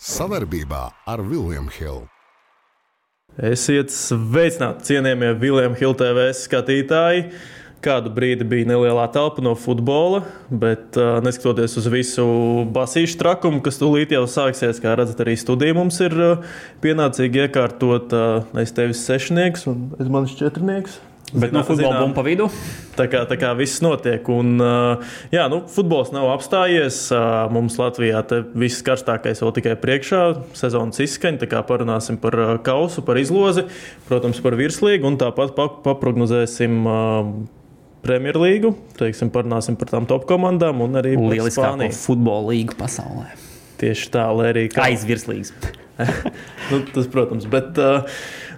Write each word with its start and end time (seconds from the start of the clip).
Savarbībā 0.00 0.86
ar 1.04 1.20
Vilniņu 1.20 1.72
Hildu. 1.74 2.06
Esiet 3.36 3.92
sveicināti, 3.92 4.86
cienījamie 4.88 5.34
Vilniņa 5.42 5.76
Hilda 5.76 6.06
TV 6.06 6.22
skatītāji. 6.38 7.26
Kādu 7.84 8.08
brīdi 8.16 8.46
bija 8.48 8.70
nelielā 8.70 9.04
telpa 9.12 9.44
no 9.44 9.52
futbola, 9.60 10.22
bet 10.48 10.96
uh, 10.96 11.18
neskatoties 11.24 11.76
uz 11.80 11.90
visu 11.92 12.24
basīšu 12.72 13.20
trakumu, 13.20 13.60
kas 13.64 13.76
tūlīt 13.80 14.16
jau 14.16 14.24
sāksies, 14.24 14.80
kā 14.80 14.96
redzat, 14.96 15.20
arī 15.20 15.36
studija 15.40 15.76
mums 15.76 16.00
ir 16.04 16.16
uh, 16.16 16.48
pienācīgi 16.80 17.44
iekārtot. 17.44 18.16
Uh, 18.16 18.60
es 18.64 18.72
tevis 18.76 19.04
sešnieks 19.04 19.68
un 19.68 19.90
es 20.00 20.08
manis 20.08 20.36
četrnieks. 20.40 20.96
Bet 21.32 21.52
no 21.54 21.62
futbola 21.62 22.00
bumba 22.00 22.16
pa 22.18 22.24
vidu. 22.26 22.48
Tā 22.98 23.06
kā, 23.10 23.22
tā 23.30 23.36
kā 23.38 23.52
viss 23.58 23.82
notiek. 23.84 24.26
Un, 24.32 24.58
jā, 25.30 25.44
nu, 25.52 25.60
futbols 25.70 26.10
nav 26.14 26.26
apstājies. 26.32 26.98
Mums 27.54 27.78
Latvijā 27.78 28.24
viss 28.58 28.82
karstākais 28.86 29.42
vēl 29.44 29.54
tikai 29.60 29.76
priekšā. 29.80 30.24
Sezonas 30.58 30.98
izskaņa. 31.04 31.42
Tā 31.44 31.50
kā 31.52 31.62
parunāsim 31.66 32.18
par 32.20 32.36
kausu, 32.66 33.04
par 33.06 33.20
izlozi, 33.22 33.68
protams, 34.10 34.42
par 34.42 34.58
virslīgu 34.58 35.06
un 35.06 35.20
tāpat 35.20 35.54
paprognozēsim. 35.86 36.82
Premjerlīgu, 38.00 38.70
teiksim, 38.96 39.28
parunāsim 39.28 39.76
par 39.76 39.90
tām 39.90 40.06
top 40.08 40.22
komandām 40.24 40.78
un 40.80 40.96
arī 40.96 41.10
par 41.18 41.34
lieliskāko 41.34 41.90
futbola 41.92 42.54
līgu 42.54 42.72
pasaulē. 42.78 43.26
Tieši 43.80 44.08
tā, 44.14 44.24
lai 44.32 44.46
arī 44.54 44.62
kā... 44.72 44.86
aizvirslīgs. 44.88 45.52
nu, 46.70 46.80
tas, 46.94 47.10
protams, 47.12 47.44
bet 47.52 47.76
uh, 47.76 48.08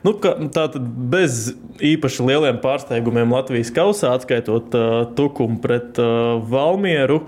Nu, 0.02 0.16
ka, 0.18 0.34
tātad 0.50 0.82
bez 1.12 1.52
īpaši 1.82 2.26
lieliem 2.26 2.58
pārsteigumiem 2.62 3.34
Latvijas 3.34 3.70
kausā, 3.74 4.16
atskaitot 4.16 4.74
uh, 4.74 4.94
Tukumu 5.14 5.60
pret 5.62 5.98
uh, 6.02 6.40
Valmieru. 6.50 7.20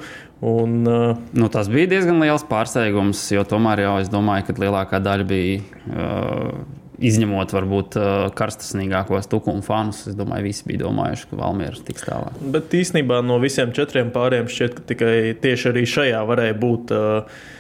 Un, 0.45 0.81
uh, 0.83 1.21
nu, 1.39 1.51
tas 1.55 1.71
bija 1.73 1.93
diezgan 1.95 2.19
liels 2.21 2.45
pārsteigums, 2.49 3.23
jo 3.33 3.45
tomēr 3.49 3.85
jau 3.87 3.95
es 4.03 4.11
domāju, 4.13 4.49
ka 4.49 4.59
lielākā 4.65 5.01
daļa 5.05 5.29
bija. 5.31 5.61
Uh, 5.87 6.83
Izņemot 7.05 7.53
varbūt 7.55 7.97
karstasnīgākos 8.39 9.29
tukuma 9.31 9.63
fanus, 9.65 10.05
es 10.09 10.17
domāju, 10.19 10.47
visi 10.49 10.67
bija 10.69 10.85
domājuši, 10.85 11.29
ka 11.31 11.39
Valmieras 11.41 11.83
tiks 11.85 12.07
tālāk. 12.07 12.39
Bet 12.55 12.75
īstenībā 12.79 13.21
no 13.27 13.37
visiem 13.43 13.75
četriem 13.77 14.13
pāriem 14.15 14.49
šķiet, 14.51 14.77
ka 14.79 14.87
tikai 14.93 15.15
tieši 15.43 15.71
arī 15.73 15.85
šajā 15.91 16.25
varēja 16.31 16.59
būt. 16.63 16.95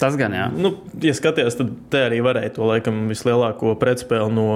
Tas 0.00 0.18
gan, 0.20 0.36
jā. 0.38 0.48
Nu, 0.55 0.74
ja 1.05 1.14
skaties, 1.16 1.58
tad 1.60 1.72
te 1.92 2.05
arī 2.08 2.22
varēja 2.24 2.56
to 2.56 2.68
laikam 2.70 3.05
vislielāko 3.12 3.77
pretspēli 3.80 4.33
no 4.34 4.48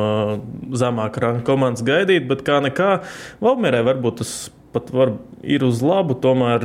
zemākā 0.73 1.27
ranga 1.27 1.45
komandas 1.47 1.85
gaidīt, 1.87 2.29
bet 2.31 2.47
kā 2.47 2.63
nekā 2.65 3.01
Valmierai 3.45 3.85
varbūt 3.93 4.23
tas 4.23 4.37
pat 4.73 4.91
var, 4.93 5.15
ir 5.43 5.65
uz 5.65 5.81
labu, 5.85 6.17
tomēr 6.21 6.65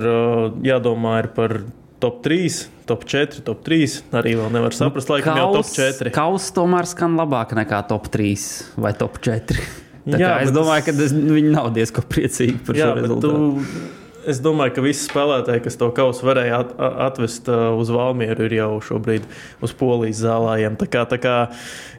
jādomā 0.66 1.19
ir 1.23 1.31
par 1.36 1.62
top 2.04 2.20
3, 2.26 2.59
top 2.90 3.06
4, 3.08 3.44
top 3.48 3.64
3. 3.64 3.96
Arī 4.20 4.36
vēl 4.40 4.52
nevar 4.54 4.76
saprast, 4.76 5.08
nu, 5.08 5.18
laikam, 5.18 5.40
jau 5.40 5.50
top 5.59 5.72
4. 5.72 6.14
Kaus 6.16 6.50
tomēr 6.56 6.90
skan 6.90 7.16
labāk 7.20 7.56
nekā 7.58 7.84
top 7.90 8.12
3 8.14 8.36
vai 8.84 8.94
top 9.00 9.22
4. 9.23 9.64
Tā 10.12 10.20
jā, 10.20 10.31
es 10.44 10.52
domāju, 10.52 10.84
tas... 10.84 10.98
ka 11.00 11.06
es, 11.06 11.14
viņi 11.16 11.52
nav 11.54 11.70
diezgan 11.76 12.08
priecīgi 12.12 12.58
par 12.68 12.76
jā, 12.76 12.90
šo 12.90 12.96
rezultātu. 13.00 13.92
Es 14.24 14.40
domāju, 14.44 14.72
ka 14.76 14.84
visi 14.84 15.04
spēlētāji, 15.09 15.64
kas 15.66 15.76
to 15.80 15.90
kausu 15.96 16.28
varēja 16.28 16.62
at 16.64 16.70
atvest 17.09 17.48
uh, 17.52 17.74
uz 17.80 17.92
Valmieru, 17.92 18.46
ir 18.48 18.56
jau 18.56 18.70
šobrīd 18.84 19.26
uz 19.64 19.74
polijas 19.80 20.22
zālājiem. 20.24 20.78
Tā 20.80 20.88
kā, 20.92 21.04
tā 21.12 21.20
kā, 21.24 21.34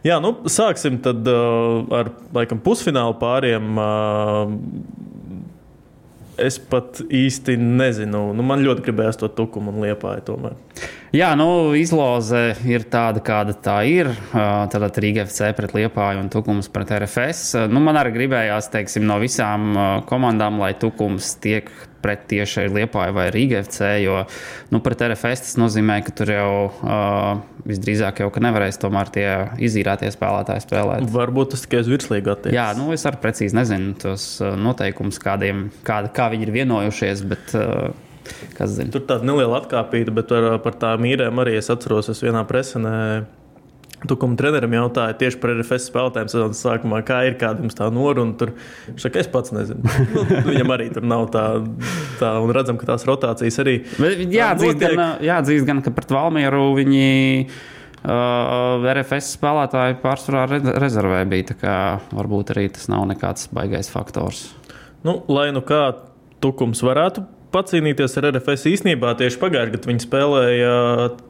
jā, 0.05 0.17
nu, 0.25 0.35
sāksim 0.53 1.01
tad 1.05 1.25
uh, 1.29 1.85
ar 1.97 2.13
laikam, 2.37 2.61
pusfinālu 2.65 3.17
pāriem. 3.21 3.77
Uh, 3.77 5.13
Es 6.41 6.59
pat 6.59 6.99
īsti 7.05 7.57
nezinu. 7.61 8.33
Nu, 8.35 8.47
man 8.47 8.65
ļoti 8.65 8.87
gribējās 8.89 9.21
to 9.21 9.31
tukumu 9.31 9.71
un 9.71 9.85
liepāju 9.87 10.25
tomēr. 10.33 10.57
Jā, 11.15 11.29
nu, 11.39 11.47
izloze 11.79 12.57
ir 12.67 12.89
tāda, 12.91 13.21
kāda 13.23 13.53
tā 13.63 13.77
ir. 13.87 14.09
Tad 14.33 14.97
Rīga 14.99 15.23
FC 15.29 15.53
pret 15.55 15.71
Liepāju 15.77 16.25
un 16.25 16.31
Tukums 16.33 16.67
pret 16.75 16.91
RFS. 16.97 17.69
Nu, 17.71 17.79
man 17.85 18.01
arī 18.01 18.17
gribējās, 18.17 18.67
teiksim, 18.73 19.07
no 19.07 19.21
visām 19.23 19.77
komandām, 20.11 20.59
lai 20.59 20.73
Tukums 20.75 21.37
tiek 21.39 21.69
pret 22.03 22.25
tieši 22.33 22.67
Liepāju 22.67 23.15
vai 23.15 23.29
Rīga 23.31 23.61
FC, 23.63 23.93
jo 24.03 24.25
nu, 24.75 24.81
pret 24.83 25.05
RFS 25.07 25.45
tas 25.45 25.55
nozīmē, 25.63 26.01
ka 26.05 26.17
tur 26.19 26.33
jau 26.35 26.49
uh, 26.67 27.29
visdrīzāk 27.63 28.25
jau 28.25 28.33
nevarēs 28.45 28.83
tomēr 28.83 29.13
tie 29.15 29.29
izīrētie 29.69 30.11
spēlētāji 30.13 30.65
spēlēt. 30.67 31.07
Varbūt 31.15 31.55
tas 31.55 31.63
tikai 31.63 31.85
uz 31.85 31.93
virslīgu 31.95 32.35
attiecas. 32.35 32.59
Jā, 32.59 32.67
nu, 32.81 32.91
es 32.97 33.07
arī 33.07 33.23
precīzi 33.23 33.57
nezinu 33.57 33.95
tos 34.03 34.27
noteikumus, 34.43 35.23
kādiem, 35.23 35.69
kā, 35.87 36.03
kā 36.11 36.27
viņi 36.35 36.49
ir 36.49 36.53
vienojušies, 36.59 37.25
bet 37.31 37.55
uh, 37.55 37.95
Tur 38.95 39.05
tāda 39.07 39.27
neliela 39.27 39.61
atkāpīta, 39.61 40.15
bet 40.15 40.31
par, 40.31 40.51
par 40.65 40.77
tām 40.81 41.07
īrēm 41.09 41.41
arī 41.43 41.59
es 41.61 41.71
atceros, 41.73 42.11
es 42.13 42.23
vienā 42.25 42.45
presenē. 42.49 42.95
Tu, 44.05 44.17
kam 44.21 44.35
trenerim 44.37 44.75
jautāja 44.77 45.15
tieši 45.17 45.39
par 45.41 45.55
RFS 45.55 45.87
spēlētājiem 45.89 46.29
sezonas 46.29 46.59
sākumā, 46.61 46.99
kā 47.09 47.23
ir, 47.25 47.39
kāda 47.41 47.65
jums 47.65 47.77
tā 47.79 47.87
noruna, 47.95 48.35
tur 48.37 48.53
šaka, 49.01 49.23
es 49.23 49.31
pats 49.33 49.55
nezinu. 49.57 49.81
nu, 50.13 50.25
viņam 50.51 50.73
arī 50.77 50.91
tur 50.93 51.07
nav 51.09 51.31
tā, 51.33 51.45
tā, 52.21 52.35
un 52.45 52.53
redzam, 52.53 52.77
ka 52.81 52.91
tās 52.91 53.07
rotācijas 53.09 53.63
arī. 53.65 53.79
Jāatzīst, 54.35 54.83
gan, 54.83 55.05
jāatzīst 55.25 55.69
gan, 55.71 55.81
ka 55.85 55.95
pret 55.97 56.13
Valmieru 56.13 56.67
viņi. 56.81 57.07
Uh, 58.05 58.83
RFS 58.85 59.31
spēlētāji 59.39 59.97
pārsvarā 60.03 60.59
rezervē 60.77 61.23
bija. 61.25 61.79
Varbūt 62.13 62.53
arī 62.53 62.67
tas 62.77 62.91
nav 62.93 63.07
nekāds 63.09 63.49
baisais 63.57 63.89
faktors. 63.89 64.51
Nu, 65.05 65.23
lai 65.33 65.49
nu 65.57 65.63
kā 65.65 65.87
tukums 66.45 66.85
varētu 66.85 67.25
pacīnīties 67.55 68.19
ar 68.21 68.31
RFS 68.33 68.69
īstenībā 68.73 69.15
tieši 69.21 69.41
pagājušajā 69.43 69.75
gadā 69.77 69.91
viņi 69.91 70.05
spēlēja 70.05 70.75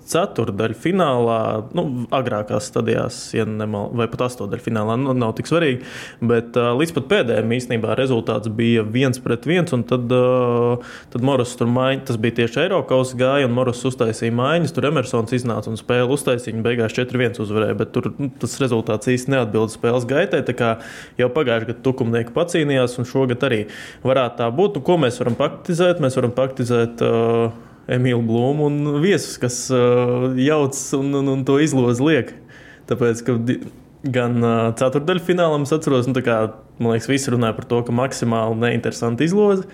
ceturdaļu 0.08 0.76
finālā, 0.76 1.40
nu, 1.76 1.84
agrākās 2.14 2.68
stadijās, 2.70 3.18
ja 3.36 3.46
nemal, 3.48 3.90
vai 3.96 4.06
pat 4.12 4.26
astotdaļu 4.28 4.64
finālā. 4.64 4.96
Nu, 5.00 5.14
nav 5.16 5.34
tik 5.38 5.48
svarīgi. 5.48 5.84
Bet 6.24 6.58
uh, 6.60 6.72
līdz 6.76 6.94
pat 6.98 7.08
pēdējiem 7.12 7.54
īstenībā 7.56 7.96
rezultāts 7.98 8.50
bija 8.52 8.84
viens 8.84 9.20
pret 9.24 9.48
viens. 9.48 9.72
Tad, 9.88 10.12
uh, 10.12 10.84
tad 11.12 11.24
Moras 11.24 11.54
tur 11.58 11.70
maiņa, 11.72 12.04
tas 12.10 12.18
bija 12.20 12.38
tieši 12.40 12.64
Eiropas 12.66 13.14
gāja, 13.18 13.48
un 13.48 13.56
Moras 13.56 13.80
uztaisīja 13.88 14.34
maiņas. 14.36 14.74
Tur 14.76 14.88
Emersons 14.90 15.34
iznāca 15.36 15.72
un 15.72 15.80
spēle 15.80 16.10
uztaisīja. 16.14 16.54
Viņa 16.54 16.66
beigās 16.66 16.96
4-1 16.96 17.40
uzvarēja. 17.44 17.78
Bet 17.80 17.94
tur 17.96 18.10
nu, 18.18 18.30
tas 18.42 18.58
rezultāts 18.62 19.10
īsti 19.10 19.34
neatbilda 19.34 19.72
spēles 19.72 20.08
gaitai. 20.10 20.44
Tā 20.46 20.56
kā 20.56 20.74
jau 21.20 21.30
pagājušajā 21.32 21.70
gadā 21.70 21.80
tukumnieki 21.86 22.34
pacīnījās, 22.36 22.98
un 23.00 23.08
šogad 23.08 23.48
arī 23.48 23.62
varētu 24.04 24.42
tā 24.42 24.50
būt. 24.54 24.78
Nu, 24.78 24.84
ko 24.84 24.98
mēs 25.00 25.20
varam 25.22 25.38
praktizēt? 25.38 26.02
Mēs 26.04 26.13
varam 26.20 26.34
praktizēt. 26.36 27.04
Uh, 27.04 27.62
Emīlu 27.84 28.22
Blūmu 28.24 28.68
un 28.70 28.76
viesus, 29.02 29.36
kas 29.40 29.58
uh, 29.68 30.30
jauc 30.40 30.76
un, 30.96 31.10
un, 31.20 31.32
un 31.34 31.42
to 31.44 31.58
izlozi 31.60 32.04
liek. 32.06 32.30
Tāpēc, 32.88 33.20
ka 33.26 33.34
gan 34.14 34.38
uh, 34.40 34.70
ceturdaļfinālā 34.78 35.58
es 35.64 35.74
atceros, 35.76 36.08
nu, 36.08 36.22
kā, 36.24 36.38
man 36.78 36.94
liekas, 36.94 37.10
visi 37.12 37.32
runāja 37.34 37.56
par 37.58 37.68
to, 37.68 37.82
ka 37.84 37.96
maksimāli 37.96 38.60
neinteresanti 38.62 39.28
izlozi. 39.28 39.68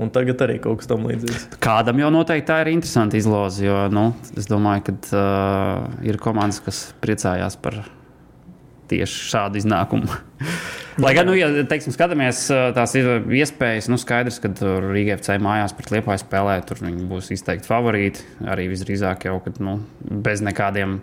Un 0.00 0.08
tagad 0.08 0.40
arī 0.46 0.56
kaut 0.62 0.80
kas 0.80 0.88
tamlīdzīgs. 0.88 1.58
Kādam 1.62 1.98
jau 2.00 2.08
noteikti 2.14 2.48
tā 2.48 2.62
ir 2.62 2.70
interesanta 2.72 3.18
izloze, 3.18 3.66
jo 3.66 3.76
nu, 3.92 4.06
es 4.38 4.48
domāju, 4.48 4.86
ka 4.86 4.94
uh, 5.18 5.98
ir 6.06 6.18
komandas, 6.22 6.62
kas 6.64 6.86
priecājās 7.02 7.58
par 7.60 7.82
tieši 8.92 9.26
šādu 9.32 9.60
iznākumu. 9.62 10.20
Lai 11.00 11.14
gan, 11.16 11.24
nu, 11.24 11.32
ja 11.38 11.48
teiksim, 11.68 11.94
skatāmies 11.94 12.44
tās 12.76 12.92
iespējas, 12.98 13.88
nu, 13.88 13.96
skaidrs, 14.00 14.36
ka 14.42 14.50
Rīgā 14.52 15.16
FC 15.16 15.38
mājās 15.40 15.72
pret 15.76 15.88
Liepāju 15.94 16.20
spēlē, 16.20 16.58
tur 16.68 16.82
viņi 16.84 17.06
būs 17.08 17.30
izteikti 17.32 17.70
favorīti. 17.70 18.26
Arī 18.52 18.68
visdrīzāk 18.68 19.24
jau, 19.30 19.38
kad 19.44 19.56
nu, 19.64 19.78
bez 20.04 20.44
nekādiem 20.44 20.98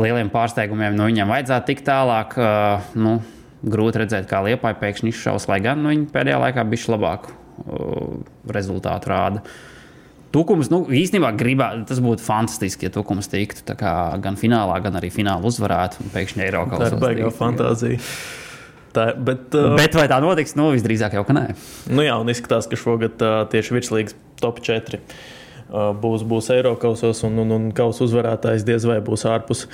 lieliem 0.00 0.32
pārsteigumiem 0.32 0.96
nu, 0.96 1.10
viņam 1.10 1.34
vajadzētu 1.34 1.68
tikt 1.68 1.86
tālāk. 1.90 2.38
Nu, 2.96 3.18
grūti 3.64 4.02
redzēt, 4.02 4.28
kā 4.30 4.40
Liepāja 4.44 4.80
pēkšņi 4.80 5.12
izšaus, 5.12 5.48
lai 5.52 5.60
gan 5.64 5.84
nu, 5.84 5.92
viņi 5.92 6.08
pēdējā 6.14 6.40
laikā 6.46 6.64
bišķi 6.72 6.96
labāku 6.96 7.36
rezultātu 8.56 9.12
rāda. 9.12 9.44
Tukums, 10.34 10.70
nu, 10.72 10.80
īstenībā 10.90 11.30
gribā, 11.38 11.68
tas 11.86 12.00
būtu 12.02 12.24
fantastiski, 12.24 12.88
ja 12.88 12.94
Tukums 12.94 13.30
tiktu 13.30 13.76
gan 13.78 14.38
finālā, 14.40 14.80
gan 14.82 14.98
arī 14.98 15.12
finālā 15.14 15.46
uzvarētu 15.46 16.02
un 16.02 16.10
pēkšņi 16.14 16.48
Eiropā. 16.48 16.80
Tā 16.80 16.88
ir 16.90 16.98
baigā 17.02 17.30
fantāzija. 17.34 18.00
Tā, 18.94 19.08
bet, 19.14 19.48
uh, 19.58 19.72
bet 19.78 19.96
vai 19.98 20.06
tā 20.10 20.20
notiks? 20.22 20.54
Nu, 20.58 20.68
visdrīzāk 20.74 21.16
jau, 21.18 21.24
ka 21.26 21.34
nē. 21.34 21.48
Nu 21.90 22.04
jā, 22.06 22.14
un 22.22 22.30
izskatās, 22.30 22.68
ka 22.70 22.78
šogad 22.78 23.22
uh, 23.26 23.40
tieši 23.50 23.74
virslīgas 23.74 24.14
top 24.42 24.60
4 24.62 25.00
uh, 25.00 25.90
būs, 25.98 26.22
būs 26.30 26.50
Eiropasos 26.54 27.24
un, 27.26 27.40
un, 27.42 27.54
un 27.56 27.66
kausa 27.74 28.06
uzvarētājs 28.06 28.66
diez 28.66 28.86
vai 28.86 29.00
būs 29.04 29.26
ārpus. 29.30 29.66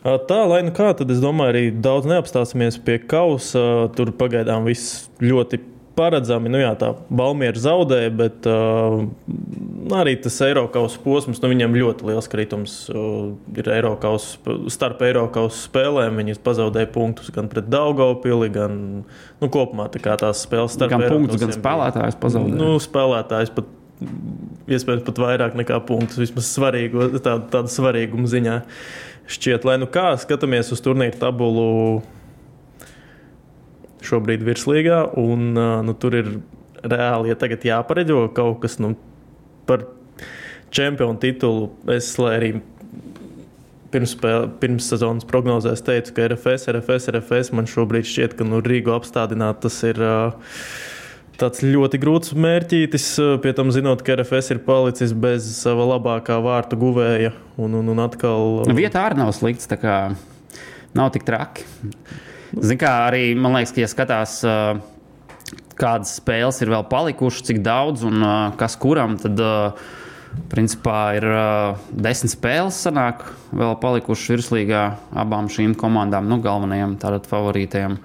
Uh, 0.00 0.20
tā, 0.30 0.42
lai 0.50 0.62
nu 0.66 0.74
kā, 0.76 0.92
tad 0.96 1.10
es 1.10 1.22
domāju, 1.22 1.54
arī 1.54 1.64
daudz 1.86 2.06
neapstāsimies 2.10 2.78
pie 2.86 3.00
kausa. 3.10 3.58
Uh, 3.58 3.90
tur 3.94 4.14
pagaidām 4.16 4.66
viss 4.70 5.08
ļoti 5.22 5.62
paredzami. 6.00 6.50
Nu, 6.52 6.60
jā, 6.62 6.72
tā 6.80 6.90
Balmīra 7.12 7.60
zaudēja, 7.60 8.10
bet 8.16 8.48
uh, 8.48 9.04
arī 10.00 10.16
tas 10.24 10.38
Eiropas 10.46 10.96
posms, 11.04 11.42
nu, 11.42 11.50
viņam 11.52 11.76
ļoti 11.76 12.08
liels 12.08 12.30
kritums 12.32 12.76
uh, 12.92 13.32
ir 13.54 13.70
Eiropas, 13.76 14.32
starp 14.72 15.04
Eiropas 15.06 15.66
spēlēm. 15.68 16.22
Viņi 16.22 16.38
pazaudēja 16.44 16.90
punktus 16.94 17.32
gan 17.34 17.50
pret 17.52 17.68
Daugopili, 17.70 18.48
gan 18.54 18.78
nu, 19.04 19.50
kopumā 19.50 19.90
tā 19.92 20.16
tās 20.20 20.46
spēles 20.46 20.78
starp 20.78 20.96
gan 20.96 21.06
punktus, 21.10 21.42
gan 21.42 21.54
spēlētājus 21.54 22.18
pazaudēja. 22.22 22.58
Nu, 22.60 22.72
spēlētājs 22.82 23.52
pat 23.54 23.76
iespējams 24.70 25.04
pat 25.04 25.20
vairāk 25.20 25.56
nekā 25.58 25.80
punktus, 25.88 26.20
vismaz 26.20 26.48
svarīgo, 26.54 27.10
tādu, 27.18 27.48
tādu 27.52 27.72
svarīgumu 27.72 28.30
ziņā. 28.30 28.60
šķiet, 29.30 29.66
lai 29.68 29.76
nu 29.78 29.86
kā 29.90 30.10
skatāmies 30.18 30.72
uz 30.74 30.80
turnīru 30.82 31.18
tabulu 31.20 31.66
šobrīd 34.06 34.44
virslīgā, 34.46 35.02
un 35.20 35.52
nu, 35.56 35.94
tur 36.00 36.16
ir 36.18 36.34
reāli, 36.80 37.30
ja 37.32 37.38
tagad 37.38 37.64
jāpareģo 37.66 38.26
kaut 38.36 38.60
kas 38.64 38.78
nu, 38.80 38.94
par 39.68 39.84
čempionu 40.74 41.18
titulu, 41.20 41.70
es 41.92 42.12
arī 42.22 42.54
pirms, 43.90 44.14
pirms 44.62 44.88
sezonas 44.92 45.26
prognozēs 45.28 45.82
teicu, 45.86 46.14
ka 46.16 46.28
RFS, 46.30 46.70
RFS, 46.72 47.10
RFS 47.14 47.52
man 47.56 47.68
šobrīd 47.70 48.08
šķiet, 48.08 48.38
ka 48.38 48.46
nu, 48.46 48.62
Rīgu 48.64 48.94
apstādināt 48.96 49.62
tas 49.64 49.82
ir. 49.88 50.00
Tāds 51.40 51.62
ļoti 51.64 51.96
grūts 51.96 52.34
mērķis, 52.36 53.04
pie 53.40 53.52
tam 53.56 53.70
zinot, 53.72 54.02
ka 54.04 54.12
RFS 54.18 54.52
ir 54.52 54.58
palicis 54.60 55.14
bez 55.16 55.46
sava 55.56 55.86
labākā 55.94 56.36
vārtu 56.44 56.76
guvēja. 56.76 57.30
Un, 57.56 57.78
un, 57.78 57.88
un 57.94 58.02
atkal... 58.04 58.58
Vietā 58.76 59.06
arī 59.08 59.22
nav 59.22 59.32
slikts, 59.32 59.70
tā 59.70 59.78
kā 59.80 59.94
nav 60.92 61.14
tik 61.14 61.24
traki. 61.24 61.64
Ziniet, 62.50 62.80
kā 62.82 62.92
arī 63.06 63.30
man 63.38 63.54
liekas, 63.58 63.72
ka, 63.76 63.82
ja 63.84 63.90
skatās, 63.90 64.36
kādas 65.80 66.16
spēles 66.18 66.60
ir 66.64 66.72
vēl 66.72 66.84
palikušas, 66.90 67.46
cik 67.46 67.62
daudz 67.64 68.02
un 68.08 68.24
kas 68.60 68.74
kuram, 68.80 69.16
tad 69.22 69.38
uh, 69.44 69.90
Principā 70.50 70.98
ir 71.18 71.26
uh, 71.26 71.78
desmit 71.90 72.32
spēles, 72.32 72.78
sanāk, 72.86 73.24
vēl 73.54 73.74
palikušas 73.82 74.30
virslīgā 74.36 74.82
abām 75.18 75.48
šīm 75.50 75.74
komandām, 75.78 76.28
nu, 76.30 76.38
galvenajām 76.42 76.96
tātad 77.02 77.26
favorītiem. 77.30 77.96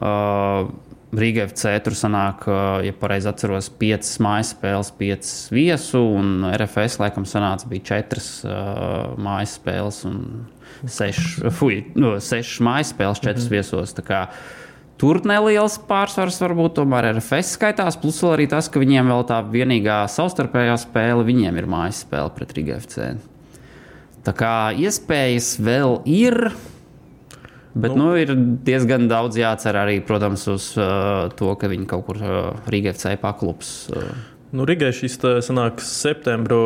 Uh, 0.00 0.70
Rīgā 1.10 1.48
FC 1.50 1.74
tur 1.84 1.96
sanāk, 1.98 2.46
uh, 2.48 2.80
ja 2.86 2.94
pareizi 2.96 3.28
atceros, 3.28 3.68
piecas 3.80 4.14
mājas 4.22 4.54
spēles, 4.54 4.92
piecas 4.96 5.32
viesu, 5.52 6.00
un 6.20 6.46
RFS 6.48 7.00
laikam 7.02 7.26
sanāca 7.28 7.68
bija 7.68 7.88
četras 7.92 8.30
uh, 8.46 9.12
mājas 9.20 9.58
spēles 9.60 10.04
un 10.08 10.22
sešas, 10.86 11.52
fuj, 11.56 11.82
no, 11.98 12.16
sešas 12.22 12.62
mājas 12.64 12.94
spēles, 12.94 13.22
četras 13.22 13.46
-hmm. 13.46 13.54
viesos. 13.56 13.94
Tur 15.00 15.16
neliels 15.24 15.78
pārsvars 15.88 16.36
varbūt 16.42 16.74
tomēr 16.76 17.06
ir 17.08 17.20
FS 17.22 17.54
skaitās, 17.56 17.96
plus 17.96 18.18
vēl 18.20 18.34
arī 18.34 18.48
tas, 18.52 18.68
ka 18.68 18.80
viņiem 18.82 19.08
vēl 19.08 19.22
tā 19.24 19.38
vienīgā 19.48 20.02
savstarpējā 20.12 20.76
spēle, 20.82 21.24
viņiem 21.24 21.56
ir 21.56 21.66
mājas 21.66 22.02
spēle 22.04 22.28
pret 22.36 22.52
Riga 22.52 22.76
FC. 22.76 23.14
Tā 24.26 24.34
kā 24.36 24.72
iespējas 24.76 25.54
vēl 25.64 26.02
ir, 26.04 26.50
bet 27.72 27.96
nu, 27.96 28.10
nu, 28.10 28.16
ir 28.20 28.34
diezgan 28.66 29.08
daudz 29.08 29.40
jācer 29.40 29.78
arī, 29.80 30.02
protams, 30.04 30.44
uz 30.52 30.74
uh, 30.76 31.32
to, 31.32 31.54
ka 31.56 31.72
viņi 31.72 31.88
kaut 31.88 32.04
kur 32.10 32.20
uh, 32.20 32.52
Riga 32.68 32.92
FC 32.92 33.16
paklups. 33.16 33.88
Uh. 33.88 34.12
Nu, 34.52 34.66
Rigai 34.66 34.90
šis 34.92 35.16
sanāks 35.46 35.88
septembra 36.02 36.58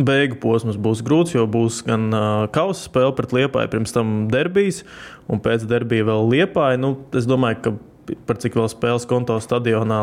beigu 0.00 0.38
posms 0.40 0.78
būs 0.80 1.02
grūts, 1.04 1.34
jo 1.36 1.46
būs 1.50 1.82
gan 1.86 2.08
uh, 2.14 2.44
kausa 2.52 2.86
spēle 2.88 3.12
pret 3.16 3.34
Liepāju, 3.36 3.72
pirms 3.74 3.92
tam 3.94 4.14
derbijas, 4.32 4.82
un 5.28 5.42
pēc 5.44 5.66
derbija 5.68 6.08
vēl 6.08 6.30
Liepāja. 6.32 6.80
Nu, 6.80 6.94
es 7.16 7.28
domāju, 7.28 7.60
ka 7.64 8.16
par 8.26 8.40
cik 8.42 8.56
vēl 8.58 8.70
spēles 8.72 9.06
konto 9.08 9.36
stadionā 9.42 10.00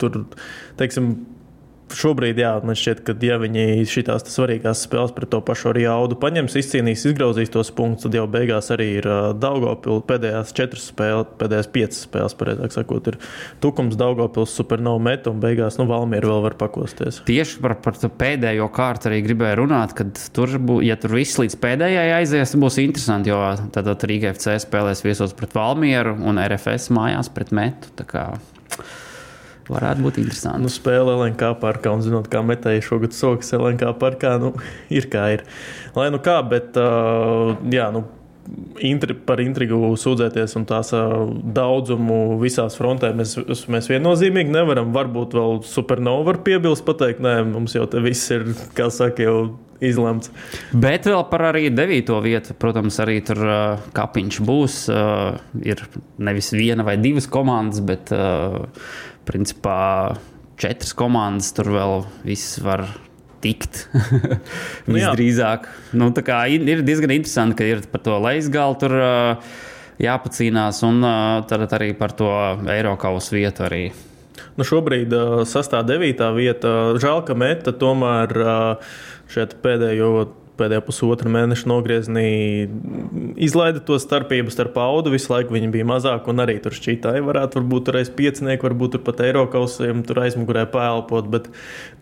tur, 0.00 0.22
teiksim, 0.78 1.12
šobrīd, 1.96 2.38
jā, 2.42 2.52
man 2.66 2.76
šķiet, 2.78 3.02
ka, 3.06 3.14
ja 3.24 3.38
viņi 3.40 3.84
šīs 3.88 4.26
svarīgās 4.28 4.82
spēles 4.86 5.14
pret 5.16 5.30
to 5.32 5.40
pašu 5.44 5.70
arī 5.72 5.84
jaudu 5.86 6.18
paņems, 6.20 6.56
izcīnīs, 6.60 7.06
izgrauzīs 7.10 7.52
tos 7.54 7.70
punktus, 7.74 8.06
tad 8.06 8.18
jau 8.18 8.26
beigās 8.30 8.70
arī 8.74 8.88
ir 8.98 9.08
uh, 9.08 9.30
Daugopils 9.38 10.04
pēdējās 10.08 10.54
četras 10.56 10.88
spēles, 10.92 11.32
pēdējās 11.40 11.70
piecas 11.74 12.02
spēles, 12.06 12.36
pareizāk 12.38 12.76
sakot, 12.76 13.10
ir 13.12 13.18
Tukums, 13.64 13.98
Daugopils, 14.00 14.54
Supernova 14.58 15.02
metu 15.08 15.32
un 15.32 15.42
beigās, 15.42 15.80
nu, 15.80 15.88
Valmiera 15.90 16.30
vēl 16.30 16.44
var 16.48 16.58
pakosties. 16.60 17.22
Tieši 17.28 17.60
par, 17.64 17.78
par 17.84 17.98
pēdējo 18.20 18.68
kārtu 18.74 19.10
arī 19.10 19.22
gribēju 19.26 19.62
runāt, 19.62 19.96
kad 19.98 20.20
tur, 20.36 20.58
bū, 20.60 20.80
ja 20.86 20.98
tur 21.00 21.16
viss 21.18 21.40
līdz 21.40 21.58
pēdējai 21.62 22.14
aizies, 22.20 22.56
būs 22.58 22.80
interesanti, 22.84 23.32
jo 23.32 23.42
tad 23.74 23.90
Rīga 24.08 24.32
FC 24.36 24.58
spēlēs 24.62 25.04
viesos 25.06 25.34
pret 25.36 25.56
Valmieru 25.56 26.16
un 26.28 26.40
RFS 26.42 26.92
mājās 26.94 27.32
pret 27.34 27.54
metu. 27.56 27.92
Varētu 29.68 30.04
būt 30.04 30.20
interesanti. 30.22 30.64
Nu, 30.64 30.72
spēle 30.72 31.12
LNK 31.16 31.54
parkā, 31.60 31.92
un 31.92 32.04
zinot, 32.04 32.30
kā 32.32 32.40
metēji 32.46 32.86
šogad 32.86 33.16
sokas 33.16 33.52
LNK 33.56 33.92
parkā, 34.00 34.36
nu, 34.40 34.54
ir 34.98 35.08
kā 35.12 35.26
ir. 35.36 35.44
Lai 35.98 36.08
nu 36.14 36.22
kā, 36.24 36.38
bet 36.48 36.78
uh, 36.80 37.52
jā, 37.72 37.90
nu, 37.94 38.06
intri, 38.84 39.14
par 39.28 39.42
intrigu 39.42 39.92
sūdzēties 40.00 40.56
un 40.58 40.66
tās 40.68 40.92
daudzumu 41.58 42.38
visās 42.40 42.78
frontēs 42.78 43.16
mēs, 43.18 43.64
mēs 43.68 43.90
viennozīmīgi 43.92 44.54
nevaram. 44.54 44.92
Varbūt 44.96 45.36
vēl 45.36 45.62
supernovu 45.68 46.28
var 46.30 46.42
piebilst, 46.46 46.86
pateikt, 46.88 47.22
nē, 47.24 47.40
mums 47.52 47.76
jau 47.76 47.86
te 47.90 48.02
viss 48.04 48.32
ir, 48.34 48.48
kā 48.78 48.88
saka, 48.94 49.26
jau 49.28 49.38
izlemts. 49.84 50.32
Bet 50.72 51.08
vēl 51.08 51.24
par 51.30 51.48
arī 51.50 51.68
devīto 51.74 52.18
vietu, 52.24 52.56
protams, 52.58 52.98
arī 53.04 53.18
tur 53.26 53.42
uh, 53.44 53.88
kapiņš 53.96 54.40
būs. 54.46 54.78
Uh, 54.92 55.38
ir 55.62 55.84
nevis 56.22 56.52
viena 56.56 56.86
vai 56.86 56.96
divas 57.00 57.28
komandas, 57.30 57.82
bet 57.84 58.12
uh, 58.14 58.64
principā 59.28 60.16
četras 60.58 60.94
komandas 60.98 61.52
tur 61.56 61.70
vēl 61.76 62.02
viss 62.26 62.58
var 62.64 62.86
tikt. 63.44 63.86
Nu 64.88 64.96
Visdrīzāk. 64.96 65.68
Nu, 65.98 66.10
ir 66.10 66.82
diezgan 66.86 67.14
interesanti, 67.14 67.58
ka 67.58 67.66
ir 67.68 67.84
par 67.92 68.02
to 68.02 68.18
leisgalu 68.24 68.78
tur 68.80 68.94
uh, 68.98 69.56
jāpacīnās, 70.02 70.82
un 70.88 71.02
uh, 71.04 71.46
tad 71.48 71.66
arī 71.78 71.92
par 71.98 72.14
to 72.18 72.30
Eiropas 72.70 73.30
vietu 73.34 73.66
arī. 73.68 73.82
Nu 74.58 74.66
šobrīd 74.66 75.12
uh, 75.14 75.42
sastāv 75.46 75.86
devītā 75.86 76.30
vieta. 76.34 76.94
Žēl, 76.98 77.22
ka 77.26 77.36
Meta 77.38 77.74
tomēr 77.74 78.34
uh, 78.42 78.96
šeit 79.32 79.58
pēdējo 79.64 80.12
pēdējā 80.58 80.82
pusotra 80.84 81.30
mēneša 81.32 81.68
nogriezienī 81.70 82.24
izlaida 83.46 83.82
to 83.84 83.98
starpību 84.00 84.52
starp 84.52 84.78
audu. 84.82 85.12
Visu 85.14 85.32
laiku 85.32 85.54
viņi 85.54 85.70
bija 85.74 85.86
mazāki, 85.88 86.30
un 86.32 86.42
arī 86.42 86.58
tur 86.62 86.74
šķītāji 86.76 87.24
varētu 87.26 87.62
būt 87.70 87.88
turēs 87.88 88.10
piecinieki, 88.18 88.64
varbūt 88.66 88.96
tur 88.96 89.04
pat 89.06 89.22
Eiropausiem 89.26 90.02
tur 90.08 90.22
aizmugurē 90.24 90.64
pēlpot, 90.72 91.30
bet 91.32 91.48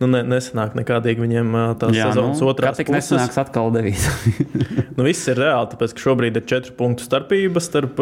nu, 0.01 0.09
ne, 0.11 0.23
nesanāk 0.27 0.77
nekādīgi 0.79 1.25
viņiem 1.25 1.53
tās 1.83 1.97
Jā, 1.97 2.11
sezonas 2.11 2.43
nu, 2.43 2.51
otrās 2.53 2.81
puses. 2.81 2.97
Nesanāks 2.97 3.41
atkal 3.45 3.73
devīt. 3.75 4.09
nu, 4.97 5.07
viss 5.07 5.29
ir 5.33 5.41
reāli, 5.43 5.71
tāpēc, 5.75 5.97
ka 5.97 6.07
šobrīd 6.09 6.41
ir 6.41 6.49
četru 6.49 6.77
punktu 6.81 7.07
starpība 7.07 7.63
starp 7.65 8.01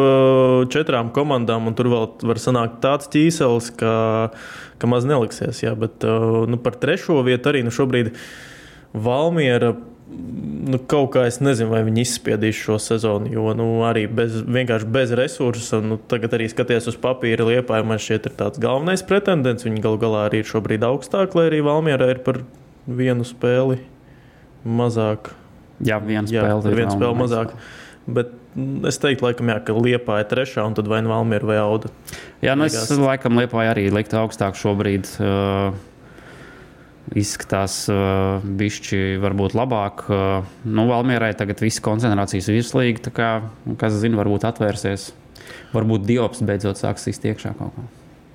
četrām 0.73 1.11
komandām, 1.15 1.69
un 1.69 1.77
tur 1.77 1.91
vēl 1.91 2.09
var 2.31 2.41
sanākt 2.41 2.81
tāds 2.85 3.11
ķīselis, 3.13 3.71
ka, 3.79 3.95
ka 4.79 4.91
maz 4.91 5.07
neliksies. 5.09 5.63
Jā, 5.65 5.75
bet 5.79 6.05
nu, 6.05 6.59
par 6.61 6.79
trešo 6.79 7.21
vietu 7.27 7.51
arī 7.51 7.65
nu, 7.65 7.73
šobrīd 7.75 8.13
Valmiera 8.95 9.73
nu, 10.65 10.79
kaut 10.89 11.11
kā 11.15 11.25
es 11.29 11.39
nezinu, 11.43 11.71
vai 11.73 11.81
viņi 11.85 12.03
izspiedīs 12.05 12.57
šo 12.57 12.77
sezonu. 12.81 13.29
Jo 13.33 13.53
nu, 13.57 13.67
arī 13.87 14.05
bez, 14.11 14.37
vienkārši 14.43 14.89
bez 14.91 15.13
resursa, 15.17 15.81
nu, 15.83 15.97
tagad 16.11 16.35
arī 16.37 16.47
skaties 16.51 16.89
uz 16.91 16.99
papīra 17.01 17.47
liepā, 17.49 17.81
man 17.87 18.01
šķiet, 18.01 18.29
ir 18.29 18.37
tāds 18.39 18.61
galvenais 18.61 19.05
pretendents. 19.07 19.65
Viņi 19.67 19.83
galu 19.85 20.01
galā 20.01 20.27
arī 20.29 20.43
ir 20.43 20.49
šobrīd 20.49 20.85
augstāk, 20.87 21.37
lai 21.37 21.49
arī 21.51 21.63
Valmiera 21.65 22.09
ir 22.13 22.21
par 22.25 22.41
vienu 22.85 23.25
spēli 23.27 23.81
mazāk. 24.65 25.33
Jā, 25.85 25.99
viena 25.99 26.27
spēle, 26.29 26.61
jā, 26.63 26.75
viena 26.77 26.93
spēle 26.93 27.17
mazāk. 27.19 27.55
Bet 28.05 28.31
es 28.87 29.01
teiktu, 29.01 29.25
laikam, 29.25 29.49
jā, 29.51 29.57
ka 29.65 29.75
Liepa 29.75 30.21
ir 30.21 30.29
trešā, 30.29 30.63
un 30.63 30.77
tad 30.77 30.87
vai 30.89 31.01
nu 31.03 31.11
Valmiera 31.11 31.49
vai 31.49 31.57
Auda. 31.59 31.91
Jā, 32.45 32.55
nu 32.57 32.69
es 32.69 32.77
laikam 32.93 33.41
Liepa 33.41 33.65
arī 33.65 33.89
liktu 33.93 34.21
augstāk 34.21 34.57
šobrīd. 34.59 35.09
Uh, 35.19 35.75
izskatās 37.13 37.83
uh, 37.91 38.41
bišķi 38.41 39.19
varbūt 39.21 39.53
labāk. 39.57 40.05
Uh, 40.09 40.47
nu, 40.65 40.87
Valmierai 40.89 41.33
tagad 41.37 41.61
viss 41.61 41.83
koncentrācijas 41.83 42.49
virslīgi, 42.49 43.03
tā 43.05 43.13
kā, 43.13 43.29
kas 43.81 43.99
zina, 44.01 44.17
varbūt 44.23 44.47
atvērsies. 44.49 45.11
Varbūt 45.75 46.07
Diops 46.07 46.41
beidzot 46.45 46.79
sāks 46.81 47.05
iztiekt 47.11 47.35
iekšā 47.35 47.53
kaut 47.59 47.75
kā. 47.75 47.85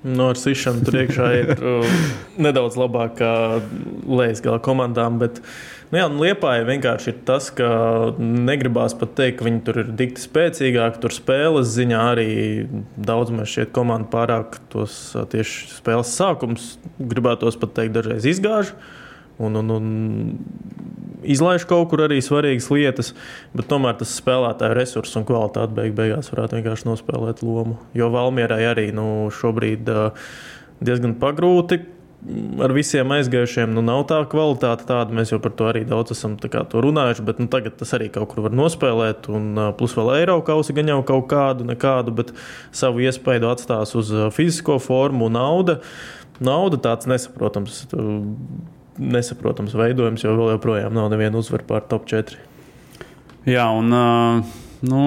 No 0.01 0.31
ar 0.31 0.39
sišanu 0.39 0.85
tur 0.87 0.97
iekšā 1.03 1.27
ir 1.41 1.51
uh, 1.57 1.99
nedaudz 2.41 2.79
labāk 2.79 3.19
kā 3.19 3.33
lejas 4.09 4.41
gala 4.41 4.61
komandām, 4.63 5.19
bet 5.21 5.43
uh, 5.43 5.51
Nu, 5.91 5.99
jā, 5.99 6.05
Liepāja 6.07 6.63
vienkārši 6.63 7.09
ir 7.11 7.17
tas, 7.27 7.49
ka 7.51 7.67
negribās 8.15 8.93
pat 8.95 9.11
teikt, 9.17 9.41
ka 9.41 9.47
viņi 9.49 9.59
tur 9.67 9.81
ir 9.81 9.89
dikti 9.99 10.23
spēcīgāki. 10.23 11.01
Tur 11.03 11.11
spēles 11.11 11.73
ziņā 11.75 12.03
arī 12.13 12.29
daudz 12.95 13.33
mēs 13.35 13.51
šeit 13.51 13.73
komandu 13.75 14.07
pārāk 14.13 14.55
tos 14.71 15.11
tieši 15.33 15.67
spēles 15.73 16.13
sākums 16.15 16.69
gribētos 16.95 17.59
pat 17.59 17.75
teikt 17.75 17.97
dažreiz 17.97 18.29
izgāž. 18.31 18.71
Un, 19.41 19.59
un, 19.59 19.75
un 19.75 19.91
izlaiž 21.27 21.67
kaut 21.67 21.89
kur 21.91 22.05
arī 22.05 22.21
svarīgas 22.23 22.71
lietas, 22.71 23.11
bet 23.51 23.67
tomēr 23.67 23.99
tas 23.99 24.15
spēlētāju 24.15 24.77
resursu 24.77 25.19
un 25.19 25.27
kvalitāte 25.27 25.75
beig 25.75 25.95
beigās 25.97 26.31
varētu 26.31 26.61
vienkārši 26.61 26.87
nospēlēt 26.87 27.43
lomu. 27.43 27.81
Jo 27.97 28.07
Valmierai 28.15 28.63
arī 28.71 28.91
nu, 28.95 29.27
šobrīd 29.41 29.91
diezgan 30.79 31.19
pagrūti 31.19 31.83
ar 32.61 32.73
visiem 32.75 33.11
aizgājušiem 33.15 33.71
nu, 33.73 33.81
nav 33.85 34.03
tā 34.09 34.19
kvalitāte. 34.29 34.85
Tāda. 34.89 35.13
Mēs 35.15 35.33
jau 35.33 35.39
par 35.41 35.55
to 35.57 35.67
arī 35.69 35.83
daudz 35.87 36.13
esam 36.15 36.37
runājuši, 36.37 37.25
bet 37.25 37.41
nu, 37.41 37.47
tagad 37.51 37.77
tas 37.79 37.93
arī 37.97 38.11
kaut 38.13 38.31
kur 38.33 38.45
var 38.45 38.55
nospēlēt. 38.57 39.29
Un, 39.33 39.51
plus 39.79 39.95
vēl 39.97 40.13
eiro 40.19 40.37
kausi 40.45 40.75
gan 40.77 40.91
jau 40.93 41.01
kaut 41.07 41.27
kādu, 41.31 41.65
nekādu, 41.67 42.13
bet 42.21 42.33
savu 42.75 43.03
iespēju 43.05 43.49
atstās 43.51 43.95
uz 43.97 44.13
fizisko 44.35 44.77
formu 44.83 45.29
un 45.29 45.37
naudu. 45.39 45.79
Nauda 46.41 46.79
tāds 46.81 47.09
nesaprotams, 47.09 47.83
nesaprotams 48.97 49.75
veidojums, 49.77 50.23
jo 50.25 50.33
vēl 50.37 50.55
joprojām 50.55 50.95
nav 50.97 51.11
neviena 51.13 51.37
uzvara 51.41 51.67
pār 51.67 51.85
top 51.89 52.07
4. 52.09 52.39
Jā, 53.49 53.67
un 53.73 53.93
uh, 53.93 54.57
nu, 54.85 55.05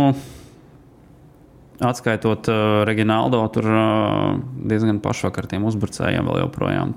atskaitot 1.83 2.51
uh, 2.53 2.83
Reģionāldo, 2.87 3.41
tur 3.55 3.67
uh, 3.71 4.37
diezgan 4.71 5.01
pašvakar 5.03 5.49
tiem 5.51 5.67
uzbrucējiem 5.67 6.29
vēl 6.29 6.45
joprojām. 6.45 6.95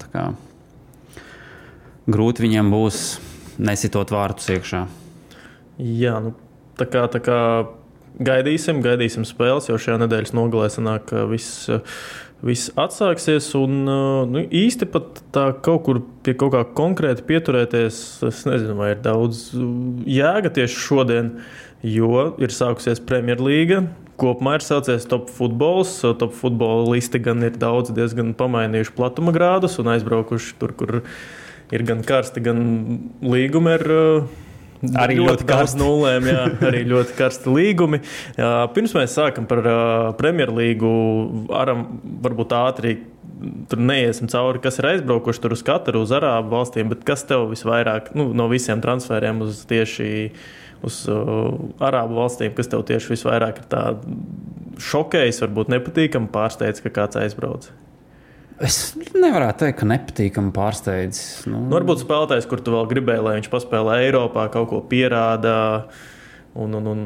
Grūti 2.07 2.45
viņiem 2.45 2.69
būs 2.71 3.01
nesitot 3.57 4.13
vārtus 4.13 4.51
iekšā. 4.53 4.85
Jā, 5.77 6.17
nu, 6.23 6.33
tā 6.77 6.87
kā, 6.89 7.05
tā 7.11 7.21
kā 7.23 7.39
gaidīsim, 8.23 8.81
gaidīsim 8.85 9.25
spēles, 9.27 9.69
jo 9.69 9.77
šajā 9.81 9.99
nedēļas 10.03 10.33
nogalē 10.37 10.69
sanāk, 10.73 11.09
ka 11.11 11.25
viss, 11.29 11.67
viss 12.45 12.71
atsāksies. 12.79 13.49
Un 13.59 13.83
nu, 14.31 14.41
īsti 14.45 14.89
pat 14.93 15.21
tā 15.35 15.49
kaut 15.65 15.83
kur 15.85 16.01
pie 16.25 16.37
kaut 16.39 16.55
kā 16.55 16.63
konkrēti 16.77 17.25
pieturēties, 17.27 18.01
es 18.29 18.43
nezinu, 18.49 18.77
vai 18.79 18.93
ir 18.95 19.03
daudz 19.05 19.49
jēga 20.07 20.53
tieši 20.57 20.83
šodien, 20.87 21.31
jo 21.85 22.31
ir 22.41 22.53
sākusies 22.53 23.03
Premjerlīga. 23.05 23.83
Kopumā 24.17 24.55
ir 24.57 24.65
sācies 24.65 25.05
top 25.09 25.29
futbols. 25.33 25.99
Top 26.17 26.33
futbola 26.37 26.87
listi 26.95 27.21
gan 27.21 27.45
ir 27.45 27.59
daudz, 27.61 27.93
diezgan 27.93 28.33
pamainījuši 28.37 28.95
platuma 28.97 29.33
grādus 29.35 29.77
un 29.81 29.91
aizbraukuši 29.93 30.57
tur, 30.61 30.73
kur 30.77 30.99
ir 31.73 31.85
gan 31.85 32.03
karsti, 32.07 32.43
gan 32.47 32.67
līgumi 33.21 33.73
ar 33.77 33.87
Arī 34.77 35.15
ļoti, 35.17 35.25
ļoti 35.25 35.45
karsti 35.49 35.79
nulēm, 35.81 36.27
jā, 36.29 36.41
arī 36.67 36.83
ļoti 36.85 37.15
karsti 37.17 37.53
līgumi. 37.53 37.99
Pirms 38.75 38.93
mēs 38.93 39.15
sākam 39.17 39.47
par 39.49 39.63
Premjerlīgu, 40.19 40.91
varam 41.49 41.87
varbūt 42.25 42.53
ātri. 42.57 42.97
Tur 43.69 43.81
neiesim 43.81 44.29
cauri, 44.31 44.61
kas 44.61 44.79
ir 44.79 44.87
aizbraukuši 44.91 45.41
tur 45.43 45.53
uz 45.53 45.61
Katru, 45.65 46.01
uz 46.05 46.13
Arābu 46.15 46.55
valstīm, 46.55 46.89
bet 46.89 47.03
kas 47.05 47.25
tev 47.29 47.49
visvairāk 47.51 48.09
nu, 48.17 48.31
no 48.37 48.47
visiem 48.49 48.81
transferiem 48.81 49.43
uz 49.45 49.59
tieši 49.69 50.07
uz 50.85 51.01
uh, 51.09 51.55
Arābu 51.83 52.19
valstīm, 52.19 52.53
kas 52.57 52.69
tev 52.71 52.85
tieši 52.87 53.13
visvairāk 53.15 53.63
ir 53.63 53.99
šokējis, 54.77 55.41
varbūt 55.45 55.73
nepatīkami 55.73 56.29
pārsteidz, 56.33 56.83
ka 56.85 56.93
kāds 56.93 57.19
aizbrauc? 57.19 57.69
Es 58.57 58.95
nevaru 59.13 59.51
teikt, 59.57 59.77
ka 59.81 59.87
nepatīkami 59.89 60.49
pārsteidz. 60.55 61.19
Nu... 61.45 61.61
Nu, 61.67 61.75
varbūt 61.75 62.01
spēlētājs, 62.01 62.47
kur 62.49 62.61
tu 62.65 62.73
vēl 62.73 62.87
gribēji, 62.89 63.25
lai 63.25 63.35
viņš 63.37 63.51
paspēlē 63.53 63.99
Eiropā, 64.07 64.47
kaut 64.53 64.71
ko 64.71 64.81
pierāda. 64.89 65.57
Un, 66.57 66.73
un, 66.79 66.89
un... 66.89 67.03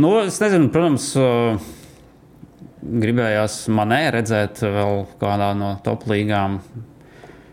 Nu, 0.00 0.14
es 0.22 0.40
nezinu, 0.40 0.70
protams, 0.72 1.10
gribējās 2.80 3.66
manē 3.76 4.06
redzēt 4.16 4.62
vēl 4.64 5.04
kādā 5.20 5.50
no 5.58 5.74
top 5.84 6.06
līgām. 6.08 6.60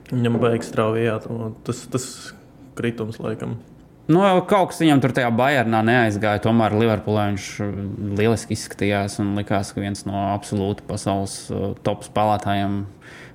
Viņam 0.07 0.39
beigas 0.39 0.71
strauji, 0.71 1.03
jā, 1.09 1.17
tas, 1.67 1.83
tas 1.91 2.05
kritums 2.79 3.19
laikam. 3.19 3.57
Nu, 4.07 4.21
kaut 4.47 4.71
kas 4.71 4.79
viņam 4.79 5.01
tur 5.03 5.11
tajā 5.15 5.27
Bayernā 5.35 5.81
neaizgāja. 5.83 6.39
Tomēr 6.45 6.77
Liverpoolē 6.79 7.25
viņš 7.33 7.47
lieliski 8.15 8.55
izskatījās 8.55 9.17
un 9.19 9.33
likās, 9.35 9.73
ka 9.75 9.83
viens 9.83 10.05
no 10.07 10.29
absolūti 10.29 10.85
pasaules 10.87 11.33
uh, 11.51 11.73
top 11.83 12.05
spēlētājiem 12.07 12.85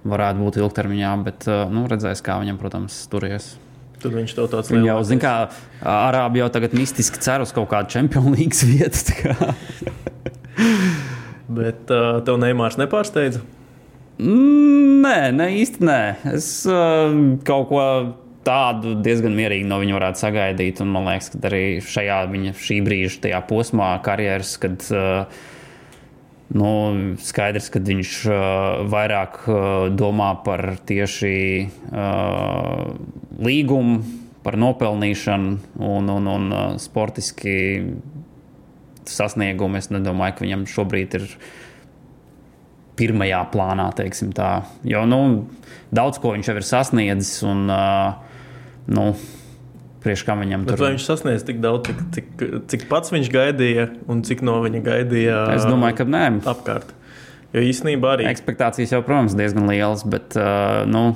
varētu 0.09 0.41
būt 0.41 0.59
ilgtermiņā. 0.63 1.11
Bet 1.27 1.45
uh, 1.51 1.67
nu, 1.73 1.85
redzēs, 1.93 2.25
kā 2.25 2.39
viņam, 2.41 2.61
protams, 2.63 2.97
turies. 3.13 3.51
Tad 4.01 4.17
viņš 4.17 4.33
to 4.35 4.49
tāds 4.51 4.73
jau 4.73 4.97
zina, 5.07 5.23
kā 5.23 5.35
Arābi 5.87 6.41
jau 6.41 6.49
tagad 6.57 6.73
mistiski 6.75 7.21
cer 7.23 7.45
uz 7.45 7.53
kaut 7.55 7.69
kādu 7.71 7.93
Champions 7.93 8.33
League 8.33 8.57
vietu. 8.73 9.37
bet 11.61 11.93
uh, 11.93 12.17
tev 12.25 12.41
Neimārs 12.41 12.81
nepārsteidza? 12.81 13.45
Mm, 14.23 15.05
nē, 15.05 15.17
ne 15.37 15.53
īsti 15.61 15.85
nē. 15.85 16.03
Es 16.33 16.51
uh, 16.65 17.13
kaut 17.45 17.69
ko 17.69 17.85
tādu 18.47 18.97
diezgan 19.03 19.35
mierīgi 19.37 19.67
no 19.69 19.79
viņa 19.83 19.97
varētu 19.97 20.23
sagaidīt. 20.23 20.83
Un 20.85 20.93
man 20.95 21.09
liekas, 21.11 21.33
ka 21.33 21.41
arī 21.51 21.65
šajā 21.85 22.21
viņa 22.33 22.55
šī 22.59 22.79
brīža 22.85 23.43
posmā 23.49 23.95
karjeras, 24.05 24.55
kad 24.63 24.85
uh, 24.95 25.43
nu, 26.57 26.73
skaidrs, 27.23 27.71
ka 27.73 27.83
viņš 27.83 28.17
uh, 28.29 28.41
vairāk 28.93 29.39
uh, 29.47 29.59
domā 29.95 30.35
par 30.47 30.75
tieši 30.89 31.35
līgumu, 33.43 34.03
par 34.43 34.59
nopelnīšanu 34.59 35.53
un, 35.87 36.09
un, 36.11 36.31
un 36.31 36.79
sportiski 36.83 37.57
sasniegumu. 39.07 39.79
Es 39.79 39.91
nedomāju, 39.95 40.39
ka 40.39 40.47
viņam 40.47 40.67
šobrīd 40.71 41.19
ir 41.21 41.29
pirmajā 42.99 43.39
plānā, 43.55 43.87
teiksim 43.97 44.35
tā. 44.37 44.65
Jo 44.87 45.07
nu, 45.09 45.23
daudz 45.95 46.19
ko 46.21 46.35
viņš 46.35 46.51
jau 46.51 46.59
ir 46.59 46.67
sasniedzis. 46.69 47.39
Un, 47.49 47.65
uh, 47.71 48.32
nu, 48.91 49.13
priekš 50.03 50.25
kā 50.27 50.37
viņam 50.39 50.67
tur. 50.67 50.77
Bet 50.77 50.85
vai 50.85 50.93
viņš 50.95 51.07
sasniedz 51.07 51.47
tik 51.47 51.61
daudz, 51.63 51.89
cik, 51.89 52.03
cik, 52.17 52.47
cik 52.73 52.87
pats 52.91 53.15
viņš 53.15 53.31
gaidīja 53.33 53.89
un 54.11 54.25
cik 54.27 54.45
no 54.47 54.59
viņa 54.65 54.83
gaidīja? 54.87 55.43
Es 55.57 55.67
domāju, 55.69 56.01
ka 56.03 56.09
nē. 56.09 56.25
Apkārt. 56.53 56.95
Jo 57.53 57.65
īstenībā 57.69 58.17
arī. 58.17 58.31
Ekspektācijas 58.31 58.95
jau, 58.95 59.03
protams, 59.05 59.37
diezgan 59.37 59.69
lielas, 59.69 60.07
bet, 60.09 60.39
uh, 60.41 60.87
nu, 60.89 61.11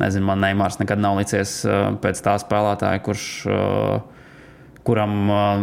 nezinu, 0.00 0.26
man 0.26 0.42
Neimārs 0.42 0.80
nekad 0.80 1.00
nav 1.02 1.20
licies 1.20 1.60
uh, 1.68 1.92
pēc 2.02 2.24
tā 2.24 2.36
spēlētāja, 2.42 3.04
kurš. 3.06 3.28
Uh, 3.46 4.02
kuram 4.84 5.30
uh, 5.32 5.62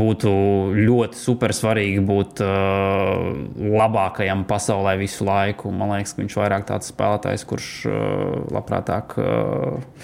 būtu 0.00 0.30
ļoti 0.78 1.18
super 1.20 1.52
svarīgi 1.52 2.00
būt 2.04 2.40
uh, 2.40 3.26
labākajam 3.60 4.46
pasaulē 4.48 4.94
visu 5.02 5.26
laiku. 5.28 5.68
Man 5.68 5.92
liekas, 5.92 6.14
ka 6.16 6.22
viņš 6.22 6.36
ir 6.36 6.42
vairāk 6.46 6.64
tāds 6.70 6.88
spēlētājs, 6.94 7.44
kurš 7.50 7.66
uh, 7.90 7.98
labprātāk 8.56 9.18
uh, 9.20 9.98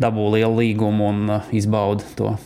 dabū 0.00 0.30
lielu 0.36 0.62
līgumu 0.62 1.10
un 1.12 1.36
uh, 1.38 1.52
izbauda 1.52 2.06
to. 2.16 2.36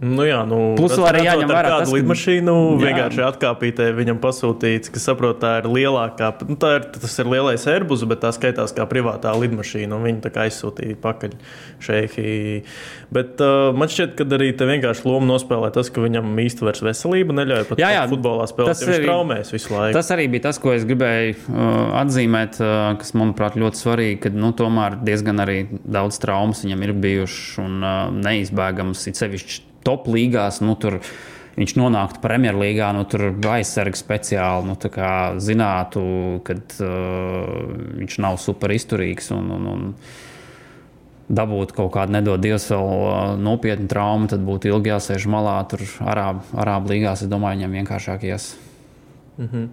Nu 0.00 0.24
jā, 0.24 0.38
nu, 0.48 0.58
Plus 0.78 0.94
vēl 0.96 1.06
arī 1.10 1.22
jāņem 1.26 1.50
vērā, 1.50 1.72
ka 1.82 1.92
lidmašīnu 1.92 2.52
jā. 2.56 2.76
vienkārši 2.86 3.20
atkāpītē 3.26 3.90
viņam 3.98 4.20
pasūtīts, 4.22 4.88
kas 4.94 5.04
saprot, 5.10 5.42
tā 5.42 5.58
ir 5.60 5.68
lielākā, 5.68 6.30
nu, 6.48 6.56
tā 6.60 6.70
ir, 6.78 6.86
tas 6.94 7.18
ir 7.20 7.28
lielais 7.28 7.66
Airbus, 7.68 8.06
bet 8.08 8.22
tā 8.24 8.30
skaitās 8.32 8.72
kā 8.76 8.86
privātā 8.88 9.34
lidmašīna, 9.36 9.92
un 9.92 10.08
viņi 10.08 10.24
tā 10.24 10.32
kā 10.32 10.46
aizsūtīja 10.48 10.96
pakaļ 11.04 11.36
šeihi. 11.84 12.32
Bet 13.12 13.44
uh, 13.44 13.76
man 13.76 13.92
šķiet, 13.92 14.16
ka 14.16 14.24
arī 14.38 14.50
te 14.56 14.70
vienkārši 14.70 15.04
lomu 15.04 15.28
nospēlē 15.34 15.68
tas, 15.76 15.92
ka 15.92 16.00
viņam 16.00 16.32
īsti 16.46 16.64
vairs 16.64 16.84
veselība 16.88 17.36
neļauj 17.36 17.68
pat, 17.68 17.84
jā, 17.84 17.92
jā, 17.98 18.08
futbolā 18.08 18.48
spēlēt, 18.48 18.80
tas 18.80 18.88
viņš 18.88 19.04
traumēs 19.04 19.52
visu 19.52 19.76
laiku. 19.76 20.00
Tas 20.00 20.12
arī 20.16 20.30
bija 20.32 20.48
tas, 20.48 20.60
ko 20.64 20.72
es 20.72 20.88
gribēju 20.88 21.36
uh, 21.36 21.96
atzīmēt, 22.00 22.62
uh, 22.64 22.94
kas 23.02 23.12
manuprāt 23.20 23.60
ļoti 23.60 23.84
svarīgi, 23.84 24.20
ka 24.24 24.32
nu, 24.32 24.54
tomēr 24.56 25.02
diezgan 25.04 25.44
arī 25.44 25.64
daudz 25.84 26.22
traumas 26.24 26.64
viņam 26.64 26.86
ir 26.88 26.96
bijušas 27.04 27.58
un 27.66 27.82
uh, 27.82 27.98
neizbēgams, 28.16 29.10
it 29.10 29.20
sevišķi 29.20 29.68
top 29.86 30.08
līgās. 30.10 30.60
Nu, 30.64 30.76
tur, 30.80 31.00
viņš 31.58 31.76
nonāktu 31.78 32.22
Premjerlīgā, 32.22 32.90
nu, 32.96 33.04
tur 33.10 33.30
aizsargs 33.54 34.02
speciāli 34.04 34.70
nu, 34.70 34.76
zinātu, 35.42 36.02
ka 36.46 36.56
uh, 36.56 37.54
viņš 38.00 38.18
nav 38.24 38.40
super 38.42 38.74
izturīgs. 38.76 39.32
Un, 39.36 39.54
un, 39.58 39.70
un, 39.74 39.88
Dabūt 41.30 41.70
kaut 41.76 41.92
kādu 41.94 42.10
nedod 42.10 42.40
Dievs 42.42 42.64
vēl 42.72 42.88
uh, 42.90 43.18
nopietnu 43.38 43.86
traumu, 43.86 44.26
tad 44.26 44.42
būtu 44.42 44.72
ilgi 44.72 44.90
jāsēž 44.90 45.28
malā. 45.30 45.60
Tur 45.70 45.84
Arābu, 46.02 46.42
Arābu 46.58 46.90
līgās, 46.90 47.22
es 47.22 47.30
domāju, 47.30 47.60
viņam 47.60 47.76
vienkāršāk 47.78 48.24
ies. 48.26 48.48
Mm 49.38 49.46
-hmm. 49.46 49.68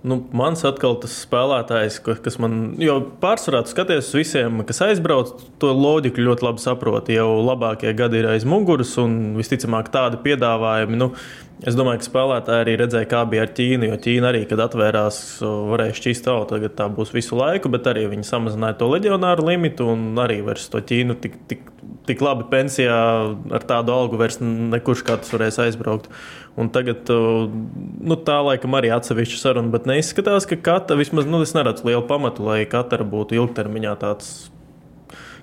Nu, 0.00 0.16
mans 0.32 0.62
atkal 0.64 0.94
tas 1.02 1.12
spēlētājs, 1.26 1.98
kas 2.00 2.38
man 2.40 2.78
jau 2.80 2.96
pārsvarā 3.20 3.60
skaties 3.68 4.08
uz 4.08 4.16
visiem, 4.16 4.62
kas 4.64 4.80
aizbrauc, 4.86 5.34
to 5.60 5.74
loģiku 5.76 6.24
ļoti 6.24 6.46
labi 6.46 6.64
saprot. 6.64 7.10
Jau 7.12 7.28
labākie 7.44 7.92
gadi 7.98 8.22
ir 8.22 8.30
aiz 8.32 8.46
muguras, 8.48 8.94
un 9.02 9.36
visticamāk 9.36 9.92
tādi 9.92 10.22
piedāvājumi. 10.24 11.00
Nu, 11.00 11.12
Es 11.68 11.76
domāju, 11.76 12.00
ka 12.00 12.06
spēlētāji 12.06 12.62
arī 12.62 12.74
redzēja, 12.80 13.06
kā 13.10 13.18
bija 13.28 13.42
ar 13.44 13.50
Ķīnu. 13.52 13.90
Jo 13.90 13.96
Ķīna 14.00 14.30
arī, 14.30 14.40
kad 14.48 14.62
atvērās, 14.64 15.18
varēja 15.44 15.96
šķīst 15.98 16.24
tautu, 16.24 16.54
tagad 16.54 16.72
tā 16.78 16.86
būs 16.92 17.12
visu 17.12 17.36
laiku, 17.36 17.68
bet 17.72 17.88
arī 17.90 18.06
viņi 18.08 18.24
samazināja 18.24 18.78
to 18.80 18.88
leģionāru 18.88 19.44
limitu 19.50 19.90
un 19.92 20.06
arī 20.22 20.38
vairs 20.46 20.70
to 20.72 20.80
Ķīnu 20.80 21.18
tik, 21.20 21.36
tik, 21.50 21.66
tik 22.08 22.24
labi 22.24 22.46
pensijā 22.48 22.96
ar 23.52 23.66
tādu 23.68 23.92
algu 23.92 24.20
vairs 24.20 24.40
nekurš 24.40 25.04
katrs 25.10 25.34
varēs 25.36 25.60
aizbraukt. 25.66 26.08
Un 26.58 26.68
tagad 26.74 27.08
nu, 27.08 28.16
tā 28.26 28.40
laikam 28.42 28.74
arī 28.76 28.90
atsevišķa 28.92 29.38
saruna, 29.38 29.70
bet 29.72 29.86
neizskatās, 29.88 30.48
ka 30.50 30.58
katra, 30.58 30.98
vismaz 30.98 31.28
nu, 31.30 31.42
es 31.46 31.54
neredzu 31.56 31.86
lielu 31.86 32.02
pamatu, 32.08 32.42
lai 32.48 32.64
katra 32.68 33.06
būtu 33.06 33.38
ilgtermiņā 33.38 33.94
tāds 34.02 34.50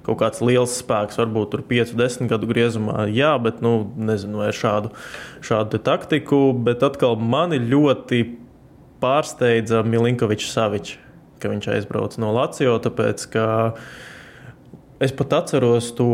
kaut 0.07 0.21
kāds 0.21 0.41
liels 0.43 0.77
spēks, 0.79 1.19
varbūt 1.19 1.51
tur 1.51 1.63
5, 1.67 1.95
10 1.99 2.29
gadu 2.31 2.47
griezumā. 2.47 3.07
Jā, 3.11 3.33
bet 3.43 3.59
nu, 3.63 3.89
nezinu, 3.99 4.39
vai 4.39 4.53
šādu, 4.55 4.93
šādu 5.43 5.81
taktiku. 5.83 6.39
Bet 6.63 6.85
atkal 6.87 7.17
mani 7.19 7.59
ļoti 7.59 8.23
pārsteidza 9.03 9.83
Milinkovičs 9.83 10.53
Savičs, 10.55 10.95
ka 11.41 11.51
viņš 11.51 11.67
aizbrauca 11.75 12.23
no 12.23 12.31
Latvijas. 12.37 12.79
Tāpēc, 12.87 13.27
ka 13.35 13.47
es 15.03 15.13
pat 15.17 15.35
atceros 15.41 15.91
to 15.97 16.07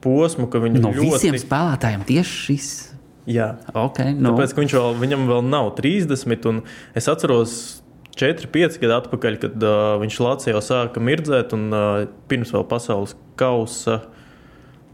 posmu, 0.00 0.48
ka 0.50 0.62
viņi 0.64 0.80
no 0.80 0.94
ļoti... 0.96 1.12
visiem 1.18 1.36
spēlētājiem 1.44 2.06
tieši 2.08 2.40
šis. 2.46 2.70
Jā, 3.30 3.52
okay, 3.70 4.14
no. 4.16 4.32
tāpēc, 4.32 4.54
ka 4.54 4.64
viņš 4.64 4.76
vēl, 4.78 4.96
viņam 5.04 5.28
vēl 5.30 5.44
nav 5.46 5.72
30. 5.78 6.48
Un 6.50 6.62
es 6.98 7.06
atceros, 7.10 7.56
4-5 8.18 8.80
gadu 8.82 8.96
atpakaļ, 8.96 9.36
kad 9.40 9.64
uh, 9.64 9.96
viņš 10.02 10.16
jau 10.50 10.62
sāka 10.64 11.02
mirdzēt, 11.02 11.54
un 11.56 11.68
uh, 11.70 12.08
pirms 12.30 12.50
vēl 12.54 12.66
pasaules 12.68 13.14
kausa 13.40 14.00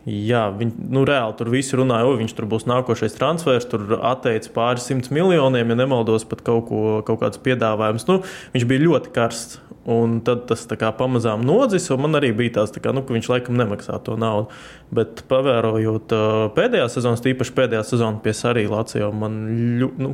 Jā, 0.07 0.45
viņi 0.55 0.87
nu, 0.95 1.03
reāli 1.09 1.35
tur 1.35 1.49
visi 1.51 1.75
runāja, 1.75 2.07
ka 2.07 2.21
viņš 2.21 2.35
tur 2.39 2.47
būs 2.47 2.69
nākošais 2.71 3.17
transfers. 3.17 3.67
Tur 3.67 3.97
atteicis 4.07 4.53
pāris 4.55 4.87
simtus 4.87 5.11
miljoniem, 5.11 5.73
ja 5.73 5.79
nemaldos, 5.81 6.23
pat 6.31 6.45
kaut, 6.47 6.69
ko, 6.69 6.83
kaut 7.07 7.25
kāds 7.25 7.43
piedāvājums. 7.43 8.07
Nu, 8.07 8.21
viņš 8.55 8.69
bija 8.71 8.87
ļoti 8.87 9.15
karsts. 9.17 9.63
Un 9.87 10.17
tad 10.27 10.49
tas 10.51 10.65
kā, 10.67 10.89
pamazām 10.99 11.45
nodzis, 11.47 11.85
un 11.95 12.01
man 12.03 12.19
arī 12.19 12.33
bija 12.35 12.57
tāds, 12.57 12.73
tā 12.75 12.81
kā, 12.83 12.91
nu, 12.91 13.05
ka 13.07 13.15
viņš 13.15 13.29
laikam 13.31 13.55
nemaksā 13.55 14.01
to 14.03 14.17
naudu. 14.19 14.49
Bet 14.91 15.23
pavērojot 15.31 16.11
pēdējā 16.57 16.89
sezonā, 16.91 17.21
tīpaši 17.23 17.55
pēdējā 17.55 17.85
sezonā 17.87 18.19
pie 18.25 18.35
Sarijas 18.35 18.73
Latvijas, 18.73 19.15
man 19.15 19.39
ļu, 19.79 19.93
nu, 20.03 20.11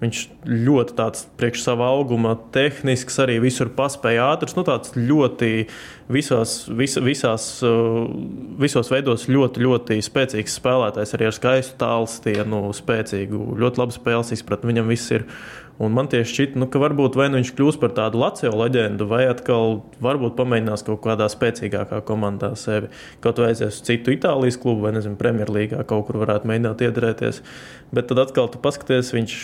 viņš 0.00 0.22
ļoti 0.48 0.96
tāds 0.96 1.26
priekš 1.36 1.66
sava 1.66 1.90
auguma, 1.92 2.32
tehnisks, 2.54 3.20
arī 3.20 3.36
visur 3.44 3.68
paspēja 3.76 4.30
ātrs. 4.32 4.56
Nu, 4.56 4.64
tāds 4.64 4.96
ļoti 4.96 5.50
visos, 6.08 6.56
vis, 6.72 6.96
visās, 7.04 7.50
visos 8.64 8.92
veidos 8.92 9.28
ļoti, 9.30 9.62
ļoti 9.64 9.98
spēcīgs 10.04 10.58
spēlētājs, 10.60 11.14
arī 11.16 11.28
ar 11.30 11.36
skaistu 11.36 11.78
tālstienu, 11.80 12.62
spēcīgu, 12.76 13.40
ļoti 13.60 13.82
labu 13.82 13.96
spēles 13.96 14.34
izpratni. 14.36 14.72
Viņam 14.72 14.92
viss 14.92 15.16
ir. 15.16 15.26
Un 15.80 15.94
man 15.96 16.10
tieši 16.12 16.34
šķiet, 16.34 16.56
nu, 16.60 16.66
ka 16.68 16.76
varbūt 16.82 17.14
vai 17.16 17.30
nu 17.30 17.38
viņš 17.38 17.54
kļūs 17.56 17.78
par 17.80 17.94
tādu 17.96 18.18
Latvijas 18.20 18.52
leģendu, 18.52 19.06
vai 19.08 19.22
atkal 19.30 19.78
varbūt 20.04 20.34
pamēģinās 20.36 20.84
kaut 20.84 21.00
kādā 21.06 21.24
spēcīgākā 21.32 22.02
komandā 22.04 22.50
sevi. 22.60 22.90
Kaut 23.24 23.40
vai 23.40 23.54
aizies 23.54 23.78
uz 23.78 23.86
citu 23.88 24.12
Itālijas 24.12 24.60
klubu, 24.60 24.84
vai 24.84 24.92
nezinu, 24.98 25.16
Premjerlīgā 25.16 25.80
kaut 25.88 26.04
kur 26.10 26.20
varētu 26.20 26.50
mēģināt 26.50 26.84
iedarēties. 26.84 27.40
Bet 27.96 28.10
tad 28.12 28.20
atkal 28.26 28.52
tu 28.52 28.60
paskaties, 28.60 29.14
viņš 29.16 29.38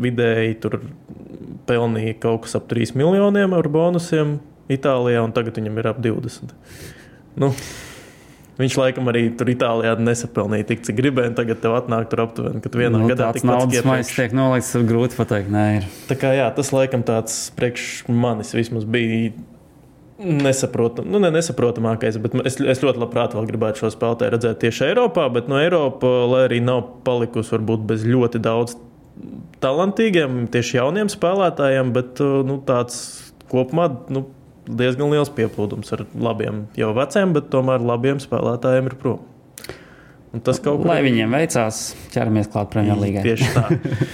vidēji 0.00 0.56
tur 0.64 0.80
pelnīja 1.68 2.16
kaut 2.24 2.46
kas 2.46 2.56
ap 2.56 2.72
3 2.72 2.96
miljoniem 2.96 3.52
ar 3.56 3.68
bonusiem 3.68 4.38
Itālijā, 4.70 5.20
un 5.26 5.36
tagad 5.36 5.60
viņam 5.60 5.78
ir 5.82 5.88
ap 5.90 6.00
20. 6.00 6.56
Nu, 7.40 7.50
Viņš 8.60 8.76
laikam 8.76 9.08
arī 9.10 9.22
tur 9.38 9.48
Itālijā 9.52 9.94
nesapelnīja 10.00 10.68
tik, 10.68 10.82
cik 10.86 10.98
gribēja. 10.98 11.32
Tagad 11.38 11.62
tev 11.62 11.76
atnāk 11.78 12.10
tur 12.12 12.24
aptuveni, 12.26 12.60
kad 12.64 12.76
vienā 12.76 12.98
nu, 13.00 13.08
gadā 13.10 13.30
tāds 13.30 13.46
naudas 13.46 13.86
maisa 13.88 14.16
tiek 14.16 14.34
nolikts, 14.36 14.74
ir 14.76 14.84
grūti 14.88 15.16
pateikt. 15.18 15.48
Nē, 15.54 15.64
ir. 15.78 15.86
Tā 16.10 16.18
kā 16.20 16.34
jā, 16.36 16.50
tas 16.56 16.72
laikam 16.74 17.04
tāds 17.06 17.46
priekš 17.56 17.88
manis 18.08 18.52
vismaz 18.56 18.84
bija. 18.88 19.32
Nesaprotam, 20.20 21.06
nu, 21.08 21.16
ne 21.16 21.30
nesaprotamākais, 21.32 22.18
bet 22.20 22.34
es, 22.44 22.58
es 22.60 22.82
ļoti 22.84 23.00
labprāt 23.00 23.32
vēl 23.32 23.46
gribētu 23.48 23.80
šo 23.80 23.88
spēlētāju 23.94 24.34
redzēt 24.34 24.58
tieši 24.60 24.90
Eiropā. 24.90 25.30
Bet 25.32 25.48
no 25.48 25.56
Eiropas, 25.56 26.26
lai 26.28 26.42
arī 26.50 26.58
nav 26.60 26.82
palikusi 27.06 27.54
varbūt 27.54 27.86
bez 27.88 28.04
ļoti 28.04 28.42
daudz 28.44 28.76
talantīgiem, 29.64 30.42
tieši 30.52 30.76
jauniem 30.76 31.08
spēlētājiem, 31.12 31.94
bet 31.96 32.20
nu, 32.20 32.58
tāds 32.68 33.00
kopumā 33.48 33.88
nu, 34.12 34.26
diezgan 34.66 35.12
liels 35.12 35.32
pieplūdums 35.34 35.92
ar 35.96 36.04
labiem, 36.14 36.64
jau 36.78 36.92
veciem, 36.96 37.34
bet 37.36 37.50
tomēr 37.52 37.84
labiem 37.84 38.20
spēlētājiem 38.22 38.90
ir 38.90 38.96
prom. 39.00 39.29
Un 40.30 40.42
tas 40.46 40.60
kaut 40.62 40.84
kā. 40.84 40.92
Lai 40.92 41.00
viņiem 41.02 41.32
veicās, 41.34 41.80
ķeramies 42.14 42.50
klāt 42.52 42.70
Premjerlīgai. 42.70 43.24
Tieši 43.24 43.48
tā. 43.50 43.64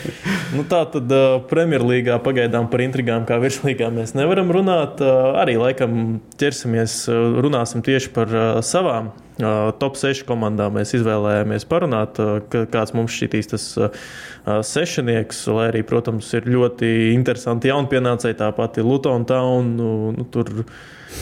nu, 0.56 0.64
tā 0.68 0.80
tad 0.94 1.12
uh, 1.12 1.36
Premjerlīgā 1.50 2.16
pagaidām 2.24 2.70
par 2.72 2.84
intrigām, 2.86 3.26
kā 3.28 3.36
virslīgā 3.42 3.90
mēs 3.92 4.14
nevaram 4.16 4.48
runāt. 4.54 5.02
Uh, 5.04 5.36
arī 5.42 5.58
laikam 5.60 6.18
ķersimies, 6.40 7.02
uh, 7.12 7.36
runāsim 7.44 7.84
tieši 7.84 8.14
par 8.16 8.32
uh, 8.32 8.46
savām 8.64 9.12
uh, 9.12 9.74
top 9.76 10.00
6 10.00 10.24
komandām. 10.28 10.78
Mēs 10.80 10.96
izvēlējāmies 10.96 11.68
parunāt, 11.68 12.16
uh, 12.22 12.40
kāds 12.72 12.96
mums 12.96 13.12
šķitīs 13.18 13.52
tas. 13.52 13.68
Uh, 13.76 14.08
sešnieks, 14.46 15.40
lai 15.50 15.70
arī, 15.72 15.82
protams, 15.86 16.28
ir 16.38 16.46
ļoti 16.46 16.90
interesanti 17.12 17.70
jaunpienācēji, 17.72 18.38
tāpat 18.38 18.78
ir 18.78 18.86
Luton 18.86 19.26
Town. 19.26 19.72
Nu, 19.76 19.88
nu, 20.14 20.26
tur 20.30 20.52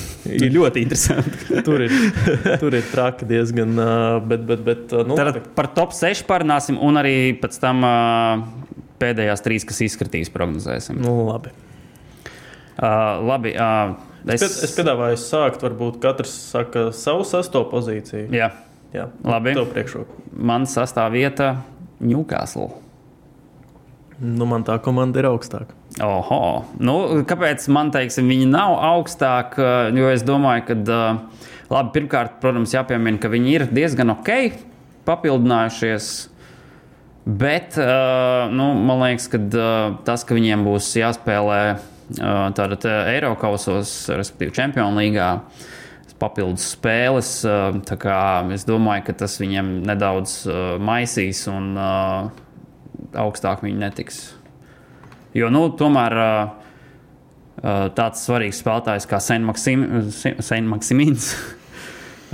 ir 0.45 0.55
ļoti 0.55 0.85
interesanti. 0.85 1.49
tur, 1.67 1.85
ir, 1.85 1.95
tur 2.63 2.77
ir 2.77 2.87
traki 2.91 3.29
diezgan. 3.29 3.77
Bet, 4.29 4.47
bet, 4.49 4.65
bet, 4.67 4.95
nu, 5.09 5.19
Tad 5.19 5.43
par 5.57 5.71
top 5.77 5.95
6 5.97 6.25
parunāsim, 6.29 6.81
un 6.81 7.01
arī 7.01 7.17
pēc 7.41 7.61
tam 7.63 7.85
pēdējās 9.03 9.45
trīs, 9.45 9.67
kas 9.69 9.83
izskatīs, 9.85 10.33
prognozēsim. 10.33 11.01
Nu, 11.03 11.17
labi. 11.29 11.53
Uh, 12.75 13.21
labi 13.23 13.53
uh, 13.55 13.95
es... 14.27 14.43
Es, 14.43 14.57
es 14.67 14.73
piedāvāju 14.75 15.19
sākt, 15.21 15.63
varbūt 15.63 16.01
katrs 16.03 16.33
saka 16.51 16.89
savu 16.97 17.27
sesto 17.29 17.63
pozīciju. 17.71 18.27
Jā, 18.35 18.51
Jā 18.95 19.09
labi. 19.27 19.55
Tev 19.55 19.69
priekšroku. 19.75 20.25
Man 20.35 20.67
sastāv 20.71 21.15
vieta 21.15 21.53
Newcastle. 22.03 22.84
Nu, 24.25 24.47
man 24.49 24.63
tā 24.65 24.79
komanda 24.81 25.21
ir 25.21 25.29
augstāka. 25.29 25.75
Oho. 26.03 26.65
Nu, 26.81 26.97
kāpēc 27.29 27.67
man 27.75 27.91
teiksim, 27.93 28.31
viņi 28.31 28.47
nav 28.49 28.79
augstāki? 28.89 29.65
Jo 29.99 30.09
es 30.15 30.25
domāju, 30.25 30.65
ka, 30.71 31.01
labi, 31.69 31.91
pirmkārt, 31.99 32.39
protams, 32.41 32.73
jāpiemina, 32.73 33.21
ka 33.21 33.29
viņi 33.33 33.53
ir 33.53 33.67
diezgan 33.75 34.15
ok, 34.15 34.31
papildinājušies. 35.05 36.13
Bet 37.25 37.77
nu, 37.77 38.71
man 38.85 39.01
liekas, 39.01 39.29
ka 39.33 39.41
tas, 40.05 40.25
ka 40.29 40.37
viņiem 40.37 40.65
būs 40.67 40.91
jāspēlē 41.01 41.61
tātad 42.57 42.85
Eiropasos, 42.89 43.95
respektīvi 44.13 44.57
Čempionu 44.57 45.01
līgā, 45.01 45.29
papildus 46.21 46.71
spēles, 46.77 47.31
es 47.45 48.67
domāju, 48.69 49.07
ka 49.09 49.17
tas 49.25 49.37
viņiem 49.41 49.77
nedaudz 49.89 50.43
maisīs. 50.81 51.45
Un, 51.53 51.75
augstāk 53.21 53.63
viņi 53.65 53.79
netiks. 53.81 54.19
Jo 55.35 55.51
nu, 55.51 55.67
tomēr 55.79 56.15
tāds 57.97 58.23
svarīgs 58.27 58.61
spēlētājs 58.63 59.09
kā 59.11 59.19
Senmaksimins. 59.23 61.35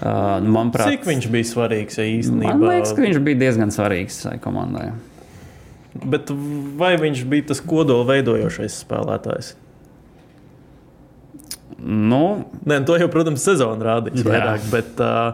Nu, 0.01 0.49
manuprāt, 0.55 0.95
Cik 0.95 1.03
viņš 1.05 1.27
bija 1.29 1.45
svarīgs 1.45 1.99
ja 1.99 2.05
īstenībā? 2.09 2.55
Man 2.57 2.71
liekas, 2.71 2.95
ka 2.97 3.03
viņš 3.05 3.19
bija 3.21 3.37
diezgan 3.43 3.69
svarīgs 3.75 4.23
šai 4.23 4.39
komandai. 4.41 4.87
Bet 5.93 6.31
vai 6.81 6.95
viņš 7.03 7.27
bija 7.29 7.51
tas 7.51 7.61
kodola 7.61 8.07
veidojošais 8.09 8.79
spēlētājs? 8.87 9.51
Nu, 11.81 12.23
Nē, 12.69 12.81
to 12.89 12.97
jau, 13.01 13.09
protams, 13.13 13.45
sezona 13.45 13.91
rādīs 13.91 14.25
vairāk. 14.25 14.61
Bet, 14.73 14.91
uh, 15.01 15.33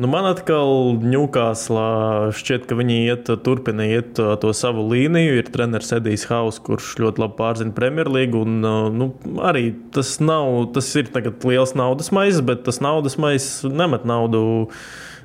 Nu, 0.00 0.08
man 0.08 0.24
atkal 0.24 0.96
Ņūkāslā 1.04 2.32
šķiet, 2.32 2.64
ka 2.68 2.76
viņi 2.78 2.96
iet, 3.10 3.28
turpina 3.44 3.84
iet 3.84 4.16
to 4.16 4.52
savu 4.56 4.86
līniju. 4.88 5.36
Ir 5.42 5.50
treneris 5.52 5.92
Edijs 5.98 6.24
Haus, 6.30 6.60
kurš 6.64 6.94
ļoti 7.02 7.20
labi 7.20 7.36
pārzina 7.36 7.76
Premjerlīgu. 7.76 8.40
Nu, 8.48 9.10
arī 9.44 9.68
tas 9.92 10.16
nav, 10.24 10.72
tas 10.72 10.88
ir 10.96 11.12
liels 11.44 11.76
naudas 11.76 12.08
maizes, 12.14 12.40
bet 12.46 12.64
tas 12.64 12.80
naudas 12.84 13.18
maizes 13.20 13.66
nemet 13.68 14.08
naudu. 14.08 14.70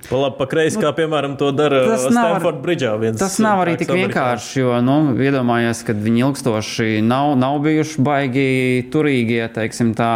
Pa 0.08 0.20
labi, 0.20 0.38
pa 0.38 0.46
kreisi, 0.48 0.78
nu, 0.78 0.84
kā 0.86 0.92
piemēram 1.00 1.34
to 1.40 1.50
dara 1.56 1.96
Stanford 2.00 2.60
Bridžā. 2.64 2.92
Tas 3.18 3.40
nav 3.44 3.64
arī 3.64 3.74
tik 3.80 3.90
vienkārši, 3.90 4.60
jo, 4.62 4.76
nu, 4.86 4.98
iedomājies, 5.26 5.82
ka 5.88 5.96
viņi 5.98 6.22
ilgstoši 6.28 6.90
nav, 7.04 7.34
nav 7.40 7.58
bijuši 7.66 8.04
baigi 8.06 8.50
turīgie, 8.94 9.42
teiksim 9.56 9.96
tā, 9.98 10.12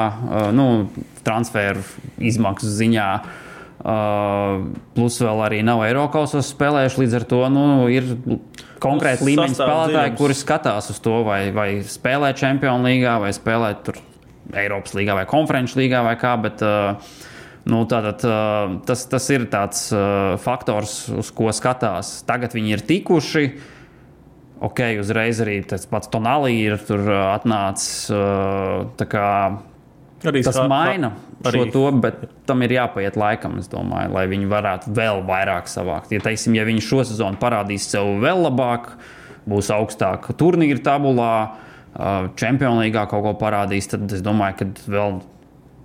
nu, 0.55 0.67
transferu 1.25 1.81
izmaksu 2.21 2.69
ziņā. 2.77 3.07
Uh, 3.21 3.47
plus 3.81 5.17
vēl 5.23 5.41
arī 5.45 5.61
nav 5.65 5.81
Eiropasos 5.87 6.51
spēlējuši. 6.53 7.01
Līdz 7.01 7.17
ar 7.17 7.25
to 7.31 7.41
nu, 7.53 7.65
ir 7.93 8.07
konkrēti 8.83 9.31
līmeņa 9.31 9.57
spēlētāji, 9.57 10.15
kuri 10.19 10.37
skatās 10.37 10.91
uz 10.93 11.01
to, 11.01 11.21
vai, 11.27 11.41
vai 11.55 11.69
spēlē 11.85 12.33
Champions 12.37 12.85
līgā, 12.85 13.17
vai 13.23 13.33
spēlē 13.35 13.73
Eiropas 14.61 14.95
līgā, 14.97 15.17
vai 15.17 15.27
konferenču 15.29 15.81
līgā, 15.81 16.03
vai 16.05 16.15
kā. 16.21 16.37
Bet, 16.41 16.63
uh, 16.65 17.19
Nu, 17.69 17.83
tātad, 17.85 18.23
uh, 18.25 18.79
tas, 18.89 19.03
tas 19.05 19.27
ir 19.29 19.45
tāds 19.53 19.91
uh, 19.93 20.33
faktors, 20.41 21.03
uz 21.13 21.29
ko 21.35 21.51
skatās. 21.53 22.23
Tagad 22.25 22.55
viņi 22.57 22.73
ir 22.73 22.81
tikuši. 22.87 23.43
Ok, 24.65 24.81
uzreiz 25.01 25.41
arī 25.43 25.59
tas 25.69 25.85
pats 25.89 26.09
Tonālī 26.09 26.55
ir 26.63 26.81
tur 26.87 27.05
uh, 27.05 27.19
atnācis. 27.35 28.09
Uh, 28.09 28.89
Arī 30.29 30.43
tas 30.45 30.57
kā, 30.57 30.67
maina 30.69 31.13
arī. 31.41 31.63
šo 31.63 31.71
to, 31.73 31.85
bet 32.03 32.21
tam 32.49 32.61
ir 32.65 32.75
jāpaiet 32.75 33.17
laikam, 33.17 33.57
domāju, 33.71 34.11
lai 34.13 34.27
viņi 34.29 34.49
varētu 34.51 34.93
vēl 34.97 35.23
vairāk 35.25 35.71
savākt. 35.71 36.13
Ja, 36.13 36.21
teiksim, 36.21 36.53
ja 36.57 36.67
viņi 36.67 36.83
šo 36.85 37.01
sezonu 37.09 37.41
parādīs 37.41 37.87
sev 37.89 38.19
vēl 38.21 38.45
labāk, 38.45 38.93
būs 39.49 39.71
augstāk 39.73 40.29
turnīra 40.37 40.83
tabulā, 40.85 41.33
League 41.91 43.07
kaut 43.11 43.25
ko 43.25 43.33
parādīs, 43.35 43.89
tad 43.91 44.11
es 44.15 44.21
domāju, 44.23 44.61
ka 44.61 44.91
vēl 44.93 45.17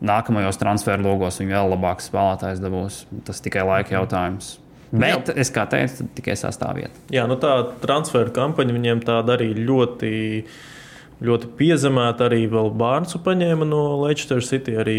nākamajos 0.07 0.61
transferu 0.61 1.03
logos 1.07 1.41
viņi 1.41 1.57
vēl 1.57 1.73
labāks 1.73 2.11
spēlētājs 2.11 2.63
dabūs. 2.63 3.01
Tas 3.27 3.43
tikai 3.45 3.65
laika 3.67 3.97
jautājums. 3.97 4.57
Bet, 4.93 5.33
Jā. 5.33 5.35
es 5.43 5.51
kā 5.51 5.65
teicu, 5.69 6.07
tikai 6.15 6.37
sastāvvieta. 6.39 7.09
Jā, 7.13 7.25
nu 7.27 7.35
tā 7.43 7.57
transferu 7.83 8.31
kampaņa 8.35 8.77
viņiem 8.77 9.03
tāda 9.07 9.35
arī 9.35 9.51
ļoti 9.59 10.13
ļoti 11.25 11.49
piezemēta. 11.59 12.27
Arī 12.29 12.43
Bārnsu 12.51 13.21
paņēma 13.25 13.67
no 13.69 13.83
Leicester 14.05 14.43
City, 14.45 14.75
arī 14.77 14.99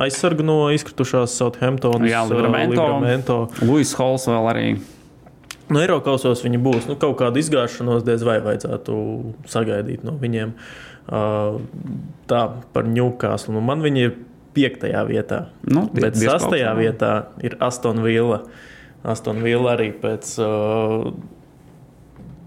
aizsargu 0.00 0.46
no 0.46 0.58
izkritušās 0.74 1.34
Southamptonas. 1.40 2.08
Jā, 2.10 2.24
Livramento. 2.30 3.38
Luis 3.62 3.92
Hols 3.98 4.28
vēl 4.30 4.50
arī. 4.54 4.66
No 5.72 5.80
Eiropasos 5.80 6.42
viņi 6.44 6.58
būs. 6.60 6.88
Nu, 6.90 6.96
kaut 7.00 7.16
kādu 7.20 7.40
izgāšanos 7.40 8.04
diez 8.04 8.22
vai 8.26 8.38
vajadzētu 8.44 8.96
sagaidīt 9.48 10.04
no 10.04 10.12
viņiem. 10.20 10.52
Uh, 11.04 11.60
tā 12.28 12.42
par 12.72 12.84
Newcastle. 12.88 13.52
Nu, 13.56 13.60
man 13.64 13.80
viņi 13.84 14.04
ir 14.08 14.14
piektajā 14.56 15.02
vietā. 15.08 15.46
Nu, 15.68 15.86
die- 15.92 16.04
Bet 16.04 16.14
sastajā 16.20 16.72
vietā 16.78 17.26
ir 17.42 17.56
Aston 17.60 18.02
Villa. 18.04 18.42
Aston 19.04 19.42
Villa 19.44 19.74
arī 19.76 19.90
pēc 20.00 20.30
uh, 20.40 21.10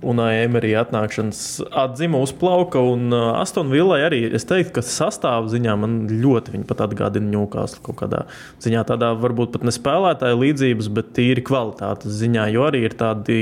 Unai 0.05 0.43
Emerija 0.43 0.83
atnākšanas 0.85 1.39
atzima 1.73 2.19
uzplauka. 2.21 2.81
Un 2.93 3.09
uh, 3.09 3.31
Aston 3.39 3.71
Villai 3.73 4.03
arī 4.05 4.19
es 4.29 4.45
teiktu, 4.45 4.75
ka 4.75 4.83
sastāvziņā 4.85 5.73
man 5.81 5.99
ļoti 6.11 6.53
viņa 6.53 6.67
pat 6.69 6.83
atgādina 6.85 7.31
Newcastle 7.31 7.81
kaut 7.85 7.97
kādā 8.03 8.23
ziņā. 8.63 8.83
Tādā 8.91 9.13
varbūt 9.17 9.55
pat 9.55 9.65
ne 9.65 9.73
spēlētāja 9.73 10.37
līdzības, 10.37 10.91
bet 10.93 11.09
tīri 11.17 11.41
kvalitātes 11.45 12.19
ziņā, 12.19 12.45
jo 12.53 12.67
arī 12.69 12.83
ir 12.85 12.97
tādi. 12.99 13.39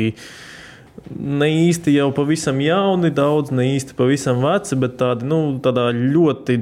Ne 1.12 1.50
īsti 1.68 1.91
jau 1.98 2.08
pavisam 2.15 2.62
jauni, 2.63 3.12
daudz 3.13 3.52
ne 3.54 3.68
īsti 3.74 3.98
pavisam 4.00 4.39
veci, 4.46 4.78
bet 4.80 4.96
tādi 5.02 5.28
nu, 5.28 5.41
tādā 5.62 5.89
ļoti 5.91 6.56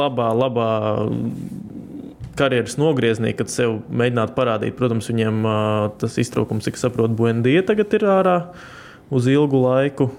labā, 0.00 0.32
labā 0.36 0.72
karjeras 2.40 2.74
nogriezienī, 2.80 3.30
kad 3.38 3.52
sev 3.52 3.78
mēģināt 3.94 4.34
parādīt. 4.34 4.74
Protams, 4.78 5.08
viņiem 5.12 5.40
ā, 5.46 5.56
tas 6.02 6.18
iztraukums, 6.18 6.66
cik 6.66 6.82
saprotu, 6.82 7.14
Buendija 7.22 7.62
tagad 7.70 7.94
ir 7.94 8.10
ārā 8.10 8.36
uz 9.10 9.26
ilgu 9.30 9.62
laiku. 9.66 10.10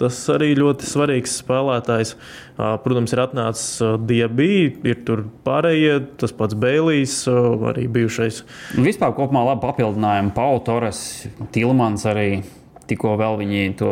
Tas 0.00 0.16
arī 0.32 0.54
ļoti 0.56 0.86
svarīgs 0.88 1.34
spēlētājs. 1.42 2.14
Protams, 2.56 3.12
ir 3.12 3.20
atnācis 3.20 3.66
Diabī, 4.08 4.46
ir 4.88 5.02
tur 5.04 5.26
pārējie, 5.44 5.98
tas 6.22 6.32
pats 6.32 6.56
Bēlijs, 6.56 7.18
ā, 7.28 7.34
arī 7.68 7.84
bijušais. 7.92 8.38
Vispār 8.80 9.12
kopumā 9.18 9.42
labi 9.50 9.60
papildinājumi. 9.66 10.32
Pauls 10.32 10.64
Torres, 10.64 11.02
Tilmans 11.52 12.06
arī. 12.08 12.40
Tikko 12.90 13.12
vēl 13.20 13.36
viņi 13.38 13.60
to 13.78 13.90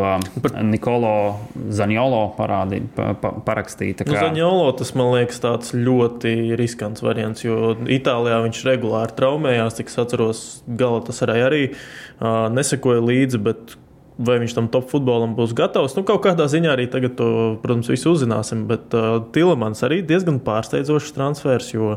Nikolo 0.67 1.37
Zaniolo 1.71 2.23
parādīja, 2.35 2.89
pa, 2.97 3.13
pa, 3.15 3.31
parakstīja. 3.47 4.01
tā 4.01 4.07
Nu, 4.09 4.17
kā- 4.17 4.25
Zaņolo 4.25 4.73
tas 4.81 4.91
man 4.99 5.13
liekas 5.15 5.39
tāds 5.45 5.71
ļoti 5.77 6.57
riskants 6.59 7.05
variants, 7.05 7.45
jo 7.47 7.77
Itālijā 7.87 8.41
viņš 8.49 8.63
regulāri 8.67 9.15
traumējās, 9.15 9.77
cik 9.79 9.93
es 9.93 10.01
atceros, 10.03 10.41
gala 10.67 11.05
tas 11.07 11.23
arī, 11.23 11.37
arī 11.47 11.63
uh, 11.75 12.49
nesekoja 12.51 13.05
līdzi. 13.07 13.39
Bet 13.45 13.77
Vai 14.19 14.41
viņš 14.43 14.57
tam 14.57 14.67
top 14.73 14.89
futbolam 14.91 15.37
būs 15.39 15.55
gatavs? 15.55 15.95
Nu, 15.95 16.03
kaut 16.07 16.25
kādā 16.25 16.49
ziņā 16.51 16.73
arī 16.75 16.89
tagad, 16.91 17.15
to, 17.21 17.29
protams, 17.63 17.91
visu 17.93 18.17
uzzināsim. 18.17 18.65
Bet 18.71 18.95
uh, 18.99 19.21
Tilemans 19.35 19.85
arī 19.87 20.01
diezgan 20.07 20.41
pārsteidzošs 20.43 21.15
transfers, 21.15 21.71
jo, 21.71 21.97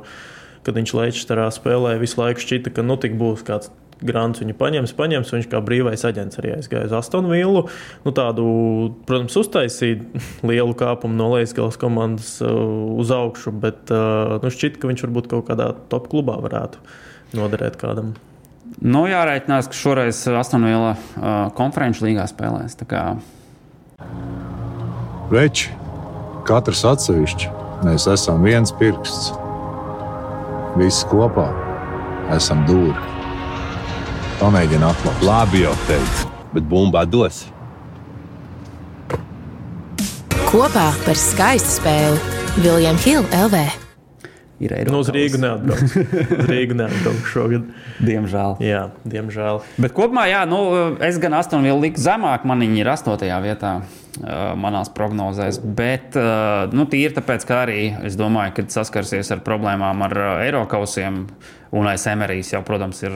kad 0.62 0.78
viņš 0.78 0.94
Leicesterā 1.00 1.48
spēlēja, 1.54 2.02
visu 2.04 2.22
laiku 2.22 2.44
šķita, 2.44 2.76
ka 2.76 2.86
nu 2.86 3.00
tik 3.02 3.18
būs 3.18 3.42
kāds 3.48 3.74
grants 4.06 4.42
viņu 4.42 4.56
paņems, 4.58 4.96
paņems. 4.98 5.34
Viņš 5.36 5.50
kā 5.52 5.62
brīvais 5.66 6.06
aģents 6.08 6.42
arī 6.42 6.56
aizgāja 6.58 6.90
uz 6.90 6.96
Astonu 6.98 7.32
Villu. 7.34 7.66
Nu, 8.06 8.14
tādu, 8.16 8.46
protams, 9.10 9.38
uztaisīja 9.42 10.02
lielu 10.50 10.78
kāpumu 10.78 11.18
no 11.18 11.32
Leisgalas 11.36 11.80
komandas 11.82 12.36
uh, 12.46 12.52
uz 13.02 13.14
augšu, 13.16 13.54
bet 13.66 13.94
uh, 13.94 14.38
nu, 14.44 14.54
šķiet, 14.54 14.82
ka 14.82 14.92
viņš 14.92 15.08
varbūt 15.08 15.32
kaut 15.34 15.48
kādā 15.50 15.72
top 15.94 16.12
klubā 16.12 16.38
varētu 16.44 16.82
noderēt 17.38 17.82
kādam. 17.82 18.14
Nu, 18.80 19.04
jārēķinās, 19.10 19.68
ka 19.68 19.76
šoreiz 19.76 20.24
Astonvila 20.40 20.94
uh, 20.96 21.52
konferenču 21.58 22.08
līgā 22.08 22.24
spēlēs. 22.30 22.78
kā 22.88 23.18
Veči, 25.32 25.70
katrs 26.48 26.84
atsevišķi, 26.88 27.52
mēs 27.88 28.08
esam 28.12 28.44
viens 28.44 28.74
pirksts. 28.80 29.32
Visi 30.80 31.08
kopā 31.12 31.50
esam 32.36 32.64
dūri. 32.68 32.96
Pamēģini 34.40 34.88
atklāt. 34.88 35.24
Labi 35.28 35.66
jau 35.66 35.76
teicu, 35.88 36.32
bet 36.56 36.68
bumbā 36.72 37.06
dos. 37.06 37.46
Kopā 40.52 40.90
par 41.06 41.16
skaistu 41.16 41.78
spēli 41.78 42.64
Viljams 42.64 43.08
Hilde 43.08 43.46
LV. 43.46 43.81
Ir 44.62 44.92
Nu, 44.92 45.02
uz 45.02 45.10
Eiropas. 45.10 45.16
Rīgu 45.18 45.42
neatbrauks. 45.42 45.96
Uz 46.42 46.50
Rīgu 46.52 46.78
neatbrauks 46.78 47.32
šogad. 47.34 47.66
Diemžēl. 48.04 48.60
Jā, 48.64 48.84
diemžēl. 49.08 49.62
Bet 49.82 49.96
kopumā, 49.98 50.28
jā, 50.32 50.44
nu, 50.50 50.62
es 51.04 51.20
gan 51.22 51.36
Astonvila 51.40 51.80
liku 51.82 52.02
zemāk, 52.02 52.46
man 52.48 52.64
viņa 52.64 52.82
ir 52.84 52.92
8. 52.94 53.28
vietā 53.46 53.74
manās 54.60 54.92
prognozēs. 54.94 55.62
Bet, 55.64 56.18
nu, 56.76 56.86
tīri 56.92 57.16
tāpēc, 57.16 57.48
ka 57.48 57.62
arī 57.66 57.80
es 58.08 58.18
domāju, 58.20 58.58
ka 58.58 58.68
saskarsies 58.76 59.32
ar 59.34 59.44
problēmām 59.46 60.06
ar 60.08 60.18
Eiropausiem. 60.48 61.24
Un 61.72 61.88
aiz 61.88 62.04
Emerijs 62.12 62.52
jau, 62.52 62.60
protams, 62.68 63.00
ir 63.06 63.14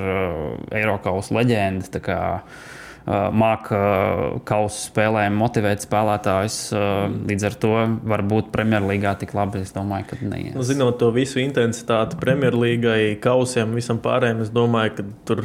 Eiropas 0.71 1.33
leģenda. 1.35 2.05
Uh, 3.05 3.27
Māca 3.37 3.77
uh, 3.77 4.21
kausa 4.49 4.79
spēlēm 4.87 5.35
motivēt 5.37 5.83
spēlētājus. 5.85 6.55
Uh, 6.73 7.03
līdz 7.29 7.43
ar 7.51 7.57
to 7.61 7.73
varbūt 8.01 8.49
Premjerlīgā 8.55 9.11
tik 9.21 9.35
labi. 9.37 9.61
Es 9.61 9.75
domāju, 9.75 10.07
ka 10.09 10.17
neies. 10.23 10.55
Nu, 10.57 10.65
zinot 10.65 10.97
to 10.97 11.11
visu 11.13 11.37
intensitāti 11.43 12.17
Premjerlīgai, 12.17 13.19
kausiem, 13.21 13.77
visam 13.77 14.01
pārējiem, 14.01 14.41
es 14.47 14.49
domāju, 14.55 14.95
ka 14.97 15.05
tur 15.29 15.43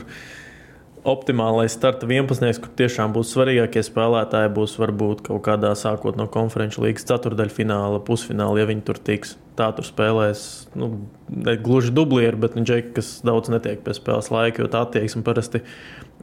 optimālais 1.05 1.73
starta 1.73 2.09
11. 2.09 2.61
kur 2.61 2.73
tiešām 2.77 3.15
būs 3.15 3.33
svarīgākie 3.35 3.83
spēlētāji, 3.87 4.53
būs 4.57 4.77
varbūt 4.81 5.23
kaut 5.29 5.43
kādā 5.47 5.73
sākot 5.79 6.19
no 6.19 6.27
konferenču 6.31 6.85
līgas 6.85 7.07
ceturdaļfināla, 7.09 8.03
pusfināla, 8.07 8.61
ja 8.61 8.69
viņi 8.69 8.85
tur 8.89 9.01
tiks. 9.01 9.37
Tā 9.59 9.71
tur 9.77 9.85
spēlēs 9.85 10.43
nu, 10.79 10.93
ne 11.29 11.57
gluži 11.61 11.93
dublieri, 11.93 12.39
bet 12.41 12.55
nu, 12.57 12.65
džeki, 12.65 12.95
kas 12.97 13.19
daudz 13.27 13.53
netiek 13.53 13.83
pie 13.85 13.97
spēles 13.97 14.31
laika, 14.33 14.63
jo 14.63 14.71
tā 14.73 14.85
attieksme 14.87 15.25
parasti 15.27 15.65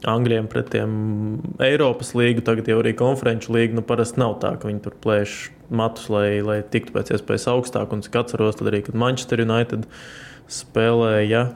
Angļiem 0.06 0.46
pret 0.46 0.68
tiem 0.70 0.90
Eiropas 1.62 2.12
līgu, 2.14 2.44
tagad 2.46 2.68
jau 2.70 2.76
arī 2.78 2.92
konferenču 2.98 3.50
līgu, 3.56 3.80
nu 3.80 3.82
parasti 3.86 4.20
nav 4.22 4.36
tā, 4.42 4.52
ka 4.54 4.70
viņi 4.70 4.82
tur 4.84 4.94
plēš 5.02 5.38
matus, 5.74 6.06
lai, 6.12 6.38
lai 6.44 6.60
tiktu 6.62 6.94
pēc 6.94 7.10
iespējas 7.16 7.48
augstāk. 7.50 7.94
Un 7.94 8.04
cik 8.06 8.20
atceros, 8.20 8.60
tad 8.60 8.70
arī, 8.70 8.84
kad 8.86 8.98
Manchester 8.98 9.42
United 9.42 9.88
spēlēja. 10.46 11.48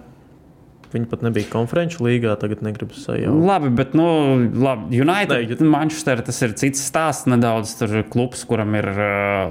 Viņi 0.93 1.09
pat 1.09 1.23
nebija 1.25 1.49
konferenču 1.49 2.05
līgā, 2.05 2.35
tagad 2.41 2.61
negribu 2.65 2.93
sajaukt. 2.93 3.45
Labi, 3.49 3.71
bet, 3.73 3.95
nu, 3.97 4.05
labi, 4.53 5.01
United, 5.01 5.55
Nē, 5.63 5.69
Manchester, 5.73 6.21
tas 6.21 6.41
ir 6.45 6.53
cits 6.61 6.83
stāsts. 6.85 7.25
Nedaudz 7.33 7.73
tur 7.79 7.95
ir 8.03 8.05
klubs, 8.13 8.43
kuram 8.49 8.75
ir, 8.77 8.89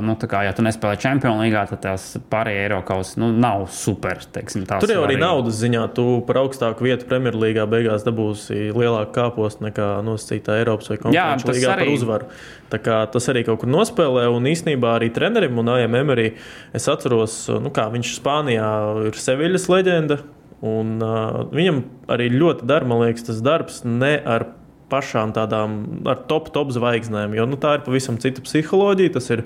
nu, 0.06 0.14
tā 0.22 0.30
kā, 0.30 0.44
ja 0.46 0.54
tu 0.54 0.62
nespēlē 0.66 1.00
Champions 1.02 1.42
līgā, 1.42 1.64
tad 1.72 1.82
tās 1.86 2.06
pārējie 2.30 2.68
Eiropas, 2.68 3.16
nu, 3.18 3.32
nav 3.34 3.66
super, 3.74 4.22
teiksim, 4.36 4.68
Tur 4.70 4.94
jau 4.94 5.06
arī 5.08 5.18
naudas 5.22 5.58
ziņā, 5.62 5.88
tu 5.98 6.06
par 6.28 6.42
augstāku 6.44 6.86
vietu 6.86 7.08
Premjerlīgā 7.10 7.66
beigās 7.72 8.06
dabūsi 8.06 8.70
lielāku 8.76 9.16
kāpostu 9.18 9.66
nekā 9.66 9.88
nosacītā 10.06 10.60
Eiropas 10.62 10.92
vai 10.92 10.98
Jā, 10.98 11.04
konferenču 11.08 11.48
tas 11.50 11.58
līgā 11.58 11.72
arī- 11.74 11.88
par 11.88 11.94
uzvaru. 11.96 12.26
Tā 12.72 12.80
kā 12.80 13.12
tas 13.12 13.28
arī 13.28 13.46
kaut 13.46 13.60
kur 13.60 13.70
nospēlē, 13.70 14.28
un 14.32 14.44
īsnībā 14.44 15.00
arī 15.00 15.10
trenerim 15.14 15.58
un 15.60 15.68
AMM 15.74 16.14
arī 16.14 16.34
es 16.74 16.88
atceros, 16.88 17.50
nu 17.62 17.70
kā 17.74 17.90
viņš 17.92 18.14
Spānijā 18.22 19.08
ir 19.08 19.12
Seviļas 19.12 19.68
leģenda, 19.68 20.20
un 20.62 20.98
uh, 21.02 21.44
viņam 21.52 21.84
arī 22.12 22.30
ļoti 22.34 22.68
dar, 22.70 22.86
man 22.88 23.02
liekas, 23.04 23.26
tas 23.30 23.42
darbs 23.46 23.82
ne 23.88 24.16
ar 24.20 24.48
pašām 24.92 25.34
tādām 25.36 25.78
ar 26.12 26.26
top, 26.30 26.52
top 26.56 26.74
zvaigznēm. 26.76 27.36
Jo 27.38 27.48
nu, 27.50 27.60
tā 27.62 27.78
ir 27.78 27.86
pavisam 27.86 28.20
cita 28.22 28.44
psiholoģija. 28.46 29.16
Tas 29.18 29.32
ir 29.34 29.46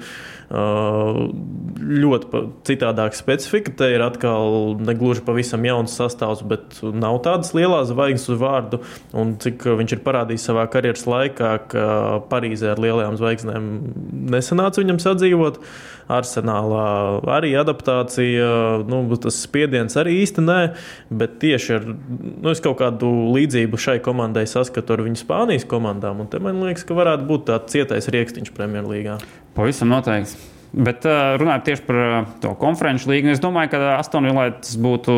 ļoti 1.86 2.42
citādāka 2.68 3.18
specifika. 3.18 3.74
Te 3.80 3.90
ir 3.96 4.04
atkal 4.06 4.76
ne 4.82 4.94
gluži 4.98 5.24
pavisam 5.26 5.66
jauns 5.66 5.96
sastāvs, 5.98 6.44
bet 6.46 6.80
nav 6.86 7.22
tādas 7.26 7.54
lielas 7.58 7.90
zvaigznes 7.92 8.30
uz 8.36 8.42
vārdu. 8.42 8.82
Un 9.18 9.36
cik 9.42 9.66
viņš 9.82 9.98
ir 9.98 10.06
parādījis 10.06 10.48
savā 10.52 10.68
karjeras 10.72 11.08
laikā, 11.10 11.52
ka 11.72 11.90
Parīzē 12.30 12.74
ar 12.76 12.82
lielajām 12.84 13.20
zvaigznēm 13.22 13.68
nesanāca 14.34 14.84
viņam 14.84 15.02
sadzīvot. 15.04 15.62
Arsenālā 16.06 17.22
arī 17.34 17.56
adaptācija, 17.58 18.50
nu, 18.86 19.00
tas 19.18 19.40
spiediens 19.42 19.96
arī 19.98 20.20
īsti 20.22 20.44
nē, 20.46 20.60
bet 21.10 21.40
tieši 21.42 21.74
ar 21.80 21.88
nu, 21.90 22.54
kaut 22.62 22.78
kādu 22.84 23.10
līdzību 23.34 23.80
šai 23.82 23.98
komandai 24.06 24.46
saskatu 24.50 24.94
ar 24.94 25.02
viņu 25.08 25.18
Spānijas 25.36 25.66
komandām. 25.68 26.22
Man 26.40 26.62
liekas, 26.64 26.86
ka 26.88 26.96
varētu 26.96 27.26
būt 27.28 27.48
tāds 27.50 27.74
cietais 27.74 28.08
rīkstiņš 28.08 28.54
Premjerlīgā. 28.56 29.18
Pavisam 29.58 29.92
noteikti. 29.92 30.38
Bet 30.76 31.04
uh, 31.08 31.36
runājot 31.40 31.66
tieši 31.68 31.84
par 31.88 32.00
uh, 32.00 32.16
to 32.44 32.54
konferenču 32.60 33.12
līgu, 33.12 33.34
es 33.34 33.44
domāju, 33.44 33.74
ka 33.74 33.82
Astonvillai 33.98 34.50
tas 34.62 34.78
būtu 34.80 35.16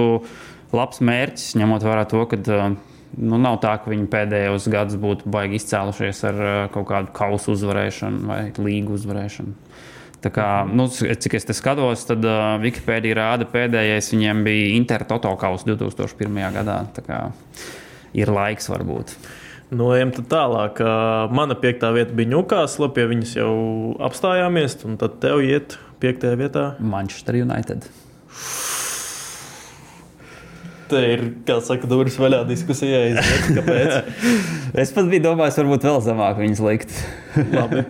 labs 0.74 1.02
mērķis, 1.06 1.56
ņemot 1.58 1.86
vērā 1.86 2.04
to, 2.10 2.24
ka 2.30 2.40
uh, 2.42 2.76
nu, 3.18 3.40
nav 3.42 3.60
tā, 3.62 3.76
ka 3.82 3.94
viņi 3.94 4.10
pēdējos 4.14 4.68
gados 4.74 4.98
būtu 5.02 5.30
baigi 5.34 5.62
izcēlušies 5.62 6.26
ar 6.30 6.42
uh, 6.42 6.58
kaut 6.74 6.90
kādu 6.90 7.14
kausu 7.18 7.54
uzvarēšanu 7.54 8.26
vai 8.30 8.42
līgu 8.58 8.98
uzvarēšanu. 8.98 9.58
Tā 10.26 10.34
kā, 10.34 10.50
nu, 10.66 10.90
cik 10.90 11.38
es 11.38 11.50
skatos, 11.58 12.06
tad 12.10 12.26
uh, 12.26 12.56
Wikipēdija 12.62 13.18
rāda, 13.22 13.50
pēdējais 13.50 14.14
viņiem 14.14 14.46
bija 14.46 14.70
Intertoto 14.78 15.34
kausa 15.42 15.74
2001. 15.76 16.40
gadā. 16.58 16.80
Tā 16.98 17.06
kā 17.06 17.26
ir 18.18 18.34
laiks 18.34 18.70
varbūt. 18.74 19.14
Nu, 19.68 19.90
ejam 19.92 20.14
tad 20.16 20.30
tālāk. 20.32 20.80
Mana 21.36 21.56
piekta 21.60 21.90
vieta 21.92 22.16
bija 22.16 22.32
Ņūkāsla, 22.32 22.88
pie 22.96 23.04
viņas 23.10 23.34
jau 23.36 23.54
apstājāmies, 24.08 24.78
un 24.88 24.96
tad 25.02 25.18
tev 25.24 25.44
iet 25.44 25.76
piektajā 26.00 26.38
vietā. 26.40 26.68
Manchester 26.80 27.36
United. 27.42 27.90
Te 30.88 31.02
ir, 31.04 31.24
kā 31.44 31.58
saka, 31.60 31.90
durvis 31.90 32.16
vaļā 32.20 32.46
diskusijai. 32.48 33.18
Es 34.78 34.92
pat 34.94 35.08
biju 35.10 35.24
domājis, 35.24 35.58
varbūt 35.60 35.86
vēl 35.88 36.00
zemāk 36.06 36.40
viņas 36.40 36.62
likt. 36.64 36.96
Labi. 37.52 37.84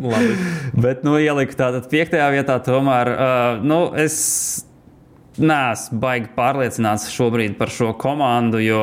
Labi. 0.00 0.32
Bet, 0.86 1.04
nu, 1.04 1.16
ieliku 1.20 1.56
tātad 1.58 1.90
piektajā 1.92 2.30
vietā, 2.32 2.56
tomēr, 2.64 3.10
uh, 3.12 3.60
nu, 3.64 3.80
es 4.00 4.16
neesmu 5.36 6.00
baigi 6.00 6.32
pārliecināts 6.36 7.10
šobrīd 7.12 7.58
par 7.58 7.72
šo 7.74 7.92
komandu, 8.00 8.62
jo 8.64 8.80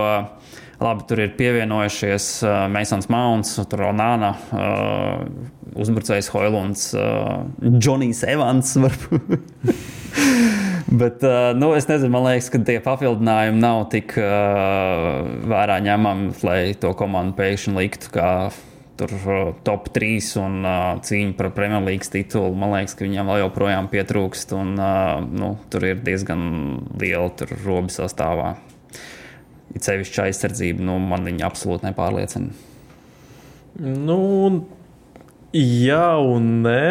labi, 0.83 1.05
tur 1.09 1.21
ir 1.23 1.33
pievienojušies 1.37 2.27
uh, 2.45 2.65
Masons 2.71 3.09
Mounts, 3.11 3.55
Ronāna, 3.79 4.33
uh, 4.51 5.23
uzbrucējs 5.79 6.29
Hoilunds, 6.33 6.89
uh, 6.97 7.43
Džonijs 7.63 8.23
Evans. 8.27 8.75
Bet 10.93 11.23
uh, 11.25 11.53
nu, 11.57 11.71
es 11.77 11.87
nezinu, 11.89 12.11
man 12.13 12.27
liekas, 12.27 12.51
ka 12.53 12.61
tie 12.67 12.77
papildinājumi 12.83 13.63
nav 13.63 13.87
tik 13.93 14.13
uh, 14.19 15.23
vērā 15.49 15.79
ņemami, 15.87 16.35
lai 16.45 16.59
to 16.77 16.91
komandu 16.99 17.37
pēkšņi 17.39 17.73
liktu 17.79 18.11
kā 18.13 18.33
tur 18.99 19.15
uh, 19.23 19.55
top 19.65 19.89
3 19.95 20.27
un 20.43 20.59
cīņa 21.01 21.33
par 21.39 21.49
Premjerlīgas 21.55 22.13
titulu. 22.13 22.53
Man 22.59 22.75
liekas, 22.75 22.93
ka 22.99 23.07
viņam 23.07 23.31
vēl 23.31 23.41
joprojām 23.47 23.89
pietrūkst, 23.89 24.53
un 24.59 24.75
nu, 25.31 25.55
tur 25.73 25.87
ir 25.89 26.05
diezgan 26.05 26.45
liela 27.01 27.31
roba 27.63 27.89
sastāvā. 27.93 28.53
It 29.73 29.87
sevišķi 29.87 30.27
aizsardzība, 30.27 30.85
nu, 30.85 30.99
man 31.01 31.25
viņa 31.25 31.47
absolūti 31.47 31.87
nepārliecina. 31.87 32.53
Nu, 33.81 34.19
jā 35.57 36.07
un 36.21 36.49
nē. 36.65 36.85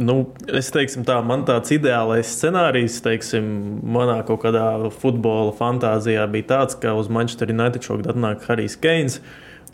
Nu, 0.00 0.14
es 0.56 0.70
teiksim, 0.72 1.04
tā, 1.04 1.18
man 1.26 1.42
tāds 1.44 1.74
ideālais 1.76 2.30
scenārijs, 2.32 3.02
teiksim, 3.04 3.44
manā 3.84 4.22
kaut 4.24 4.40
kādā 4.46 4.64
futbola 4.96 5.52
fantāzijā 5.58 6.24
bija 6.32 6.48
tāds, 6.54 6.78
ka 6.80 6.94
uz 6.96 7.10
Manchester 7.12 7.52
United 7.52 7.84
šogad 7.84 8.14
atnāk 8.14 8.46
Harijs 8.48 8.78
Keins. 8.80 9.20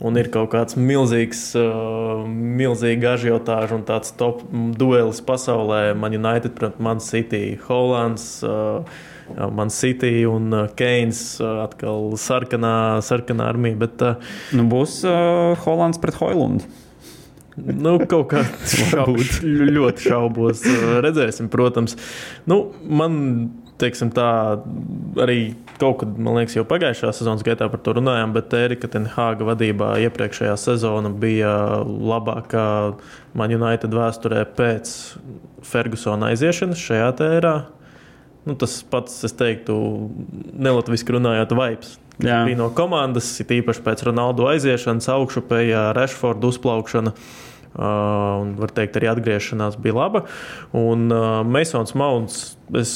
Un 0.02 0.18
ir 0.20 0.26
kaut 0.28 0.50
kāds 0.52 0.76
milzīgs, 0.76 1.44
uh, 1.56 2.26
milzīgs 2.26 3.06
ažiotāžs 3.14 3.72
un 3.78 3.86
tāds 3.88 4.10
top 4.18 4.42
duelis 4.76 5.22
pasaulē. 5.24 5.94
Man 5.96 6.18
United 6.18 6.58
pret 6.58 6.82
Man 6.82 7.00
City, 7.00 7.54
Hollands. 7.68 8.42
Uh, 8.44 8.82
Man 9.34 9.72
City 9.74 10.24
un 10.28 10.54
Keins 10.78 11.20
atkal 11.42 12.12
sarkanā, 12.20 13.02
sarkanā 13.04 13.50
armija. 13.52 13.80
Bet, 13.86 14.04
nu, 14.56 14.66
būs 14.70 15.00
uh, 15.06 15.54
Hollands 15.64 16.00
pret 16.02 16.18
Hoilundu. 16.20 16.66
Nu, 17.56 17.96
kaut 18.04 18.28
kā 18.34 18.42
šaubos, 18.92 19.38
ļoti 19.42 20.10
šaubos. 20.10 20.64
Redzēsim, 21.04 21.48
protams. 21.52 21.96
Nu, 22.48 22.66
man, 22.84 23.16
teiksim, 23.80 24.10
tā 24.14 24.28
arī 25.24 25.54
kaut 25.80 26.02
kad, 26.02 26.16
man 26.20 26.38
liekas, 26.38 26.56
jau 26.58 26.66
pagājušā 26.68 27.12
sezonas 27.16 27.44
gaitā 27.46 27.68
par 27.72 27.80
to 27.84 27.96
runājām, 27.96 28.34
bet 28.36 28.52
Erika 28.56 28.90
Tenhāga 28.92 29.48
vadībā 29.48 29.94
iepriekšējā 30.04 30.56
sezona 30.60 31.12
bija 31.12 31.54
labākā 31.84 32.66
Man 33.36 33.52
United 33.52 33.92
vēsturē 33.92 34.44
pēc 34.56 34.92
Fergusona 35.66 36.32
aiziešanas 36.32 36.80
šajā 36.80 37.08
tērā 37.20 37.56
nu, 38.46 38.54
tas 38.58 38.78
pats, 38.90 39.18
es 39.26 39.34
teiktu, 39.36 39.76
nelatviski 40.54 41.16
runājot, 41.16 41.54
vibes. 41.58 41.96
Bija 42.22 42.56
no 42.56 42.70
komandas, 42.72 43.28
it 43.42 43.50
īpaši 43.52 43.82
pēc 43.84 44.06
Ronaldu 44.08 44.46
aiziešanas, 44.48 45.10
augšupējā, 45.12 45.90
Rashforda 45.96 46.48
uzplaukšana. 46.48 47.12
Uh, 47.76 47.82
un, 48.40 48.54
var 48.56 48.70
teikt, 48.72 48.94
arī 48.96 49.10
atgriešanās 49.10 49.74
bija 49.84 49.98
laba. 49.98 50.22
Un 50.72 51.10
uh, 51.12 51.42
Masons 51.44 51.92
Mounts, 51.98 52.54
es 52.72 52.94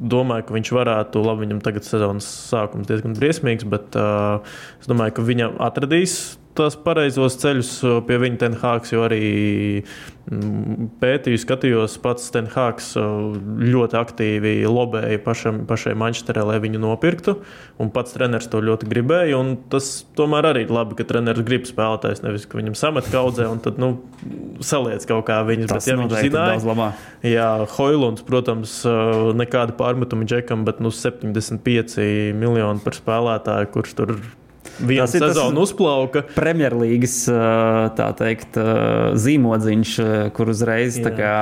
domāju, 0.00 0.46
ka 0.48 0.56
viņš 0.56 0.70
varētu, 0.72 1.20
labi, 1.24 1.44
viņam 1.44 1.60
tagad 1.64 1.84
sezonas 1.84 2.28
sākums 2.48 2.88
diezgan 2.88 3.18
briesmīgs, 3.18 3.68
bet 3.68 3.98
uh, 4.00 4.40
es 4.80 4.88
domāju, 4.88 5.18
ka 5.18 5.26
viņam 5.28 5.60
atradīs 5.66 6.16
tos 6.56 6.76
pareizos 6.80 7.36
ceļus 7.40 7.72
pie 8.08 8.18
viņa 8.22 8.38
Tenhāks, 8.40 8.92
jo 8.94 9.02
arī 9.06 9.20
mm, 9.82 10.88
pētīju, 11.00 11.40
skatījos, 11.42 11.96
pats 12.02 12.30
Tenhāks 12.34 12.92
ļoti 12.96 13.98
aktīvi 14.00 14.54
lobēja 14.68 15.20
pašam, 15.24 15.64
pašai 15.68 15.94
Manchesterē, 15.98 16.44
lai 16.48 16.60
viņu 16.64 16.80
nopirktu. 16.82 17.36
Un 17.82 17.92
pats 17.94 18.16
treneris 18.16 18.48
to 18.52 18.62
ļoti 18.64 18.88
gribēja. 18.90 19.42
Tas 19.72 19.90
tomēr 20.18 20.50
arī 20.52 20.64
ir 20.66 20.72
labi, 20.74 20.96
ka 20.98 21.06
treneris 21.08 21.46
grib 21.46 21.68
spēlētājs, 21.68 22.24
nevis 22.24 22.48
ka 22.48 22.60
viņam 22.60 22.78
samet 22.78 23.10
kaudzē 23.12 23.50
un 23.52 23.60
tad 23.64 23.80
nu, 23.82 23.92
saliec 24.64 25.04
kaut 25.08 25.26
kā 25.28 25.42
viņas. 25.46 25.70
Tas 25.74 25.84
bet, 25.84 25.92
ja 25.92 26.00
viņš 26.00 26.16
zināja, 26.30 26.88
jā, 27.26 27.50
Hoilunds, 27.76 28.24
protams, 28.26 28.80
nekāda 29.36 29.76
pārmetuma 29.76 30.26
džekam, 30.28 30.64
bet 30.68 30.80
nu, 30.84 30.94
75 30.94 32.00
miljoni 32.36 32.84
par 32.84 32.96
spēlētāju, 32.96 33.72
kurš 33.76 33.96
tur 34.00 34.16
ir 34.16 34.26
Viena 34.76 35.06
sezona 35.08 35.62
uzplauka. 35.62 36.24
Premjerlīgas 36.36 37.16
teikt, 38.18 38.58
zīmodziņš, 39.24 39.94
kur 40.36 40.52
uzreiz, 40.52 40.98
kā, 41.16 41.38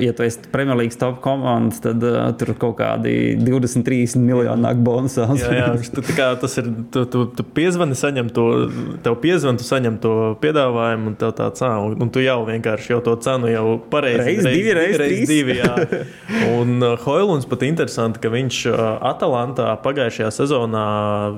ja 0.00 0.14
tu 0.16 0.24
esi 0.24 0.48
Premjerlīgas 0.52 0.98
top 1.00 1.18
komandas, 1.24 1.82
tad 1.84 2.02
uh, 2.06 2.30
tur 2.38 2.54
kaut 2.60 2.78
kādi 2.78 3.34
23 3.40 4.16
miljoni 4.22 4.64
nāk 4.64 4.80
bonusā. 4.84 5.26
jā, 5.40 5.50
jā, 5.58 5.68
tu, 5.92 6.04
kā, 6.16 6.32
tas 6.40 6.56
ir. 6.62 6.70
Tu, 6.94 7.04
tu, 7.12 7.24
tu 7.36 7.44
piezvani, 7.44 7.96
saņem 7.98 8.30
to, 8.34 8.46
tev 9.04 9.18
piezvani, 9.22 9.60
tu 9.60 9.66
saņem 9.66 9.98
to 10.02 10.14
piedāvājumu, 10.42 11.12
un 11.12 11.18
tev 11.20 11.34
tā 11.38 11.50
cena, 11.58 11.82
un, 11.82 12.12
tu 12.12 12.22
jau 12.24 12.38
vienkārši 12.48 12.94
jau 12.94 13.00
to 13.04 13.16
cenu 13.24 13.50
jau 13.52 13.66
pareizi. 13.92 14.22
Reiz, 14.22 14.44
reiz 14.46 14.56
divi, 14.58 14.76
reiz, 14.78 14.96
reiz 15.02 15.24
divi, 15.28 15.58
jā. 15.60 15.72
Un 16.52 16.78
uh, 16.80 16.96
Hoilunds 17.04 17.48
pat 17.50 17.66
interesanti, 17.66 18.22
ka 18.22 18.32
viņš 18.32 18.62
uh, 18.70 18.80
Atalantā 19.12 19.68
pagājušajā 19.84 20.30
sezonā 20.38 20.86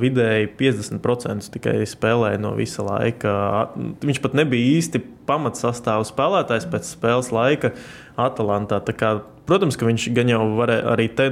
vidēji 0.00 0.52
50% 0.60 1.02
procentus 1.04 1.52
tikai 1.54 1.82
spēlēja 1.88 2.40
no 2.42 2.54
visa 2.58 2.84
laika. 2.86 3.34
Viņš 4.04 4.22
pat 4.24 4.36
nebija 4.38 4.78
īsti 4.78 5.02
pamatsastāvs 5.28 6.12
spēlētājs 6.12 6.68
pēc 6.72 6.90
spēles 6.96 7.30
laika 7.34 7.72
Atalantā. 8.20 8.80
Kā, 8.94 9.16
protams, 9.48 9.78
ka 9.78 9.88
viņš 9.88 10.10
gan 10.16 10.32
jau 10.32 10.42
varēja 10.58 10.90
arī 10.94 11.08
te 11.18 11.30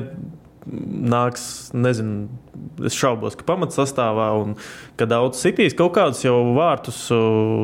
nāks, 0.63 1.45
nezinu, 1.75 2.29
es 2.87 2.95
šaubos, 2.95 3.35
ka 3.39 3.47
pamatsastāvā 3.49 4.29
un 4.39 4.55
ka 5.01 5.09
daudz 5.11 5.41
sitīs 5.43 5.75
kaut 5.79 5.95
kādus 5.97 6.23
jau 6.23 6.37
vārtus 6.55 7.01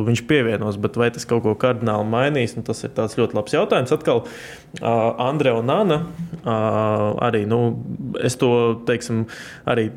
viņš 0.08 0.24
pievienos, 0.30 0.78
bet 0.82 0.98
vai 0.98 1.10
tas 1.14 1.28
kaut 1.28 1.44
ko 1.44 1.54
kardināli 1.58 2.08
mainīs, 2.10 2.56
nu, 2.58 2.64
tas 2.66 2.82
ir 2.82 2.94
ļoti 2.96 3.38
labs 3.38 3.54
jautājums. 3.54 3.94
Atkal 3.94 4.24
uh, 4.24 4.32
Andrei 5.28 5.54
un 5.54 5.70
Anna 5.70 6.00
uh, 6.02 7.14
arī, 7.28 7.44
nu, 7.50 7.60
es 8.24 8.38
to, 8.40 8.50
teiksim, 8.88 9.26
arī 9.68 9.92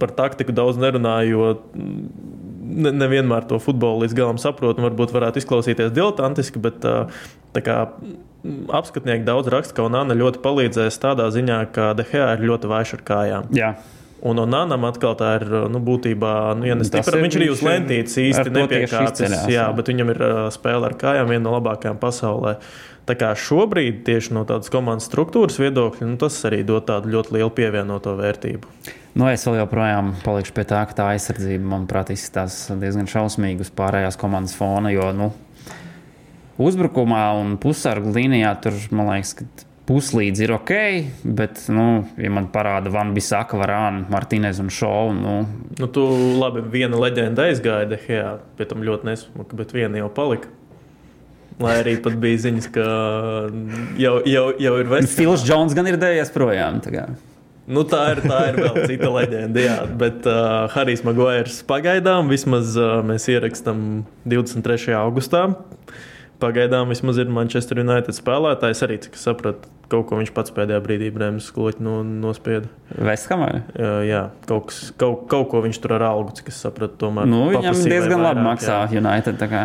par 0.00 0.12
taktiku 0.12 0.52
daudz 0.52 0.76
nerunāju, 0.82 1.32
jo 1.32 2.92
nevienmēr 2.92 3.44
ne 3.44 3.48
to 3.48 3.60
futbolu 3.62 4.04
līdz 4.04 4.16
galam 4.18 4.40
saprotu. 4.42 4.82
Varbūt 4.84 5.14
varētu 5.14 5.40
izklausīties 5.40 5.94
diletantiski, 5.94 6.60
bet 6.60 6.84
kā, 6.84 7.06
apskatnieki 7.54 9.24
daudz 9.26 9.50
raksta, 9.52 9.76
ka 9.76 9.90
Nāna 9.92 10.16
ļoti 10.18 10.40
palīdzēs 10.44 11.00
tādā 11.02 11.28
ziņā, 11.32 11.60
ka 11.74 11.92
Dehea 11.98 12.32
ir 12.36 12.48
ļoti 12.50 12.70
vājš 12.70 12.96
ar 12.98 13.04
kājām. 13.10 13.52
Jā. 13.56 13.74
Un 14.24 14.38
no 14.40 14.46
Nānam 14.48 14.86
atkal 14.88 15.16
tā 15.20 15.34
ir 15.36 15.44
nu, 15.68 15.80
būtībā, 15.84 16.32
nu, 16.56 16.64
ja 16.64 16.78
stipra, 16.86 17.20
viņš 17.20 17.36
arī 17.36 17.50
uz 17.52 17.60
lentītes 17.64 18.16
īsti 18.22 18.52
nepiekāpjas. 18.54 19.44
Jā, 19.52 19.68
bet 19.76 19.90
viņam 19.92 20.12
ir 20.14 20.24
spēle 20.54 20.88
ar 20.88 20.96
kājām 21.00 21.28
viena 21.28 21.44
no 21.44 21.54
labākajām 21.58 22.00
pasaulē. 22.00 22.56
Tā 23.04 23.18
kā 23.20 23.34
šobrīd, 23.36 24.00
tieši 24.06 24.32
no 24.32 24.46
tādas 24.48 24.72
komandas 24.72 25.10
struktūras 25.10 25.58
viedokļa, 25.60 26.08
nu, 26.08 26.16
tas 26.20 26.38
arī 26.48 26.62
dod 26.64 26.86
tādu 26.88 27.12
ļoti 27.12 27.36
lielu 27.36 27.52
pievienoto 27.52 28.14
vērtību. 28.16 28.70
Nu, 29.14 29.28
es 29.28 29.44
vēl 29.44 29.60
joprojām 29.60 30.14
palikšu 30.24 30.54
pie 30.56 30.64
tā, 30.72 30.80
ka 30.88 30.96
tā 30.96 31.10
aizsardzība, 31.12 31.68
manuprāt, 31.74 32.14
izskatās 32.14 32.56
diezgan 32.80 33.10
šausmīgi 33.10 33.62
uz 33.62 33.70
pārējās 33.76 34.16
komandas 34.18 34.56
fona. 34.56 34.88
Jo 34.94 35.12
nu, 35.14 35.28
uzbrukumā 36.60 37.26
un 37.40 37.54
pusargu 37.60 38.12
līnijā 38.14 38.52
tur, 38.62 38.76
man 38.94 39.12
liekas, 39.12 39.34
ka 39.38 39.46
puslīdz 39.88 40.40
ir 40.46 40.54
ok, 40.56 40.72
bet, 41.36 41.60
nu, 41.72 41.86
ja 42.16 42.30
man 42.32 42.48
parāda 42.52 42.92
Van 42.92 43.12
Bisaka, 43.16 43.58
Varāna, 43.60 44.06
Martīnez 44.12 44.60
un 44.62 44.70
Šovu. 44.72 45.12
Nu... 45.18 45.34
Nu, 45.80 45.88
tu 45.92 46.04
labi, 46.40 46.64
viena 46.72 47.00
leģenda 47.00 47.50
aizgāja, 47.50 47.90
Dehējā, 47.92 48.30
pie 48.56 48.68
tam 48.70 48.84
ļoti 48.86 49.10
nesmuka, 49.10 49.58
bet 49.60 49.74
viena 49.76 50.00
jau 50.00 50.08
palika. 50.14 50.52
Lai 51.62 51.76
arī 51.84 51.98
pat 52.02 52.16
bija 52.18 52.40
ziņas, 52.48 52.64
ka 52.74 52.84
jau, 54.00 54.16
jau, 54.26 54.46
jau 54.58 54.72
ir 54.80 54.88
vesels. 54.90 55.12
Fils 55.14 55.44
Džons 55.46 55.76
gan 55.76 55.86
ir 55.86 56.00
dejies 56.00 56.32
projām. 56.34 56.80
Nu, 57.64 57.84
tā, 57.88 58.00
ir, 58.12 58.24
tā 58.26 58.40
ir 58.50 58.58
vēl 58.58 58.88
cita 58.90 59.10
leģenda. 59.14 59.62
Jā. 59.62 59.76
Bet 60.00 60.26
uh, 60.26 60.66
Harijs 60.74 61.04
Maguires 61.06 61.60
pagaidām 61.68 62.32
vismaz 62.32 62.74
uh, 62.76 62.98
mēs 63.06 63.28
ierakstām 63.30 64.02
23. 64.26 64.96
augustā. 64.98 65.46
Pagaidām 66.42 66.90
vismaz 66.90 67.20
ir 67.22 67.30
Manchester 67.32 67.80
United 67.82 68.16
spēlētājs. 68.16 68.82
Arī, 68.86 68.98
cik 69.04 69.18
es 69.18 69.26
sapratu, 69.26 69.70
kaut 69.92 70.08
ko 70.08 70.18
viņš 70.18 70.32
pats 70.34 70.54
pēdējā 70.54 70.80
brīdī 70.84 71.10
brēmas 71.14 71.48
skoloķi 71.50 71.84
no, 71.84 71.98
nospieda. 72.02 72.70
Vesthamā? 72.94 73.50
Jā, 73.78 73.92
jā 74.08 74.22
kaut, 74.48 74.70
kas, 74.72 74.80
kaut, 75.00 75.28
kaut 75.30 75.50
ko 75.52 75.62
viņš 75.64 75.80
tur 75.84 75.96
ar 75.98 76.08
algu, 76.10 76.34
cik 76.38 76.50
es 76.52 76.58
sapratu, 76.64 76.98
tomēr. 77.04 77.30
Nu, 77.30 77.46
viņam 77.52 77.84
diezgan 77.86 78.24
labi 78.24 78.44
maksā 78.46 78.82
jā. 78.88 79.02
United. 79.02 79.38
Tā 79.40 79.50
kā. 79.52 79.62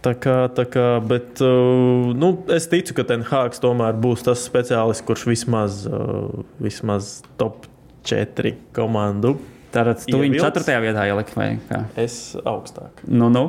Tā 0.00 0.14
kā, 0.16 0.34
tā 0.56 0.64
kā, 0.64 0.84
bet 1.04 1.42
uh, 1.44 2.08
nu, 2.16 2.32
es 2.56 2.70
ticu, 2.72 2.94
ka 2.96 3.04
Tenhāgs 3.10 3.60
tomēr 3.60 3.98
būs 4.00 4.24
tas 4.24 4.40
speciālists, 4.48 5.04
kurš 5.04 5.26
vismaz, 5.28 5.82
uh, 5.90 6.40
vismaz 6.62 7.18
top 7.40 7.66
4 8.08 8.54
komandu. 8.76 9.36
Tātad 9.74 10.00
tu 10.08 10.22
viņu 10.22 10.40
4. 10.40 10.78
vietā 10.82 11.04
ieliki 11.10 11.36
vai 11.36 11.50
kā? 11.68 11.84
Es 12.00 12.32
augstāk. 12.40 13.04
Nu, 13.06 13.28
nu. 13.30 13.44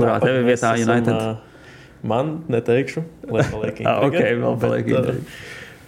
Kurā 0.00 0.18
tev 0.22 0.42
vietā 0.48 0.74
United? 0.80 1.14
Esam, 1.14 1.38
uh, 1.38 2.04
man 2.12 2.36
neteikšu, 2.50 3.04
lai 3.30 3.46
paliek 3.52 3.82
intriga. 3.82 3.90
ah, 3.96 4.04
ok, 4.08 4.20
vēl 4.44 4.60
paliek 4.64 4.92
intriga. 4.94 5.40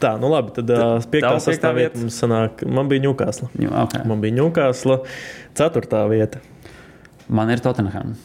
Tā, 0.03 0.17
nu 0.19 0.33
labi, 0.33 0.51
tad 0.57 0.71
uh, 0.75 0.97
piektā 1.13 1.37
sastāvā 1.43 1.85
vieta 1.85 2.01
mums 2.01 2.17
sanāk. 2.19 2.65
Man 2.67 2.89
bija 2.91 3.05
Ņūkāsla. 3.05 3.53
Okay. 3.85 4.03
Man 4.11 4.25
bija 4.25 4.35
Ņūkāsla. 4.41 4.99
Ceturtā 5.59 6.03
vieta. 6.11 6.43
Man 7.31 7.53
ir 7.55 7.63
Tottenham. 7.63 8.17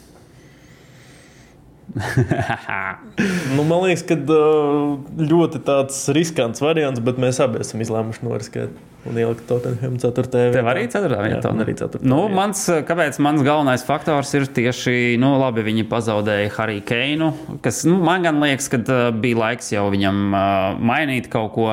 Nu, 3.56 3.64
man 3.64 3.80
liekas, 3.86 4.02
ka 4.08 4.16
ļoti 4.18 5.60
tāds 5.66 6.02
riskants 6.14 6.60
variants, 6.62 7.00
bet 7.04 7.18
mēs 7.20 7.40
abi 7.42 7.62
esam 7.64 7.80
izlēmuši 7.84 8.26
noriskēt 8.26 8.74
un 9.08 9.16
ielikt 9.18 9.46
Tottenham 9.48 9.94
4. 10.00 10.26
vietā. 10.28 10.52
Tev 10.58 10.68
arī 10.68 10.82
ceturtā 10.90 11.18
Jā, 11.22 11.30
vietā. 11.38 11.52
man 11.54 11.64
arī 11.64 11.74
ceturtā 11.78 12.04
Nu, 12.04 12.18
vieta. 12.26 12.36
mans, 12.36 12.64
kāpēc 12.90 13.18
mans 13.24 13.44
galvenais 13.46 13.84
faktors 13.88 14.34
ir 14.36 14.46
tieši, 14.58 14.96
nu, 15.22 15.32
labi, 15.40 15.64
viņi 15.64 15.86
pazaudēja 15.88 16.52
Hariju 16.58 16.84
Keinu, 16.88 17.30
kas 17.64 17.82
nu, 17.88 17.96
man 18.04 18.26
gan 18.26 18.40
liekas, 18.42 18.68
ka 18.74 18.82
bija 19.16 19.40
laiks 19.46 19.72
jau 19.72 19.86
viņam 19.94 20.22
uh, 20.28 20.78
mainīt 20.92 21.30
kaut 21.32 21.54
ko. 21.56 21.72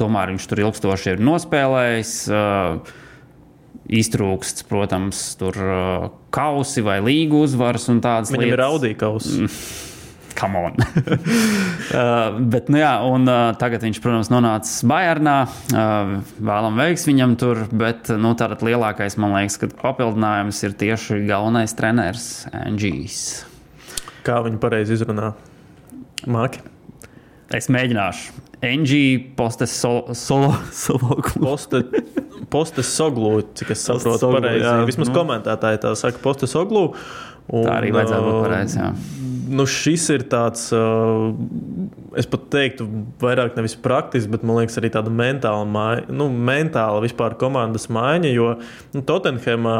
Tomēr 0.00 0.30
viņš 0.32 0.44
tur 0.48 0.62
ilgstoši 0.62 1.10
ir 1.12 1.18
nospēlējis. 1.26 2.12
Uh, 2.32 2.99
Iztrūksts, 3.90 4.62
protams, 4.70 5.20
tur 5.40 5.56
uh, 5.58 6.08
kausi 6.30 6.84
vai 6.86 7.00
līgu 7.02 7.40
uzvaras 7.46 7.88
un 7.90 7.98
tādas 8.04 8.30
Viņam 8.30 8.46
ir 8.46 8.52
lietas. 8.52 8.74
audīkaus. 8.74 9.30
Come 10.40 10.60
on. 10.62 10.76
uh, 11.98 12.38
bet, 12.38 12.70
nu, 12.70 12.78
jā, 12.80 12.92
un, 13.04 13.26
uh, 13.28 13.50
tagad 13.60 13.82
viņš, 13.84 13.98
protams, 14.00 14.30
nonācis 14.32 14.84
Bajernā. 14.88 15.36
Uh, 15.74 16.14
vēlam 16.38 16.78
veiks 16.80 17.04
viņam 17.10 17.34
tur, 17.40 17.64
bet 17.74 18.12
nu, 18.14 18.32
tātad 18.38 18.62
lielākais, 18.64 19.18
man 19.20 19.34
liekas, 19.36 19.58
ka 19.60 19.70
papildinājums 19.82 20.62
ir 20.64 20.76
tieši 20.80 21.22
galvenais 21.28 21.74
treneris 21.76 22.28
Angijs. 22.54 23.20
Kā 24.24 24.38
viņi 24.46 24.60
pareizi 24.62 24.96
izrunā? 24.96 25.34
Māki. 26.30 26.62
Es 27.56 27.66
mēģināšu. 27.72 28.46
Angija 28.62 29.20
postes 29.36 29.72
solo, 29.80 30.14
solo, 30.26 30.54
solo 30.72 31.20
Poste, 31.40 31.82
poste 32.50 32.82
soglu, 32.86 33.42
cik 33.54 33.70
es 33.74 33.84
saprotu, 33.86 34.10
Postesoglu, 34.12 34.40
pareizi. 34.40 34.64
jā. 34.66 34.76
Vismaz 34.88 35.08
Nu. 35.08 35.14
komentētāji 35.14 35.80
tā 35.86 35.94
saka, 35.96 36.18
poste 36.22 36.46
soglu. 36.50 36.94
Un, 37.50 37.64
Tā 37.66 37.78
arī 37.80 37.90
vajadzētu 37.94 38.26
būt 38.28 38.42
pareizi. 38.44 38.78
Nu, 39.50 39.64
šis 39.66 40.04
ir 40.14 40.22
tāds, 40.30 40.68
uh, 40.76 41.32
es 42.18 42.26
pat 42.30 42.46
teiktu, 42.52 42.86
vairāk 43.22 43.54
nevis 43.58 43.76
praktisks, 43.78 44.28
bet 44.30 44.42
man 44.46 44.58
liekas, 44.58 44.78
arī 44.80 44.90
tāda 44.94 45.12
mentāla, 45.14 45.66
mai, 45.68 46.02
nu, 46.10 46.26
mentāla 46.30 47.02
vispār 47.04 47.36
komandas 47.40 47.86
maiņa. 47.92 48.32
Jo 48.34 48.48
nu, 48.94 49.02
Tottenhamā, 49.06 49.74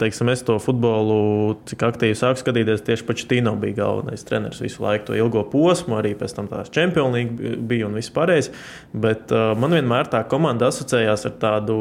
teiksim, 0.00 0.30
es 0.32 0.42
to 0.46 0.58
futbolu, 0.62 1.56
cik 1.70 1.84
aktīvi 1.88 2.16
sāku 2.18 2.42
skatīties, 2.42 2.84
tieši 2.86 3.06
Pačetino 3.08 3.54
bija 3.60 3.78
galvenais 3.82 4.26
treneris 4.28 4.62
visu 4.64 4.82
laiku, 4.84 5.10
to 5.10 5.18
ilgo 5.18 5.44
posmu, 5.52 5.98
arī 6.00 6.14
pēc 6.18 6.36
tam 6.38 6.50
tās 6.50 6.72
League 6.74 7.56
bija 7.68 7.86
un 7.86 7.98
viss 7.98 8.12
pārējais. 8.14 8.50
Bet 8.92 9.34
uh, 9.34 9.52
man 9.58 9.76
vienmēr 9.76 10.10
tā 10.12 10.24
komanda 10.28 10.72
asociējās 10.72 11.28
ar 11.30 11.36
tādu, 11.42 11.78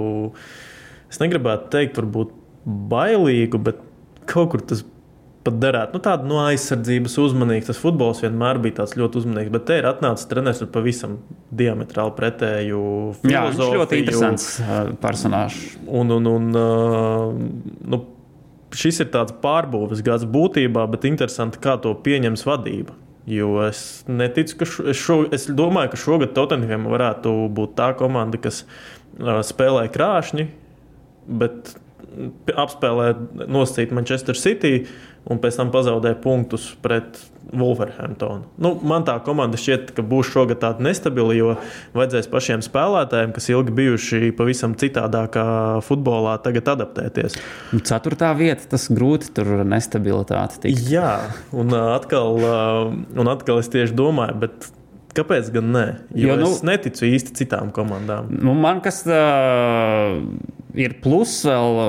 es 1.10 1.22
negribētu 1.24 1.72
teikt, 1.74 1.98
varbūt 1.98 2.36
bailīgu, 2.92 3.60
bet 3.64 3.82
kaut 4.28 4.52
kur 4.54 4.64
tas 4.68 4.84
pat 5.48 5.58
derētu. 5.62 5.96
Nu, 5.98 6.02
tāda 6.04 6.28
no 6.28 6.42
aizsardzības 6.44 7.16
uzmanīga. 7.24 7.70
Tas 7.70 7.80
futbols 7.82 8.22
vienmēr 8.24 8.60
bija 8.64 8.82
tāds 8.82 8.98
ļoti 9.00 9.22
uzmanīgs, 9.22 9.54
bet 9.54 9.66
te 9.70 9.80
ir 9.82 9.88
atnācis 9.90 10.30
treneris 10.30 10.62
ar 10.66 10.70
pavisam 10.74 11.18
diametrāli 11.58 12.14
pretēju 12.18 12.84
Jā, 13.28 13.48
viņš 13.48 13.58
filozofiju. 13.58 13.82
ļoti 13.82 14.00
interesants 14.04 14.46
uh, 14.62 14.92
personāžs. 15.02 15.64
Un, 15.88 16.14
un, 16.18 16.30
un, 16.34 16.52
uh, 16.60 17.72
nu, 17.94 18.02
šis 18.78 19.02
ir 19.06 19.12
tāds 19.16 19.36
pārbūves 19.44 20.04
gads 20.06 20.28
būtībā, 20.30 20.86
bet 20.92 21.08
interesanti, 21.10 21.62
kā 21.64 21.78
to 21.82 21.96
pieņems 22.06 22.46
vadība. 22.48 22.96
Jo 23.28 23.58
es 23.66 23.82
neticu, 24.08 24.62
ka 24.62 24.70
šo, 24.70 24.86
es, 24.88 25.02
šo, 25.02 25.18
es 25.36 25.50
domāju, 25.52 25.92
ka 25.92 26.00
šogad 26.00 26.32
Tottenham 26.36 26.88
varētu 26.88 27.34
būt 27.52 27.76
tā 27.80 27.90
komanda, 28.00 28.40
kas 28.40 28.62
uh, 28.64 29.42
spēlē 29.44 29.90
krāšņi, 29.92 30.48
bet 31.42 31.76
apspēlē 32.56 33.14
nosacīt 33.48 33.94
Manchester 33.96 34.38
City 34.38 34.86
un 35.28 35.42
pēc 35.44 35.58
tam 35.60 35.72
pazaudē 35.74 36.14
punktus 36.24 36.70
pret 36.84 37.20
Wolverhamptonu. 37.48 38.48
Nu, 38.60 38.74
man 38.88 39.06
tā 39.08 39.18
komanda 39.24 39.60
šķiet, 39.60 39.92
ka 39.96 40.04
būs 40.06 40.32
šogad 40.34 40.60
tāda 40.64 40.84
nestabila, 40.84 41.36
jo 41.36 41.54
vajadzēs 41.96 42.30
pašiem 42.32 42.64
spēlētājiem, 42.66 43.34
kas 43.36 43.50
ilgi 43.52 43.76
bijuši 43.78 44.32
pavisam 44.38 44.76
citādākā 44.80 45.48
futbolā, 45.88 46.38
tagad 46.44 46.74
adaptēties. 46.76 47.38
Un 47.76 47.84
Ceturtā 47.88 48.34
vieta, 48.40 48.68
tas 48.76 48.90
grūti 48.92 49.32
tur 49.40 49.54
nestabilitāte. 49.68 50.64
Tikt. 50.68 50.88
Jā, 50.92 51.14
un 51.56 51.76
atkal, 51.76 52.42
un 53.16 53.32
atkal 53.32 53.64
es 53.64 53.72
tieši 53.72 53.96
domāju, 53.96 54.42
bet 54.44 54.72
kāpēc 55.18 55.50
gan 55.56 55.72
ne? 55.74 55.86
Jo, 56.14 56.32
Jo, 56.32 56.36
nu- 56.42 56.52
es 56.54 56.62
neticu 56.66 57.08
īsti 57.08 57.34
citām 57.42 57.72
komandām. 57.76 58.30
Nu, 58.32 58.54
man 58.58 58.80
kas 58.86 59.02
uh, 59.10 60.20
ir 60.78 60.98
pluss 61.04 61.42
vēl 61.48 61.80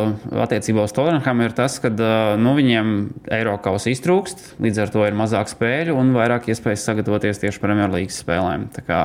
attiecībā 0.44 0.86
uz 0.88 0.94
Tottenham, 0.96 1.44
ir 1.44 1.54
tas, 1.56 1.76
ka 1.82 1.92
uh, 1.92 2.32
nu, 2.40 2.54
viņiem 2.58 2.94
Eiropas 3.38 3.88
iztrūkst, 3.92 4.56
līdz 4.64 4.82
ar 4.86 4.94
to 4.94 5.04
ir 5.08 5.18
mazāk 5.18 5.52
spēļu 5.52 5.98
un 6.00 6.14
vairāk 6.16 6.48
iespējas 6.52 6.88
sagatavoties 6.88 7.44
tieši 7.44 7.62
Premjerlīgas 7.62 8.22
spēlēm. 8.24 8.68
Kā 8.88 9.04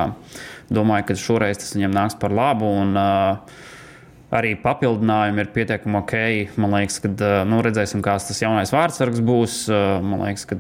domāju, 0.74 1.10
ka 1.12 1.20
šoreiz 1.20 1.62
tas 1.62 1.76
viņiem 1.76 1.94
nāks 1.94 2.18
par 2.20 2.34
labu. 2.36 2.72
Un, 2.84 2.98
uh, 2.98 3.62
Arī 4.34 4.56
papildinājumi 4.58 5.44
ir 5.44 5.50
pietiekami 5.54 5.98
ok. 6.00 6.14
Man 6.58 6.72
liekas, 6.74 6.96
ka 7.04 7.10
nu, 7.46 7.60
redzēsim, 7.62 8.02
kāds 8.02 8.26
tas 8.32 8.40
jaunais 8.42 8.72
vārdsargs 8.74 9.22
būs. 9.22 9.58
Man 10.02 10.24
liekas, 10.26 10.48
ka 10.50 10.58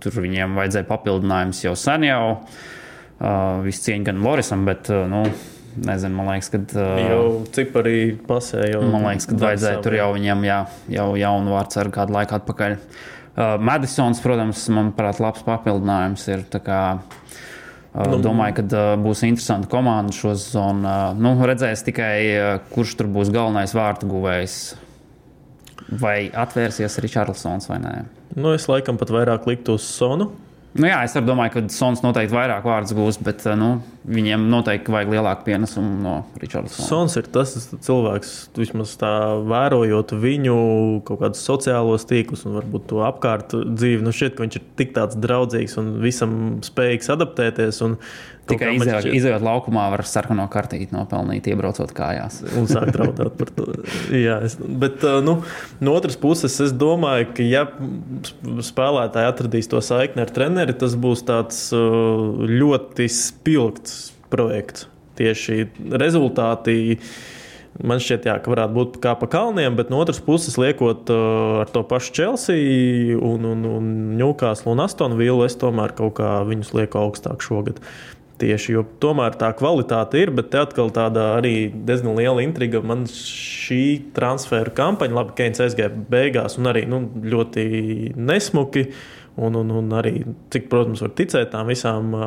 tur 0.00 0.16
viņiem 0.24 0.54
vajadzēja 0.56 0.88
papildinājumus 0.88 1.60
jau 1.66 1.74
sen 1.76 2.06
jau. 2.08 2.22
Uh, 3.22 3.60
Viss 3.62 3.84
cieņa 3.84 4.08
gan 4.08 4.22
Lorisam, 4.24 4.64
bet 4.66 4.88
uh, 4.90 5.04
nu, 5.06 5.22
nezinu, 5.86 6.16
man 6.18 6.32
liekas, 6.32 6.48
ka. 6.50 6.58
Uh, 6.74 7.00
Jau 7.06 7.24
cipari 7.54 8.16
pasē, 8.26 8.64
jau 8.72 8.80
Man 8.82 9.06
liekas, 9.06 9.28
ka 9.30 9.36
vajadzēja 9.38 9.78
savu. 9.78 9.84
tur 9.86 9.94
jau 9.94 10.08
viņam 10.16 10.42
jā, 10.48 10.56
jau 10.96 11.04
jaunu 11.20 11.54
vārdu 11.54 11.78
ar 11.84 11.92
kādu 11.94 12.16
laiku 12.16 12.34
atpakaļ. 12.40 12.74
Uh, 13.32 13.54
Madisons, 13.62 14.18
protams, 14.24 14.66
manuprāt, 14.74 15.22
labs 15.22 15.46
papildinājums 15.46 16.26
ir. 16.34 16.42
Kā, 16.66 16.82
uh, 16.98 18.02
nu, 18.10 18.18
domāju, 18.26 18.58
ka 18.58 18.66
uh, 18.66 18.90
būs 19.06 19.22
interesanti 19.30 19.70
komanda 19.70 20.12
šo 20.18 20.34
sezonu. 20.34 20.82
Uh, 20.82 21.22
nu, 21.22 21.36
redzēs 21.46 21.86
tikai, 21.86 22.14
uh, 22.34 22.54
kurš 22.74 22.98
tur 22.98 23.12
būs 23.14 23.30
galvenais 23.30 23.78
vārtu 23.78 24.10
guvējs. 24.10 24.62
Vai 26.02 26.24
atvērsies 26.26 26.98
Richardsons 27.04 27.70
vai 27.70 27.78
nē. 27.86 27.98
Nu, 28.34 28.50
es 28.56 28.66
laikam 28.66 28.98
pat 28.98 29.14
vairāk 29.14 29.46
liktu 29.46 29.78
uz 29.78 29.86
Sonu. 29.86 30.32
Nu, 30.72 30.86
jā, 30.88 31.02
es 31.04 31.12
domāju, 31.20 31.52
ka 31.52 31.62
Sons 31.72 32.00
noteikti 32.00 32.32
vairāk 32.32 32.64
vārdus 32.64 32.94
gūs, 32.96 33.18
bet 33.20 33.42
uh, 33.44 33.52
nu, 33.60 33.74
viņiem 34.08 34.46
noteikti 34.48 34.94
vajag 34.94 35.10
lielāku 35.12 35.44
pienesumu 35.50 35.98
no 36.00 36.14
Richardsona. 36.40 36.86
Sons 36.88 37.16
ir 37.20 37.28
tas 37.34 37.52
cilvēks, 37.84 38.32
vismaz 38.56 38.94
tā 39.00 39.12
vērojot 39.48 40.14
viņu 40.22 40.56
kaut 41.08 41.20
kādus 41.20 41.44
sociālos 41.44 42.08
tīklus 42.08 42.46
un 42.48 42.56
varbūt 42.56 42.88
to 42.88 43.02
apkārt 43.04 43.52
dzīvi. 43.52 44.00
Nu, 44.06 44.14
šķiet, 44.16 44.38
ka 44.38 44.46
viņš 44.46 44.58
ir 44.58 44.66
tik 44.80 44.96
tāds 44.96 45.20
draudzīgs 45.20 45.76
un 45.82 45.92
visam 46.02 46.38
spējīgs 46.64 47.12
adaptēties. 47.18 47.82
un 47.84 47.98
Tikai 48.50 48.72
šķiet- 48.74 49.14
izējot 49.14 49.44
laukumā, 49.46 49.84
var 49.92 50.02
sarkano 50.08 50.48
kartīti 50.50 50.90
nopelnīt, 50.92 51.46
iebraucot 51.46 51.92
kājās. 51.94 52.40
un 52.58 52.66
sāk 52.66 52.90
draudēt 52.92 53.36
par 53.38 53.52
to. 53.54 53.66
Jā, 54.10 54.40
es, 54.42 54.56
bet 54.58 55.04
nu, 55.22 55.36
no 55.80 55.94
otras 55.94 56.16
puses, 56.18 56.56
es 56.60 56.72
domāju, 56.74 57.28
ka, 57.36 57.46
ja 57.46 57.66
sp- 58.26 58.58
spēlētāji 58.66 59.30
atradīs 59.30 59.70
to 59.70 59.78
saikni 59.84 60.24
ar 60.26 60.32
treneri, 60.34 60.74
tas 60.74 60.96
būs 60.98 61.22
tāds 61.28 61.68
ļoti 61.72 63.06
spilgts 63.12 64.10
projekts. 64.32 64.88
Tieši 65.20 65.68
rezultāti. 66.00 66.98
Man 67.82 68.00
šķiet, 68.04 68.26
jā, 68.28 68.34
ka 68.42 68.50
varētu 68.52 68.74
būt 68.76 68.96
kā 69.00 69.14
pa 69.16 69.26
kalniem, 69.32 69.76
bet 69.78 69.88
no 69.92 69.96
otras 70.02 70.18
puses, 70.20 70.58
liekot 70.60 71.08
uh, 71.12 71.62
ar 71.62 71.70
to 71.72 71.80
pašu 71.88 72.12
Chelsea, 72.12 73.14
un, 73.16 73.46
un, 73.48 73.62
un 73.64 73.86
Newcastle 74.18 74.74
un 74.74 74.82
Astonu 74.84 75.16
Villu, 75.16 75.40
es 75.46 75.56
tomēr 75.56 75.94
kaut 75.96 76.18
kā 76.18 76.34
viņus 76.48 76.74
lieku 76.76 77.00
augstāk 77.00 77.40
šogad. 77.44 77.80
Tieši, 78.42 78.72
jo 78.74 78.82
tomēr 78.98 79.36
tā 79.38 79.52
kvalitāte 79.54 80.18
ir, 80.18 80.32
bet 80.34 80.48
te 80.50 80.58
atkal 80.58 80.88
tāda 80.94 81.36
arī 81.36 81.68
diezgan 81.70 82.16
liela 82.18 82.42
intriga. 82.42 82.80
Man 82.82 83.04
šī 83.06 84.10
transfera 84.16 84.72
kampaņa, 84.74 85.14
labi, 85.14 85.36
Keins 85.38 85.62
aizgāja 85.62 85.92
beigās, 86.10 86.58
un 86.58 86.70
arī 86.72 86.82
nu, 86.90 87.04
ļoti 87.22 87.66
nesmuki. 88.18 88.88
Un, 89.32 89.54
un, 89.56 89.70
un 89.78 89.94
arī, 89.96 90.26
cik, 90.52 90.66
protams, 90.68 91.00
var 91.00 91.14
ticēt 91.16 91.54
tām 91.54 91.70
visām 91.70 92.10
uh, 92.12 92.26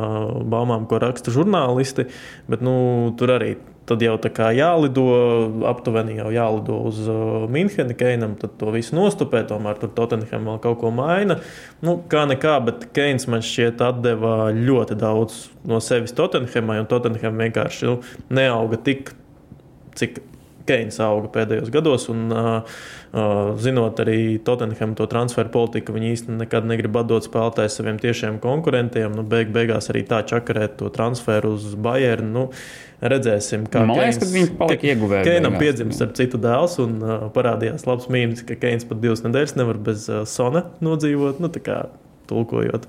baumām, 0.49 0.87
ko 0.89 0.97
raksta 1.03 1.29
žurnālisti, 1.35 2.07
bet 2.49 2.63
nu, 2.65 2.73
tur 3.19 3.35
arī 3.35 3.51
tad 3.89 4.01
jau 4.01 4.15
tā 4.21 4.31
kā 4.33 4.49
jālido, 4.55 5.05
aptuveni 5.69 6.17
jau 6.17 6.31
jālido 6.33 6.77
uz 6.89 7.01
uh, 7.05 7.45
Müncheni, 7.51 7.95
Keinam, 7.97 8.36
tad 8.41 8.57
to 8.59 8.73
visu 8.73 8.97
nostupē, 8.97 9.43
tomēr 9.49 9.79
tur 9.81 9.93
Tottenham 9.95 10.49
vēl 10.49 10.61
kaut 10.63 10.79
ko 10.81 10.91
maina. 10.95 11.39
Nu, 11.86 11.97
kā 12.11 12.25
nekā, 12.29 12.57
bet 12.65 12.88
Keins 12.97 13.29
man 13.31 13.45
šķiet 13.45 13.83
atdeva 13.86 14.51
ļoti 14.55 14.97
daudz 15.01 15.45
no 15.69 15.81
sevis 15.83 16.15
Tottenhamai, 16.17 16.79
un 16.83 16.89
Tottenham 16.89 17.38
vienkārši 17.45 17.91
nu, 17.91 17.99
neauga 18.33 18.81
tik, 18.89 19.13
cik 19.99 20.21
Keins 20.66 20.99
auga 21.03 21.30
pēdējos 21.34 21.72
gados. 21.74 22.07
Un, 22.13 22.30
zinot 23.61 23.99
arī 24.03 24.18
Tottenham 24.43 24.95
to 24.97 25.05
transferu 25.11 25.51
politiku, 25.53 25.93
viņi 25.95 26.09
īstenībā 26.16 26.41
nekad 26.43 26.68
negrib 26.68 26.97
atdot 26.99 27.28
spēlētājus 27.28 27.78
saviem 27.80 27.99
tiešiem 28.01 28.41
konkurentiem. 28.43 29.13
Nu, 29.16 29.24
beig, 29.24 29.53
beigās 29.55 29.91
arī 29.93 30.03
tā 30.09 30.24
čakarēt 30.28 30.80
to 30.82 30.91
transferu 30.93 31.55
uz 31.55 31.74
Bayern. 31.80 32.34
Nu, 32.36 32.49
Redzēsim, 33.05 33.66
kā 33.70 33.82
Man 33.86 33.99
liekas, 33.99 34.22
ka 34.22 34.28
viņi 34.32 34.53
palika 34.55 34.88
ieguvēji 34.88 35.28
Keinam 35.28 35.57
piedzimst 35.59 36.01
ar 36.01 36.13
citu 36.16 36.39
dēls, 36.41 36.78
un 36.82 36.95
parādījās 37.36 37.84
labs 37.86 38.07
mīmīms, 38.07 38.45
ka 38.47 38.55
Keins 38.61 38.88
pat 38.88 39.01
divas 39.03 39.22
nedēļas 39.26 39.57
nevar 39.59 39.82
bez 39.84 40.07
Sona 40.32 40.63
nodzīvot. 40.86 41.43
Nu, 41.43 41.51
tulkojot. 42.30 42.88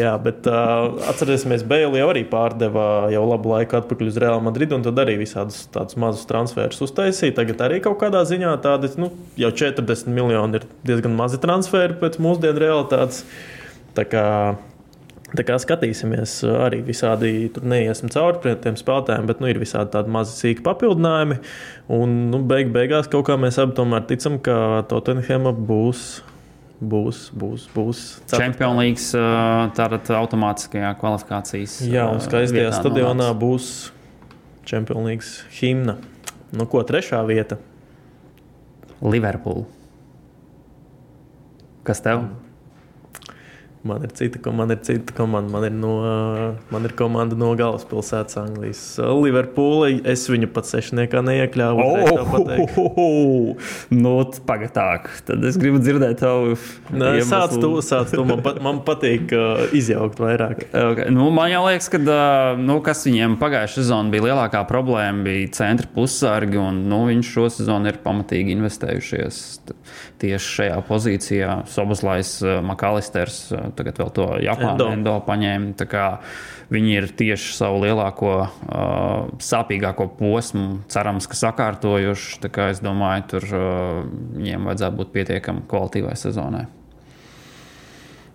Jā, 0.00 0.14
bet 0.22 0.48
uh, 0.50 0.98
atcerēsimies, 1.10 1.64
Bēlī 1.68 2.02
arī 2.04 2.24
pārdeva 2.28 3.08
jau 3.12 3.24
labu 3.28 3.52
laiku 3.54 3.78
atpakaļ 3.80 4.12
uz 4.12 4.20
Real 4.22 4.42
Madrid, 4.44 4.72
un 4.74 4.86
tad 4.86 4.98
arī 5.02 5.18
visādus 5.20 5.66
tādus 5.74 5.98
mazus 6.00 6.28
transferus 6.28 6.82
uztaisīja. 6.84 7.36
Tagad 7.40 7.66
arī 7.68 7.82
kaut 7.84 8.00
kādā 8.02 8.24
ziņā 8.28 8.54
tādi, 8.64 8.90
nu, 9.00 9.12
jau 9.40 9.52
40 9.64 10.10
miljoni 10.14 10.60
ir 10.60 10.66
diezgan 10.88 11.14
mazi 11.18 11.40
transferi 11.42 11.98
pēc 12.00 12.18
mūsdienu 12.22 12.62
realitātes. 12.62 13.24
Tā 13.96 14.04
kā, 14.06 14.24
tā 15.34 15.44
kā 15.46 15.58
skatīsimies, 15.58 16.40
arī 16.66 16.80
visādi 16.86 17.48
tur 17.54 17.66
neiesim 17.68 18.12
cauri 18.14 18.54
tiem 18.62 18.78
spēlētājiem, 18.78 19.28
bet 19.28 19.42
nu, 19.42 19.50
ir 19.50 19.60
visādi 19.60 19.92
tādi 19.96 20.12
mazi 20.14 20.36
sīki 20.38 20.64
papildinājumi. 20.66 21.40
Un 21.98 22.16
nu, 22.32 22.42
beig, 22.46 22.72
beigās 22.74 23.10
kaut 23.10 23.26
kā 23.28 23.38
mēs 23.40 23.60
abi 23.62 23.76
tomēr 23.78 24.06
ticam, 24.10 24.38
ka 24.44 24.84
Tottenham 24.90 25.50
būs 25.68 26.08
būs, 26.80 27.28
būs, 27.34 27.68
būs. 27.74 28.02
Champions 28.30 28.78
League 28.78 29.22
tātad 29.76 30.10
automātiskajā 30.18 30.92
kvalifikācijas. 31.00 31.80
Jā, 31.90 32.06
un 32.12 32.22
skaistajā 32.22 32.70
stadionā 32.76 33.32
nonāks. 33.32 33.40
būs 33.42 33.70
Champions 34.68 35.06
League 35.06 35.56
himna. 35.60 35.98
Nu, 36.54 36.68
ko 36.70 36.82
trešā 36.86 37.20
vieta? 37.28 37.58
Liverpool. 39.02 39.66
Kas 41.86 42.00
tev? 42.04 42.26
Man 43.86 44.02
ir 44.02 44.10
cita, 44.10 44.40
ko- 44.42 44.52
man 44.52 44.70
ir 44.74 44.80
cita 44.82 45.14
komanda. 45.14 45.52
Man 45.52 45.64
ir, 45.64 45.70
no, 45.70 45.92
man 46.72 46.84
ir 46.84 46.94
komanda 46.98 47.36
no 47.38 47.52
galvaspilsētas 47.58 48.38
Anglijas. 48.40 48.80
Liverpoola. 48.98 49.92
Es 50.08 50.24
viņu 50.30 50.48
pat 50.52 50.66
sešniekā 50.66 51.22
neiekļāvu. 51.22 51.84
uzreiz 51.84 52.10
tā 52.10 52.24
pateikt. 52.32 52.78
Oh, 52.82 53.70
nu, 54.02 54.14
pagatāk. 54.48 55.06
Tad 55.28 55.46
es 55.46 55.58
gribu 55.60 55.78
dzirdēt 55.82 56.18
tavu. 56.24 56.56
Nē. 56.90 57.12
Sāc 57.28 57.54
to, 57.62 57.70
sāc 57.84 58.10
to. 58.10 58.24
Man, 58.26 58.42
pat, 58.42 58.58
man 58.64 58.80
patīk 58.86 59.30
uh, 59.36 59.62
izjaukt 59.76 60.18
vairāk. 60.22 60.66
Okay. 60.72 61.12
Nu, 61.14 61.28
man 61.34 61.52
jau 61.52 61.62
liekas, 61.68 61.90
ka 61.92 62.02
uh, 62.02 62.58
nu, 62.58 62.80
kas 62.84 63.04
viņiem 63.06 63.38
pagājušā 63.40 63.82
sezonā 63.84 64.10
bija 64.14 64.26
lielākā 64.30 64.64
problēma, 64.68 65.22
bija 65.28 65.52
centra 65.60 65.86
pussargi. 65.94 66.58
Un, 66.58 66.82
nu, 66.90 67.04
viņš 67.12 67.32
šo 67.36 67.46
sezonu 67.60 67.92
ir 67.92 68.02
pamatīgi 68.02 68.56
investējušies 68.58 69.40
tieši 70.18 70.52
šajā 70.58 70.78
pozīcijā. 70.90 71.54
Soboslais, 71.70 72.34
uh, 72.42 72.58
Makalisters, 72.66 73.40
uh, 73.54 73.67
tagad 73.76 74.00
vēl 74.00 74.14
to 74.16 74.28
Japānu 74.44 74.92
Endo. 74.94 75.18
paņēma. 75.26 75.88
Viņi 76.68 76.96
ir 76.98 77.06
tieši 77.16 77.54
savu 77.56 77.80
lielāko, 77.86 78.32
uh, 78.44 79.28
sāpīgāko 79.40 80.10
posmu, 80.18 80.82
cerams, 80.92 81.24
ka 81.30 81.38
sakārtojuši. 81.40 82.42
Es 82.68 82.82
domāju, 82.84 83.24
tur 83.32 83.46
uh, 83.48 84.02
viņiem 84.36 84.68
vajadzētu 84.68 85.00
būt 85.00 85.14
pietiekami 85.14 85.64
kvalitīvai 85.70 86.12
sezonai. 86.20 86.66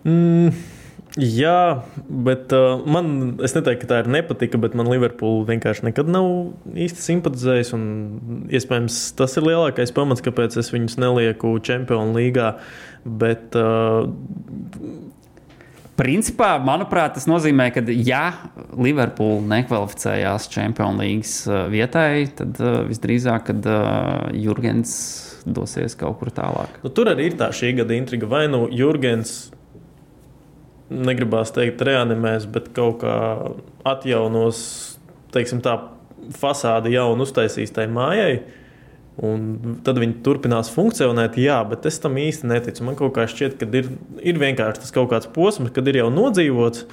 Mm, 0.04 0.50
jā, 1.16 1.84
bet 2.26 2.50
uh, 2.58 2.82
man, 2.90 3.38
es 3.46 3.54
neteiktu, 3.54 3.86
ka 3.86 3.92
tā 3.92 4.02
ir 4.02 4.10
nepatika, 4.16 4.58
bet 4.60 4.74
man 4.74 4.90
Liverpoola 4.90 5.46
vienkārši 5.52 5.86
nekad 5.92 6.10
nav 6.10 6.26
īsti 6.74 7.06
simpatizējis. 7.06 7.70
Iespējams, 8.58 8.98
tas 9.20 9.38
ir 9.38 9.46
lielākais 9.46 9.94
pamats, 9.94 10.24
kāpēc 10.26 10.58
es 10.60 10.74
viņus 10.74 10.98
nelieku 11.00 11.54
Champions 11.62 12.18
League. 12.18 12.50
Bet 13.04 13.56
uh, 13.60 14.10
Principā, 15.94 16.56
manuprāt, 16.58 17.12
tas 17.14 17.28
nozīmē, 17.30 17.68
ka, 17.70 17.82
ja 17.86 18.24
Liverpoola 18.74 19.44
nekvalificējās 19.52 20.48
Champions 20.50 20.98
League 20.98 21.28
uh, 21.46 21.68
vietai, 21.70 22.24
tad 22.34 22.58
uh, 22.58 22.80
visdrīzāk, 22.88 23.44
kad 23.52 23.68
uh, 23.70 24.32
Jurgens 24.34 24.96
dosies 25.46 25.94
kaut 26.00 26.18
kur 26.18 26.32
tālāk. 26.34 26.80
nu, 26.82 26.90
tur 26.90 27.12
arī 27.12 27.28
ir 27.30 27.38
tā 27.38 27.52
šī 27.54 27.76
gada 27.78 27.94
intriga. 27.94 28.26
Vai 28.26 28.48
nu 28.50 28.64
Jurgens 28.74 29.52
negribās 30.90 31.54
teikt, 31.54 31.82
reanimēs, 31.86 32.48
bet 32.50 32.72
kaut 32.76 33.04
kā 33.04 33.14
atjaunos, 33.86 34.58
teiksim, 35.34 35.62
tā 35.64 35.78
fasādi 36.34 36.94
jaunu 36.96 37.26
uztaisīs 37.26 37.72
tai 37.74 37.86
mājai. 37.92 38.42
Un 39.22 39.76
tad 39.86 40.00
viņi 40.02 40.16
turpinās 40.26 40.72
funkcionēt, 40.74 41.36
jā, 41.38 41.60
bet 41.70 41.86
es 41.86 42.00
tam 42.02 42.16
īsti 42.18 42.48
neticu. 42.50 42.82
Man 42.86 42.96
kaut 42.98 43.14
kā 43.14 43.28
šķiet, 43.30 43.60
ka 43.60 43.68
ir, 43.78 43.92
ir 44.26 44.40
vienkārši 44.42 44.82
tas 44.82 44.94
kaut 44.94 45.12
kāds 45.12 45.30
posms, 45.30 45.70
kad 45.74 45.86
ir 45.86 46.00
jau 46.00 46.08
nodzīvots. 46.10 46.88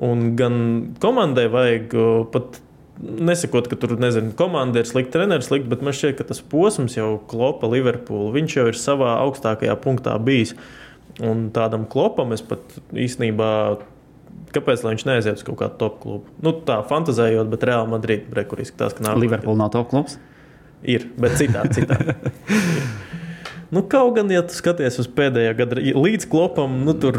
Un 0.00 0.30
gan 0.38 0.54
komandai 1.02 1.50
vajag 1.52 1.92
pat 2.32 2.62
nesakot, 3.00 3.68
ka 3.68 3.76
tur 3.80 3.92
nezinu, 4.00 4.32
komanda 4.36 4.80
ir 4.80 4.88
slikta, 4.88 5.18
treneris 5.18 5.50
slikta, 5.50 5.68
bet 5.72 5.84
man 5.84 5.96
šķiet, 5.96 6.16
ka 6.18 6.26
tas 6.30 6.40
posms 6.40 6.96
jau 6.96 7.14
klopa 7.28 7.68
Liverpoolu. 7.68 8.32
Viņš 8.38 8.56
jau 8.56 8.66
ir 8.70 8.80
savā 8.80 9.14
augstākajā 9.26 9.76
punktā 9.84 10.16
bijis. 10.22 10.54
Un 11.20 11.48
tādam 11.52 11.84
klopam 11.90 12.32
es 12.36 12.44
pat 12.44 12.64
īstenībā. 12.96 13.50
Kāpēc 14.54 14.82
viņš 14.82 15.04
neaiziet 15.06 15.38
uz 15.38 15.46
kaut 15.46 15.60
kādu 15.60 15.76
top 15.78 16.00
klubu? 16.02 16.32
Nu, 16.42 16.54
tā 16.66 16.80
fantāzējot, 16.88 17.52
bet 17.52 17.68
Real 17.68 17.86
Madrid 17.90 18.26
kur 18.50 18.62
izskatās, 18.62 18.96
ka 18.96 19.04
nav. 19.04 19.20
Liverpool 19.20 19.58
nav 19.60 19.74
top 19.74 19.92
klubs. 19.92 20.16
Ir, 20.88 21.06
bet 21.20 21.36
citā, 21.36 21.66
citā. 21.74 21.98
nu, 23.74 23.82
kaut 23.84 24.16
gan, 24.16 24.30
ja 24.32 24.42
tu 24.46 24.56
skaties 24.56 25.00
uz 25.02 25.08
pēdējā 25.12 25.56
gada 25.58 25.80
līdz 25.80 26.28
klopam, 26.30 26.80
nu, 26.86 26.96
tur 26.96 27.18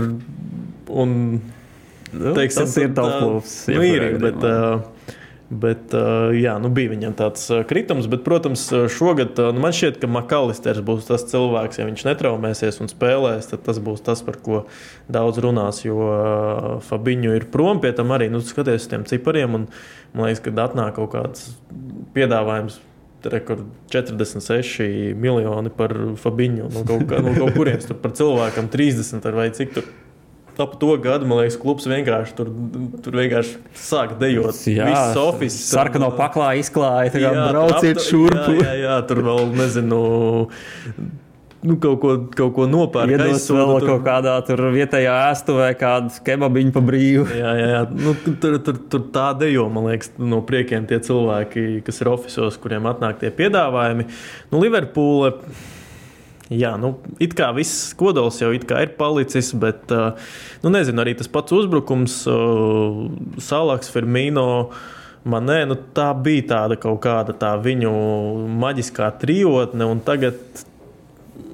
un, 0.90 1.14
teiksim, 2.10 2.66
tas 2.66 2.80
ir 2.82 2.90
ā, 2.90 3.06
klubs. 3.20 3.54
Nu, 3.70 3.84
ir, 3.86 4.08
bet, 4.24 4.42
ā, 4.42 5.14
bet 5.54 5.94
ā, 5.94 6.04
jā, 6.34 6.58
nu, 6.64 6.74
bija 6.74 6.96
viņam 6.96 7.16
tāds 7.22 7.46
kritums, 7.70 8.10
bet, 8.10 8.26
protams, 8.26 8.66
šogad 8.98 9.38
nu, 9.54 9.62
man 9.62 9.78
šķiet, 9.78 10.02
ka 10.02 10.10
Makalisters 10.10 10.82
būs 10.88 11.06
tas 11.12 11.28
cilvēks, 11.30 11.84
ja 11.84 11.86
viņš 11.86 12.10
netraumēsies 12.10 12.82
un 12.82 12.90
spēlēs, 12.90 13.54
tad 13.54 13.62
tas 13.70 13.78
būs 13.84 14.02
tas, 14.10 14.26
par 14.26 14.42
ko 14.42 14.66
daudz 15.06 15.38
runās, 15.46 15.86
jo 15.86 16.02
ā, 16.10 16.22
Fabiņu 16.90 17.38
ir 17.38 17.52
prom 17.54 17.84
pie 17.84 17.94
tam 17.94 18.18
arī, 18.18 18.34
nu, 18.34 18.42
skaties 18.42 18.88
uz 18.88 18.94
tiem 18.96 19.06
cipariem, 19.06 19.62
un 19.62 19.70
man 20.18 20.32
liekas, 20.32 20.48
kad 20.50 20.66
atnāk 20.66 20.98
kaut 20.98 21.14
kāds 21.14 21.52
piedāvājums 22.18 22.82
rekord 23.30 23.66
46 23.94 25.14
miljoni 25.18 25.72
par 25.76 25.94
Fabiņu. 26.22 26.70
No 26.74 26.86
kaut, 26.88 27.08
kā, 27.10 27.20
no 27.24 27.34
kaut 27.38 27.58
kurienes 27.58 27.90
tur 27.90 28.00
par 28.02 28.16
cilvēkam 28.18 28.70
30 28.72 29.28
ar 29.30 29.38
vai 29.38 29.50
cik 29.56 29.76
tur. 29.78 29.92
Ap 30.62 30.76
to 30.78 30.92
gadu, 31.02 31.26
man 31.26 31.40
liekas, 31.40 31.56
klubs 31.58 31.88
vienkārši 31.90 32.36
tur, 32.38 32.50
tur 33.02 33.16
vienkārši 33.18 33.56
sāk 33.82 34.18
dejot. 34.22 34.52
Viss 34.52 35.18
oficiāls. 35.18 35.72
sarkano 35.72 36.12
paklā 36.14 36.52
izklāja, 36.60 37.10
tā 37.16 37.22
kā 37.24 37.32
Jā, 37.34 37.46
brauciet 37.50 38.04
šurpu. 38.04 38.60
Jā, 38.60 38.68
jā, 38.68 38.76
jā, 38.84 38.98
tur 39.10 39.24
vēl 39.26 39.56
nezinu. 39.58 40.02
Nu, 41.62 41.76
kaut 41.78 42.00
ko, 42.02 42.14
kaut 42.34 42.56
ko 42.56 42.66
nopērk. 42.66 43.12
Iedos 43.14 43.44
vēl 43.54 43.72
tur. 43.76 43.88
kaut 43.92 44.06
kādā 44.08 44.34
tur 44.48 44.64
vietējā 44.74 45.14
ēstuvē, 45.30 45.68
kādu 45.78 46.24
kebabiņu 46.26 46.74
pa 46.74 46.82
brīvu. 46.86 47.26
Jā, 47.38 47.52
jā, 47.60 47.68
jā. 47.76 47.82
Nu, 47.94 48.14
tur, 48.42 48.56
tur, 48.66 48.80
tur 48.90 49.04
tā 49.14 49.28
dejo, 49.38 49.68
man 49.74 49.92
liekas, 49.92 50.10
no 50.18 50.40
priekiem 50.48 50.88
tie 50.90 50.98
cilvēki, 51.06 51.84
kas 51.86 52.02
ir 52.02 52.10
oficiālos, 52.10 52.58
kuriem 52.64 52.90
atnāk 52.90 53.22
tie 53.22 53.30
piedāvājumi. 53.38 54.08
Nu, 54.50 54.64
Liverpoola. 54.64 55.36
Jā, 56.52 56.74
nu, 56.82 56.96
it 57.24 57.38
kā 57.38 57.52
viss 57.56 57.94
kodols 57.96 58.42
jau 58.42 58.50
ir 58.52 58.66
palicis, 58.98 59.54
bet, 59.56 59.86
uh, 59.94 60.18
nu, 60.66 60.74
nezinu, 60.74 61.00
arī 61.06 61.14
tas 61.16 61.30
pats 61.32 61.54
uzbrukums, 61.56 62.18
uh, 62.28 63.06
Salaks, 63.40 63.94
Firmino. 63.94 64.50
Man 65.24 65.46
nē, 65.46 65.62
nu, 65.70 65.78
tā 65.94 66.10
bija 66.18 66.50
tāda 66.50 66.82
kaut 66.82 67.00
kāda 67.06 67.38
tā 67.38 67.54
viņu 67.62 67.94
maģiskā 68.58 69.14
trijotne, 69.22 69.86
un 69.86 70.02
tagad 70.04 70.42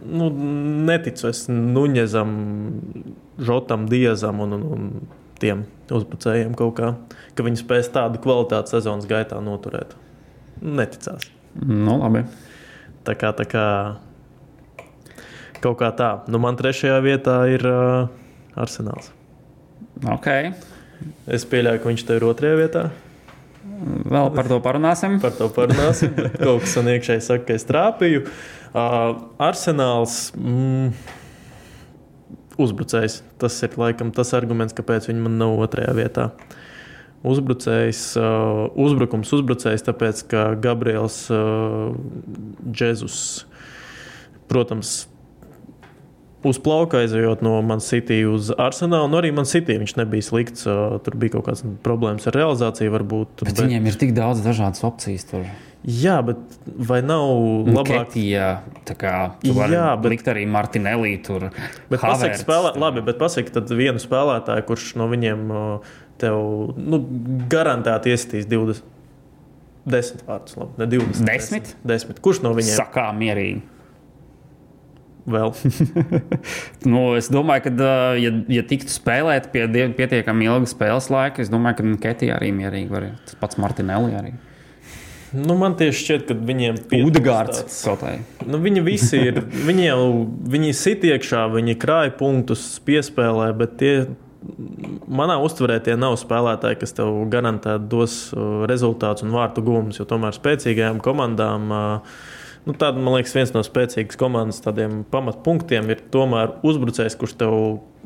nu, 0.08 0.30
neticu 0.88 1.30
es 1.30 1.46
Nuņezam, 1.52 2.34
Žotam, 3.38 3.88
Diezam 3.92 4.42
un, 4.44 4.56
un, 4.58 4.68
un 4.76 4.90
tiem 5.42 5.66
uzbrucējiem 5.94 6.56
kaut 6.58 6.76
kā, 6.80 6.92
ka 7.38 7.46
viņi 7.46 7.62
spēs 7.62 7.92
tādu 7.94 8.22
kvalitāti 8.24 8.74
sezonas 8.76 9.08
gaitā 9.10 9.40
noturēt. 9.44 9.94
Neticās. 10.62 11.30
Nu, 11.62 12.00
labi. 12.02 12.24
Tā 13.08 13.16
kā, 13.18 13.32
tā 13.38 13.46
kā 13.48 13.66
kaut 15.62 15.78
kā 15.80 15.92
tā. 15.98 16.12
Nu, 16.32 16.42
man 16.44 16.58
trešajā 16.60 16.98
vietā 17.06 17.40
ir 17.52 17.64
uh, 17.70 18.10
Arsenāls. 18.58 19.12
Ok. 20.06 20.30
Es 21.30 21.46
pieļauju, 21.50 21.82
ka 21.82 21.92
viņš 21.92 22.08
te 22.08 22.18
ir 22.18 22.26
otrajā 22.26 22.58
vietā. 22.60 22.88
Vēl 24.08 24.32
par 24.34 24.50
to 24.50 24.58
parunāsim. 24.66 25.20
Par 25.22 25.36
to 25.38 25.50
parunāsim. 25.54 26.14
Kaut 26.42 26.66
kas 26.66 26.78
man 26.80 26.96
iekšēji 26.96 27.26
saka, 27.26 27.46
ka 27.50 27.58
es 27.58 27.68
trāpīju. 27.70 28.24
Uh, 28.26 28.58
Arsenāls. 29.42 30.32
Mm, 30.38 30.94
Uzbrucējs. 32.58 33.20
Tas 33.38 33.58
ir 33.66 33.76
laikam 33.78 34.10
tas 34.16 34.34
arguments, 34.38 34.74
kāpēc 34.78 35.10
viņi 35.10 35.22
man 35.28 35.38
nav 35.42 35.60
otrajā 35.62 35.94
vietā. 35.98 36.32
uzbrucējs, 37.28 38.02
uh, 38.22 38.68
uzbrukums 38.78 39.34
uzbrucējs, 39.36 39.84
tāpēc 39.86 40.24
ka 40.32 40.42
Gabriels 40.62 41.26
uh, 41.34 41.94
Džezus, 42.72 43.46
protams, 44.50 45.08
uz 46.50 46.60
plauka 46.64 47.02
aizejot 47.04 47.44
no 47.46 47.60
Man 47.66 47.82
City 47.84 48.22
uz 48.30 48.50
Arsenālu. 48.56 49.10
Nu, 49.12 49.20
arī 49.22 49.34
Man 49.36 49.48
City 49.50 49.78
viņš 49.82 49.96
nebija 50.00 50.26
slikts. 50.26 50.66
Tur 50.66 51.18
bija 51.20 51.38
kaut 51.38 51.48
kādas 51.50 51.64
problēmas 51.86 52.28
ar 52.32 52.38
realizāciju, 52.40 52.94
varbūt. 52.96 53.44
Bet, 53.44 53.54
bet 53.54 53.64
viņiem 53.68 53.90
ir 53.92 54.00
tik 54.02 54.14
daudz 54.18 54.44
dažādas 54.46 54.84
opcijas. 54.88 55.28
Tur. 55.30 55.46
Jā, 55.88 56.18
bet 56.26 56.40
vai 56.66 57.00
nav 57.06 57.30
labāk? 57.70 58.10
Ketija, 58.10 58.48
tā 58.88 58.96
kā 58.98 59.12
Jā, 59.46 59.94
bet- 60.02 60.10
likt 60.12 60.28
arī 60.28 60.48
Martinelli 60.50 61.14
tur. 61.24 61.52
Bet 61.92 62.02
pasaki, 62.02 62.42
spēlē, 62.42 62.74
labi, 62.76 63.04
bet 63.06 63.20
pasaki 63.22 63.54
tad 63.56 63.70
vienu 63.72 64.02
spēlētāju, 64.02 64.66
kurš 64.68 64.96
no 65.00 65.08
viņiem 65.08 65.48
tev 66.20 66.74
nu, 66.76 67.00
garantēti 67.48 68.12
iesitīs 68.12 68.50
20. 68.50 68.82
Desmit 69.88 70.26
vārdus, 70.28 70.58
labi, 70.60 70.74
ne 70.82 70.86
20. 70.92 71.24
Desmit? 71.30 71.76
Desmit. 71.88 72.20
Kurš 72.20 72.42
no 72.44 72.52
viņiem 72.58 72.76
Sakā 72.82 73.06
mierīgi. 73.16 73.62
Vēl? 75.28 75.54
Nu, 76.88 77.02
es 77.20 77.28
domāju, 77.34 77.68
ka, 77.68 77.94
ja, 78.22 78.32
ja 78.52 78.64
tiktu 78.68 78.94
spēlēt 78.94 79.50
pie 79.52 79.66
pietiekami 79.98 80.48
ilga 80.48 80.70
spēles 80.72 81.10
laika, 81.12 81.44
es 81.44 81.52
domāju, 81.52 81.82
ka 81.82 81.96
Ketija 82.08 82.38
arī 82.38 82.54
mierīgi 82.56 82.92
var. 82.94 83.10
Tas 83.28 83.40
pats 83.40 83.60
Martinelli 83.60 84.16
arī. 84.16 84.36
Nu, 85.36 85.58
man 85.60 85.76
tieši 85.76 86.04
šķiet, 86.04 86.30
ka 86.30 86.36
viņiem 86.48 86.78
Udegārds 87.04 87.60
tāds-. 87.60 88.46
Nu, 88.48 88.62
viņi 88.64 88.84
visi 88.86 89.20
ir. 89.30 89.42
Viņi 89.68 89.90
jau 89.90 90.06
viņi 90.54 90.72
sit 90.78 91.04
iekšā, 91.04 91.44
viņi 91.52 91.76
krāja 91.82 92.14
punktus, 92.16 92.64
piespēlē, 92.88 93.50
bet 93.60 93.76
tie, 93.82 93.94
manā 95.04 95.36
uztverē 95.44 95.82
tie 95.84 95.98
nav 96.00 96.16
spēlētāji, 96.22 96.80
kas 96.80 96.96
tev 96.96 97.12
garantēti 97.34 97.92
dos 97.92 98.18
rezultātus 98.72 99.28
un 99.28 99.36
vārtu 99.36 99.66
gūmus. 99.68 100.00
Jo 100.00 100.08
tomēr 100.08 100.38
spēcīgajām 100.38 101.04
komandām, 101.04 101.68
uh, 101.76 102.18
nu, 102.68 102.76
tāda, 102.76 103.00
man 103.00 103.16
liekas, 103.16 103.34
viens 103.38 103.54
no 103.56 103.64
spēcīgas 103.64 104.20
komandas 104.20 104.60
tādiem 104.64 105.02
pamatpunktiem 105.12 105.88
ir 105.94 106.02
tomēr 106.14 106.58
uzbrucējs, 106.68 107.16
kurš 107.20 107.38
tev 107.40 107.54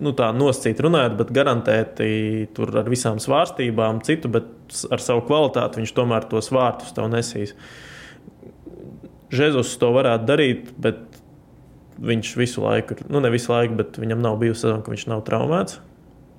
nu, 0.01 0.13
tā 0.17 0.29
noscīt 0.35 0.81
runājot, 0.83 1.17
bet 1.19 1.33
garantēti 1.35 2.09
tur 2.55 2.73
ar 2.81 2.89
visām 2.91 3.19
svārstībām, 3.21 4.03
citu, 4.05 4.31
bet 4.33 4.83
ar 4.93 5.03
savu 5.03 5.25
kvalitāti 5.27 5.81
viņš 5.81 5.95
tomēr 5.97 6.27
tos 6.31 6.51
vārtus 6.53 6.93
tev 6.97 7.09
nesīs. 7.11 7.55
Jēzus 9.31 9.77
to 9.79 9.89
varētu 9.95 10.27
darīt, 10.27 10.73
bet 10.81 10.99
viņš 12.01 12.33
visu 12.39 12.65
laiku, 12.65 12.97
nu 13.13 13.21
ne 13.23 13.31
visu 13.33 13.53
laiku, 13.53 13.77
bet 13.79 13.97
viņam 14.01 14.21
nav 14.23 14.37
bijusi 14.41 14.65
sezona, 14.65 14.83
ka 14.85 14.93
viņš 14.93 15.07
nav 15.11 15.23
traumēts. 15.27 15.79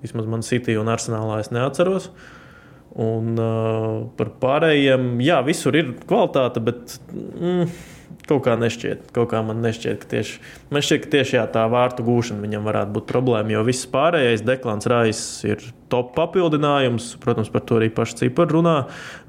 Vismaz 0.03 0.27
man 0.31 0.43
City 0.47 0.75
un 0.79 0.91
Arsenālā 0.91 1.39
es 1.43 1.53
neatceros. 1.55 2.11
Un 3.03 3.39
uh, 3.41 4.03
par 4.19 4.35
pārējiem, 4.43 5.15
jā, 5.25 5.39
visur 5.47 5.77
ir 5.79 5.95
kvalitāte, 6.05 6.61
bet 6.67 6.99
mm, 7.15 7.71
kaut 8.29 8.45
kā 8.47 8.57
nešķiet. 8.61 9.11
Kaut 9.17 9.31
kā 9.33 9.43
man 9.47 9.63
nešķiet, 9.65 10.01
ka 10.03 10.11
tieši, 10.15 10.41
man 10.73 10.85
šķiet, 10.85 11.05
ka 11.05 11.13
tieši 11.17 11.39
jā, 11.39 11.45
tā 11.55 11.67
vārtu 11.73 12.07
gūšana 12.07 12.45
viņam 12.45 12.69
varētu 12.69 12.97
būt 12.97 13.09
problēma. 13.11 13.55
Jo 13.55 13.65
viss 13.67 13.89
pārējais, 13.93 14.45
Deklāns 14.47 14.89
Rais, 14.91 15.23
ir 15.49 15.65
top 15.93 16.15
papildinājums. 16.19 17.13
Protams, 17.23 17.53
par 17.53 17.67
to 17.69 17.81
arī 17.81 17.91
paši 17.95 18.25
cipari 18.25 18.57
runā. 18.57 18.77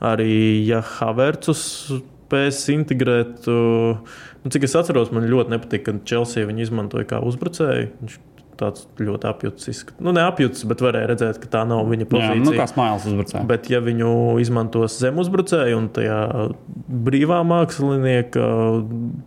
Arī 0.04 0.34
ja 0.68 0.84
Havertzus 0.98 1.64
spēs 1.94 2.66
integrēt. 2.74 3.48
uh, 3.52 4.00
Nu, 4.44 4.52
cik 4.52 4.66
es 4.68 4.74
atceros, 4.76 5.12
man 5.16 5.30
ļoti 5.32 5.54
nepatīk, 5.54 5.86
ka 5.86 5.94
Chelsea 6.04 6.48
viņu 6.48 6.66
izmantoja 6.66 7.08
kā 7.08 7.22
uzbrucēju. 7.24 7.92
Viņš 8.02 8.18
tāds 8.60 8.86
ļoti 9.00 9.28
apjucis. 9.30 9.68
izskat- 9.74 10.00
Nu, 10.04 10.12
neapjucis, 10.16 10.66
bet 10.68 10.80
varēja 10.84 11.08
redzēt, 11.14 11.40
ka 11.44 11.48
tā 11.58 11.62
nav 11.68 11.86
viņa 11.88 12.06
Jā, 12.06 12.10
pozīcija. 12.12 12.44
nu, 12.46 12.52
kā 12.58 12.68
smailes 12.68 13.06
uzbrucēji. 13.06 13.48
Bet, 13.48 13.70
ja 13.70 13.80
viņu 13.82 14.40
izmantos 14.42 14.98
zem 15.00 15.16
uzbrucēju 15.22 15.78
un 15.78 15.90
tajā 15.90 16.20
brīvā 16.90 17.40
mākslinieka 17.48 18.44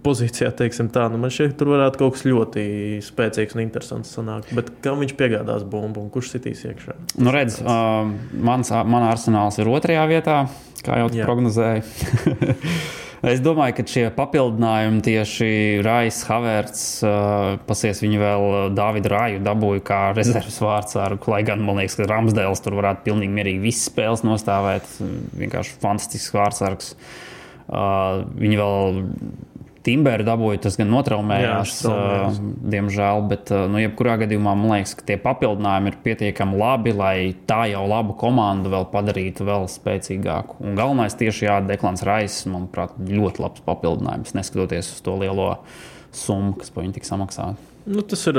pozīcijā, 0.04 0.50
teiksim 0.56 0.88
tā, 0.90 1.10
nu 1.10 1.18
man 1.18 1.30
šķiet, 1.30 1.56
tur 1.58 1.68
varētu 1.74 1.98
kaut 1.98 2.12
kas 2.16 2.22
ļoti 2.28 2.66
spēcīgs 3.02 3.54
un 3.56 3.62
interesants 3.66 4.14
sanākt. 4.16 4.54
Bet 4.54 4.70
kam 4.82 5.00
viņš 5.00 5.16
piegādās 5.18 5.64
bumbu 5.68 6.00
un 6.04 6.10
kurš 6.10 6.34
sitīs 6.36 6.64
iekšā? 6.66 6.94
Nu, 7.18 7.30
redz, 7.34 7.60
uh, 7.62 8.10
mans, 8.32 8.70
mana 8.70 9.10
arsenāls 9.12 9.58
ir 9.58 9.66
otrajā 9.66 10.06
vietā, 10.10 10.48
kā 10.84 10.98
jau 11.02 11.08
tu 11.10 11.16
Jā. 11.20 11.26
prognozēji. 11.26 11.82
es 13.24 13.40
domāju, 13.44 13.76
ka 13.78 13.86
šie 13.90 14.04
papildinājumi 14.16 15.02
tieši 15.06 15.48
Rais, 15.86 16.18
Havertz, 16.28 16.84
uh, 17.06 17.56
pasies 17.68 18.02
viņi 18.04 18.20
vēl 18.20 18.46
Dāvidu 18.76 19.12
Rāju 19.12 19.42
dabūja 19.46 19.84
kā 19.86 20.00
rezerves 20.16 20.60
vārdsargu, 20.62 21.32
lai 21.32 21.42
gan 21.46 21.64
man 21.64 21.80
liekas, 21.80 21.98
ka 22.00 22.10
Ramsdēls 22.10 22.64
tur 22.64 22.78
varētu 22.80 23.06
pilnīgi 23.08 23.38
mierīgi 23.38 23.64
visas 23.64 23.88
spēles 23.90 24.24
nostāvēt. 24.26 24.88
Vienkārši 25.40 25.78
fantastisks 25.82 26.36
vārdsargs. 26.36 26.94
Uh, 27.66 28.22
viņi 28.38 28.60
vēl 28.60 29.00
Timberu 29.86 30.26
dabūja, 30.26 30.60
tas 30.66 30.76
gan 30.78 30.90
notraumējās, 30.90 31.74
Jā, 31.86 31.92
uh, 31.92 32.38
diemžēl, 32.74 33.22
bet, 33.30 33.52
uh, 33.54 33.66
nu, 33.70 33.78
jebkurā 33.82 34.16
gadījumā 34.24 34.54
man 34.58 34.74
liekas, 34.74 34.96
ka 34.98 35.06
tie 35.06 35.16
papildinājumi 35.22 35.92
ir 35.92 35.98
pietiekami 36.02 36.58
labi, 36.58 36.94
lai 36.96 37.16
tā 37.48 37.62
jau 37.70 37.84
labu 37.90 38.16
komandu 38.18 38.72
vēl 38.74 38.88
padarītu 38.92 39.46
vēl 39.46 39.68
spēcīgāku. 39.70 40.58
Un 40.66 40.78
galvenais 40.78 41.14
tieši 41.18 41.46
jā, 41.48 41.60
Deklans 41.68 42.02
Rais, 42.06 42.40
manuprāt, 42.50 42.98
ļoti 42.98 43.44
labs 43.46 43.64
papildinājums, 43.66 44.34
neskatoties 44.36 44.90
uz 44.96 45.06
to 45.06 45.16
lielo 45.22 45.52
summu, 46.16 46.56
kas 46.58 46.74
par 46.74 46.86
viņu 46.86 46.98
tika 46.98 47.12
samaksāta. 47.12 47.72
Nu, 47.86 48.02
tas 48.02 48.24
ir 48.26 48.38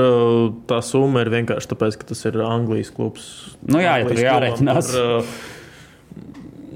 tā 0.67 0.81
summa, 0.83 1.21
ir 1.23 1.31
vienkārši 1.31 1.69
tāpēc, 1.71 2.01
ka 2.01 2.09
tas 2.09 2.25
ir 2.27 2.41
Anglijas 2.43 2.91
klubs. 2.91 3.29
Nu 3.63 3.79
jā, 3.79 4.01
ja 4.01 4.09
tur 4.09 4.17
Anglijas 4.17 4.27
jārēķinās. 4.27 4.89
klubam 4.91 5.21
uh, 5.23 5.53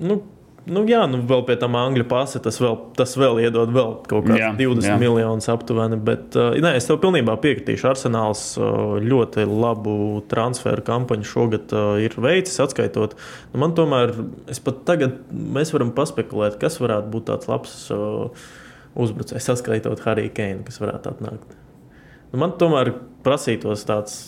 nu, 0.02 0.22
Nu, 0.70 0.84
jā, 0.86 1.00
nu 1.10 1.24
vēl 1.26 1.42
pie 1.48 1.56
tam 1.58 1.74
angļu 1.80 2.04
pasa, 2.10 2.38
tas 2.44 2.60
vēl, 2.62 2.76
tas 2.98 3.16
vēl 3.18 3.40
iedod 3.42 3.72
vēl 3.74 3.96
kaut 4.06 4.28
kādā 4.28 4.38
Jā, 4.38 4.50
20 4.60 4.86
jā. 4.92 4.98
miljonus 5.02 5.50
aptuveni. 5.50 5.98
Bet, 6.06 6.36
uh, 6.38 6.54
nē, 6.62 6.76
es 6.78 6.86
tev 6.86 7.00
pilnībā 7.02 7.34
piekritīšu. 7.42 7.88
Arsenāls 7.90 8.44
uh, 8.60 9.00
ļoti 9.02 9.48
labu 9.50 9.96
transferu 10.30 10.86
kampaņu 10.86 11.26
šogad 11.26 11.74
uh, 11.74 11.96
ir 12.06 12.14
veicis, 12.22 12.60
atskaitot. 12.62 13.16
Nu, 13.56 13.64
man 13.64 13.74
tomēr, 13.78 14.14
es 14.54 14.62
pat 14.62 14.84
tagad, 14.86 15.18
mēs 15.32 15.74
varam 15.74 15.96
paspekulēt, 15.98 16.60
kas 16.62 16.78
varētu 16.84 17.10
būt 17.16 17.28
tāds 17.32 17.50
labs 17.50 17.74
uh, 17.96 18.52
uzbrucējs, 19.02 19.50
atskaitot 19.56 20.06
Harry 20.06 20.30
Kane, 20.30 20.62
kas 20.68 20.78
varētu 20.84 21.16
atnākt. 21.16 21.58
Nu, 22.30 22.44
man 22.44 22.54
tomēr 22.62 22.94
prasītos 23.26 23.88
tāds 23.90 24.22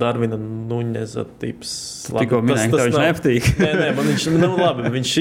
Darvina 0.00 0.36
Nuņeza 0.40 1.24
tips. 1.42 1.72
Tikko 2.14 2.38
minēji, 2.44 2.70
ka 2.72 2.86
viņš 2.86 2.94
nav- 2.96 3.04
nepatīk. 3.08 3.48
Nē, 3.60 3.70
nē, 3.80 3.88
man 3.98 4.06
viņš 4.08 4.24
nu, 4.38 4.48
labi, 4.56 4.86
viņš 4.94 5.12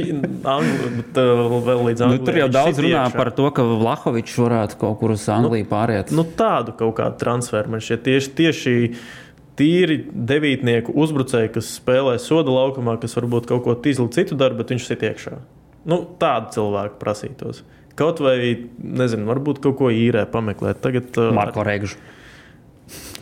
angli, 0.53 0.91
bet, 0.99 1.19
uh, 1.19 1.57
vēl 1.67 1.82
līdz 1.89 2.03
Nu, 2.03 2.07
Anglijai. 2.07 2.26
tur 2.30 2.39
jau 2.39 2.47
daudz 2.53 2.80
runā 2.86 3.01
iekšā. 3.03 3.17
par 3.17 3.32
to, 3.36 3.49
ka 3.51 3.65
Vlahovičs 3.67 4.38
varētu 4.39 4.80
kaut 4.82 4.97
kur 5.01 5.11
uz 5.17 5.26
Angliju 5.34 5.67
pāriet. 5.71 6.13
Nu, 6.15 6.24
tādu 6.24 6.76
kaut 6.80 6.95
kādu 7.01 7.19
transferu 7.21 7.74
man 7.76 7.84
šķiet 7.84 8.05
tieši, 8.07 8.34
tieši 8.39 8.76
tīri 9.59 9.99
devītnieku 10.09 10.95
uzbrucēji, 11.03 11.51
kas 11.59 11.74
spēlē 11.78 12.15
soda 12.24 12.49
laukumā, 12.55 12.95
kas 13.03 13.13
varbūt 13.19 13.51
kaut 13.51 13.63
ko 13.67 13.76
tīzli 13.76 14.07
citu 14.15 14.39
dara, 14.39 14.55
bet 14.57 14.71
viņš 14.74 14.88
sit 14.89 15.03
iekšā. 15.05 15.36
Nu, 15.86 15.99
tādu 16.17 16.55
cilvēku 16.55 16.97
prasītos. 17.03 17.61
Kaut 17.99 18.24
vai, 18.24 18.39
nezinu, 18.82 19.28
varbūt 19.30 19.59
kaut 19.61 19.76
ko 19.78 19.91
īrē 19.93 20.24
pameklēt. 20.32 20.80
Tagad 20.82 21.11
uh, 21.21 21.28
Marko 21.36 21.61
Regžu. 21.67 21.99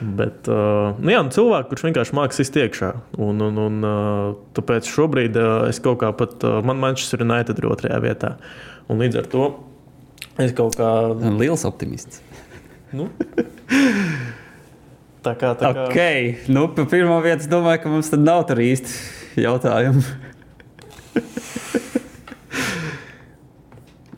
Bet, 0.00 0.48
uh, 0.50 0.96
nu 0.98 1.12
jā, 1.12 1.20
nu 1.26 1.32
cilvēku, 1.34 1.70
kurš 1.70 1.84
vienkārši 1.86 2.16
mākslinieks 2.16 2.42
iztiekšā. 2.48 2.90
Un, 3.22 3.42
un, 3.44 3.60
un, 3.62 3.78
uh, 3.86 4.32
tāpēc 4.56 4.88
šobrīd 4.90 5.38
uh, 5.38 5.68
es 5.70 5.80
kaut 5.84 6.00
kā 6.02 6.10
pat, 6.16 6.36
uh, 6.42 6.58
man 6.66 6.80
Manchester 6.82 7.22
United 7.24 7.60
ir 7.60 7.68
otrajā 7.70 8.00
vietā. 8.04 8.34
Un 8.90 9.00
līdz 9.02 9.22
ar 9.22 9.30
to 9.32 9.48
es 10.42 10.54
kaut 10.56 10.78
kā. 10.80 10.90
Liels 11.38 11.64
optimists. 11.68 12.22
Nu, 12.94 13.08
tā 15.24 15.34
kā 15.38 15.54
tā 15.58 15.72
kā. 15.74 15.88
Ok, 15.88 16.46
nu, 16.54 16.68
pa 16.74 16.86
pirmā 16.90 17.18
vieta, 17.24 17.42
es 17.42 17.50
domāju, 17.50 17.84
ka 17.84 17.94
mums 17.94 18.12
tad 18.12 18.22
nav 18.22 18.44
tur 18.50 18.62
īsti 18.62 19.42
jautājumu. 19.46 20.04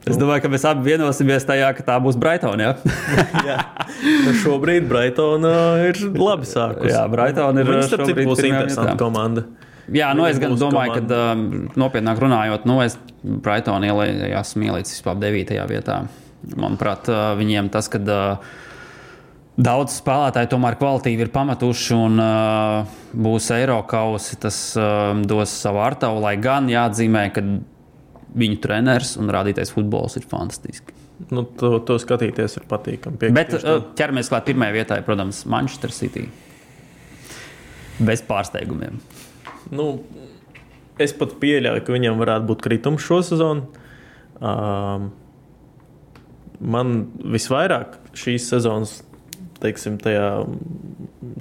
Es 0.07 0.19
domāju, 0.21 0.45
ka 0.45 0.51
mēs 0.53 0.63
abi 0.69 0.93
vienosimies 0.93 1.47
tajā, 1.49 1.73
ka 1.75 1.83
tā 1.89 1.97
būs 2.03 2.15
Brightonā. 2.23 2.69
Ja? 2.69 2.75
Jā, 3.49 3.57
nu 4.23 4.35
šobrīd 4.39 4.87
Brightona 4.87 5.55
ir 5.89 5.99
labi 6.15 6.47
sākusi. 6.47 6.93
Jā, 6.93 7.01
Brighton 7.11 7.59
ir, 7.59 7.73
būs 7.73 7.91
pirmajā 7.91 8.45
interesanta 8.47 8.95
komanda. 9.01 9.49
Jā, 9.91 10.13
nu 10.19 10.27
es 10.27 10.39
gan 10.43 10.55
domāju, 10.59 10.95
ka 10.95 11.03
komanda. 11.03 11.19
um, 11.35 11.67
nopietnāk 11.79 12.23
runājot, 12.23 12.71
nu 12.71 12.79
es 12.85 12.95
Brightonā 13.23 13.91
ielējos 13.91 14.55
mīlīts 14.63 14.95
vispār 14.95 15.19
9. 15.27 15.59
vietā. 15.75 16.01
Manuprāt, 16.55 17.11
uh, 17.11 17.33
viņiem 17.39 17.75
tas, 17.75 17.91
ka 17.91 17.99
uh, 17.99 18.49
daudz 19.59 19.99
spēlētāji 19.99 20.55
tomēr 20.55 20.79
kvalitīvi 20.79 21.27
ir 21.27 21.35
pametuši 21.35 21.97
un 21.99 22.23
uh, 22.23 22.99
būs 23.27 23.51
Eiropausi, 23.59 24.39
tas 24.39 24.59
uh, 24.79 25.17
dos 25.27 25.51
savu 25.51 25.83
artavu, 25.83 26.23
lai 26.23 26.37
gan 26.39 26.71
jāatzīmē, 26.71 27.31
ka 27.35 27.43
viņu 28.37 28.61
treneris 28.63 29.17
un 29.21 29.33
rādītais 29.33 29.73
futbols 29.75 30.19
ir 30.21 30.27
fantastisks. 30.29 31.05
Nu, 31.33 31.47
to, 31.57 31.79
to 31.89 31.97
skatīties 32.01 32.59
ir 32.59 32.67
patīkami. 32.69 33.17
Piekrītu 33.21 33.37
Bet 33.37 33.55
uh, 33.57 33.79
ķeramies 33.97 34.29
klāt 34.29 34.45
pirmajai 34.51 34.75
vietai, 34.77 34.99
protams, 35.07 35.45
Manchester 35.49 35.95
City. 35.95 36.27
Bez 38.05 38.21
pārsteigumiem. 38.29 38.99
Nu, 39.73 39.87
es 41.01 41.15
pat 41.17 41.33
pieļauju, 41.41 41.85
ka 41.87 41.95
viņam 41.97 42.21
varētu 42.21 42.51
būt 42.51 42.67
kritums 42.67 43.07
šo 43.07 43.23
sezonu. 43.25 43.65
Um, 44.37 45.09
man 46.61 46.97
visvairāk 47.25 47.97
šīs 48.17 48.51
sezonas, 48.53 48.99
teiksim, 49.63 49.97
tajā, 50.03 50.27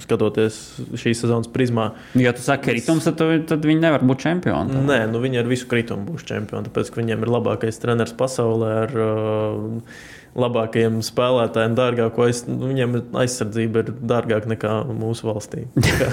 skatoties 0.02 0.56
šīs 0.98 1.22
sezonas 1.24 1.48
prizmā, 1.52 1.90
Ja 2.18 2.32
tu 2.36 2.42
saki, 2.44 2.66
ka 2.68 2.74
ritms, 2.76 3.04
tad, 3.08 3.16
tu- 3.20 3.44
tad 3.48 3.64
viņi 3.68 3.80
nevar 3.82 4.04
būt 4.06 4.24
čempioni. 4.26 4.82
Nē, 4.88 5.00
nu 5.12 5.20
viņi 5.22 5.40
ar 5.42 5.48
visu 5.50 5.68
kritumu 5.70 6.06
būs 6.10 6.26
čempioni. 6.28 6.66
Tāpēc, 6.68 6.90
ka 6.92 7.00
viņiem 7.02 7.24
ir 7.26 7.32
labākais 7.36 7.80
treneris 7.82 8.14
pasaulē, 8.16 8.70
ar 8.84 8.96
uh, 9.00 9.90
labākajiem 10.36 11.00
spēlētājiem, 11.06 11.76
dārgāko 11.78 12.26
aiz, 12.26 12.42
nu, 12.48 12.68
viņiem 12.72 12.98
aizsardzība 13.16 13.84
ir 13.84 13.94
dārgāka 14.12 14.52
nekā 14.52 14.74
mūsu 14.92 15.30
valstī. 15.30 15.66
Tā 15.76 15.96
kā, 16.00 16.10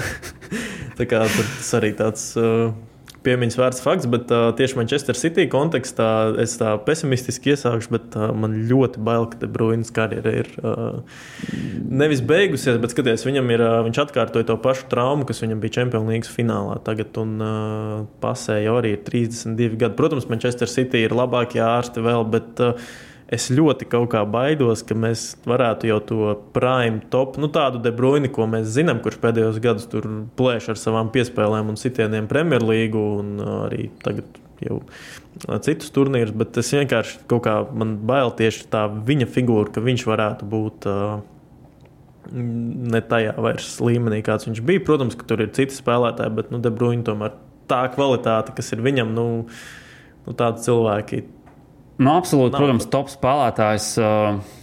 tā 1.00 1.08
kā 1.10 1.22
tas 1.28 1.74
arī 1.80 1.92
tāds. 1.98 2.30
Uh, 2.40 2.72
Piemiņas 3.24 3.56
vērts 3.58 3.82
fakts, 3.84 4.08
bet 4.10 4.32
uh, 4.34 4.50
tieši 4.56 4.76
Manchester 4.78 5.16
City 5.18 5.46
kontekstā 5.50 6.08
es 6.42 6.56
tā 6.60 6.74
pesimistiski 6.84 7.54
iesākšu, 7.54 7.92
bet 7.94 8.18
uh, 8.18 8.28
man 8.36 8.58
ļoti 8.68 9.00
bail, 9.04 9.28
ka 9.32 9.48
Bruins 9.50 9.92
karjera 9.94 10.34
ir 10.42 10.50
uh, 10.60 11.00
nevis 11.88 12.20
beigusies, 12.24 12.76
bet 12.82 12.92
skaties, 12.92 13.24
viņam 13.28 13.48
ir, 13.54 13.64
uh, 13.64 13.78
viņš 13.86 14.02
atkārtoja 14.04 14.48
to 14.50 14.58
pašu 14.64 14.90
traumu, 14.92 15.24
kas 15.28 15.40
viņam 15.44 15.62
bija 15.62 15.78
Champions 15.80 16.10
League 16.10 16.30
finālā. 16.30 16.76
Tagad 16.84 17.16
un 17.22 17.34
uh, 17.40 17.96
pasēja 18.24 18.76
arī 18.78 18.94
ir 18.98 19.02
32 19.08 19.80
gadi. 19.80 19.98
Protams, 19.98 20.28
Manchester 20.28 20.70
City 20.70 21.06
ir 21.06 21.16
labākie 21.16 21.64
ārsti 21.64 22.04
vēl, 22.04 22.28
bet 22.34 22.64
uh, 22.64 22.76
es 23.34 23.48
ļoti 23.52 23.88
kaut 23.90 24.08
kā 24.14 24.22
baidos, 24.28 24.84
ka 24.86 24.96
mēs 24.98 25.26
varētu 25.48 25.90
jau 25.90 25.98
to 26.08 26.30
prime 26.54 27.02
top, 27.12 27.36
nu 27.42 27.50
tādu 27.52 27.82
debruini, 27.82 28.30
ko 28.32 28.46
mēs 28.50 28.70
zinām, 28.76 29.02
kurš 29.04 29.18
pēdējos 29.22 29.60
gados 29.64 29.88
tur 29.90 30.06
plēš 30.38 30.70
ar 30.72 30.80
savām 30.80 31.10
piespēlēm 31.14 31.72
un 31.72 31.78
sitieniem 31.80 32.30
Premjerlīgu 32.30 33.04
un 33.18 33.36
uh, 33.40 33.52
arī 33.66 33.88
tagad 34.04 34.40
jau 34.64 34.80
uh, 34.80 35.58
citus 35.64 35.92
turnīrus, 35.94 36.34
bet 36.36 36.56
es 36.62 36.72
vienkārši 36.76 37.24
kaut 37.30 37.44
kā 37.48 37.58
man 37.74 37.98
bail 38.08 38.32
tieši 38.38 38.68
tā 38.72 38.86
viņa 38.88 39.30
figūra, 39.34 39.72
ka 39.74 39.84
viņš 39.84 40.08
varētu 40.10 40.50
būt. 40.56 40.90
Uh, 40.90 41.30
Ne 42.32 43.02
tajā 43.04 43.34
vairs 43.36 43.66
līmenī, 43.84 44.22
kāds 44.24 44.46
viņš 44.48 44.62
bija. 44.64 44.80
Protams, 44.80 45.12
ka 45.12 45.26
tur 45.28 45.42
ir 45.44 45.50
citi 45.52 45.76
spēlētāji, 45.76 46.32
bet 46.38 46.48
nu, 46.54 46.56
Debruņš 46.64 47.02
tomēr 47.04 47.34
tā 47.68 47.82
kvalitāte, 47.92 48.54
kas 48.56 48.72
ir 48.72 48.80
viņam, 48.80 49.10
nu, 49.12 49.24
nu 50.24 50.36
tādi 50.38 50.64
cilvēki 50.64 51.20
Nu, 51.98 52.16
absolūti, 52.16 52.54
Nav. 52.54 52.60
protams, 52.60 52.90
top 52.90 53.10
spēlētājs. 53.12 53.94
Uh, 54.02 54.60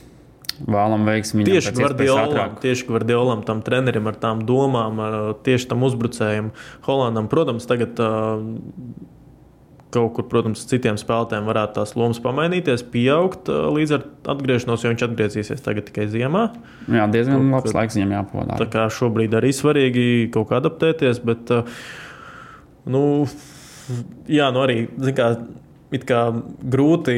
Vēlam 0.62 1.08
veiksmi 1.08 1.46
Tieši 1.48 1.72
Gvardiolam, 1.74 2.58
tieši 2.62 2.86
Gvardiolam, 2.86 3.40
tam 3.48 3.64
trenerim 3.66 4.06
ar 4.12 4.18
tām 4.22 4.44
domām, 4.46 5.00
ar, 5.02 5.16
tieši 5.42 5.72
tam 5.72 5.86
uzbrucējiem, 5.88 6.52
Holandam. 6.86 7.30
Protams, 7.32 7.66
tagad 7.70 7.98
uh, 8.04 8.44
kaut 9.96 10.14
kur, 10.18 10.28
protams, 10.30 10.68
citiem 10.70 11.00
spēlētājiem 11.02 11.48
varētu 11.50 11.80
tās 11.80 11.96
lomas 11.98 12.22
pamainīties, 12.24 12.84
pieaugt 12.94 13.50
uh, 13.50 13.72
līdz 13.74 13.96
ar 13.98 14.06
atgriešanos, 14.36 14.86
jo 14.86 14.94
viņš 14.94 15.08
atgriezīsies 15.08 15.66
tagad 15.66 15.90
tikai 15.90 16.06
ziemā. 16.12 16.46
Jā, 16.92 17.08
diezgan 17.12 17.42
Kaut 17.42 17.58
labs 17.58 17.78
laiks 17.80 17.98
viņam 17.98 18.14
jāpavada. 18.20 18.60
Tā 18.62 18.70
kā 18.76 18.86
šobrīd 18.94 19.34
arī 19.42 19.52
svarīgi 19.56 20.06
kaut 20.36 20.52
kā 20.52 20.62
adaptēties, 20.62 21.24
bet, 21.26 21.52
uh, 21.58 21.82
nu, 22.92 23.04
jā, 24.30 24.54
nu 24.54 24.64
arī, 24.68 24.84
zin 25.02 25.18
kā, 25.18 25.34
it 25.40 25.71
kā 26.08 26.22
grūti 26.72 27.16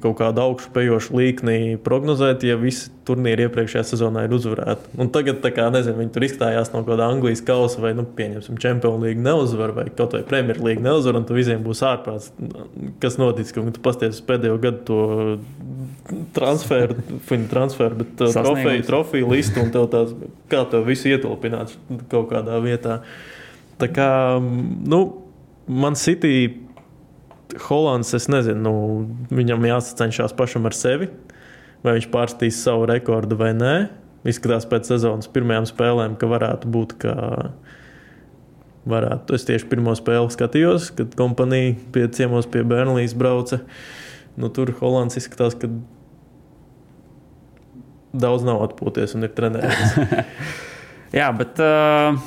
kaut 0.00 0.16
kādu 0.22 0.40
augšupejošu 0.40 1.16
līkni 1.18 1.76
prognozēt, 1.84 2.46
ja 2.48 2.56
visi 2.56 2.88
turnīri 3.06 3.44
iepriekšējā 3.44 3.82
sezonā 3.90 4.22
ir 4.24 4.32
uzvarēti. 4.32 4.94
Un 5.02 5.10
tagad, 5.12 5.44
kā, 5.44 5.66
nezinu, 5.74 5.98
viņi 6.00 6.14
tur 6.14 6.24
izstājās 6.24 6.72
no 6.72 6.80
kāda 6.86 7.10
Anglijas 7.12 7.44
kausa 7.44 7.82
vai, 7.84 7.92
nu, 7.98 8.06
pieņemsim, 8.16 8.56
Champions 8.62 9.04
League 9.04 9.20
neuzvar 9.20 9.74
vai 9.76 9.86
kaut 9.90 10.16
vai 10.16 10.22
Premier 10.26 10.62
League 10.64 10.82
neuzvar, 10.84 11.20
un 11.20 11.28
tu 11.28 11.36
visiem 11.36 11.60
būs 11.66 11.84
ārprāts, 11.86 12.32
kas 13.04 13.20
noticis, 13.20 13.52
ka 13.52 13.66
tu 13.68 13.84
pasties 13.84 14.24
pēdējo 14.24 14.56
gadu 14.64 14.82
to 14.88 15.00
transferu, 16.36 16.96
viņa 17.28 17.48
transferu, 17.52 18.00
bet 18.00 18.24
uh, 18.24 18.32
trofeju, 18.32 18.84
trofeju 18.88 19.30
listu 19.30 19.60
un 19.60 19.72
tev 19.74 19.90
tās, 19.92 20.16
kā 20.48 20.64
to 20.70 20.80
visu 20.86 21.12
ietilpināt 21.12 21.76
kaut 22.08 22.30
kādā 22.32 22.58
vietā. 22.64 23.02
Tā 23.76 23.92
kā, 23.92 24.10
nu, 24.40 25.00
man 25.68 25.98
City, 26.00 26.65
Holands, 27.66 28.12
es 28.16 28.28
nezinu, 28.32 28.60
nu, 28.62 28.74
viņam 29.34 29.64
jāsacenšas 29.68 30.34
pašam 30.36 30.68
ar 30.68 30.76
sevi, 30.76 31.08
vai 31.84 31.96
viņš 31.96 32.10
pārstīs 32.12 32.60
savu 32.62 32.88
rekordu 32.90 33.38
vai 33.40 33.52
nē. 33.56 33.76
Izskatās 34.26 34.66
pēc 34.66 34.88
sezonas 34.90 35.30
pirmajām 35.30 35.68
spēlēm, 35.70 36.16
ka 36.18 36.28
varētu 36.30 36.70
būt, 36.74 36.96
ka 37.04 37.14
varētu. 38.90 39.36
Es 39.36 39.46
tieši 39.46 39.68
pirmo 39.70 39.94
spēli 39.98 40.32
skatījos, 40.34 40.90
kad 40.98 41.14
kompānija 41.18 41.76
pie 41.94 42.06
ciemos 42.14 42.48
pie 42.50 42.64
Bernlīs 42.66 43.14
brauca. 43.18 43.60
Nu, 44.36 44.50
tur 44.52 44.72
Holands 44.80 45.18
izskatās, 45.18 45.56
ka 45.58 45.70
daudz 48.16 48.46
nav 48.46 48.64
atpūties 48.66 49.16
un 49.16 49.26
ir 49.26 49.34
trenējies. 49.36 49.96
Jā, 51.18 51.30
bet 51.36 51.60
uh, 51.62 52.18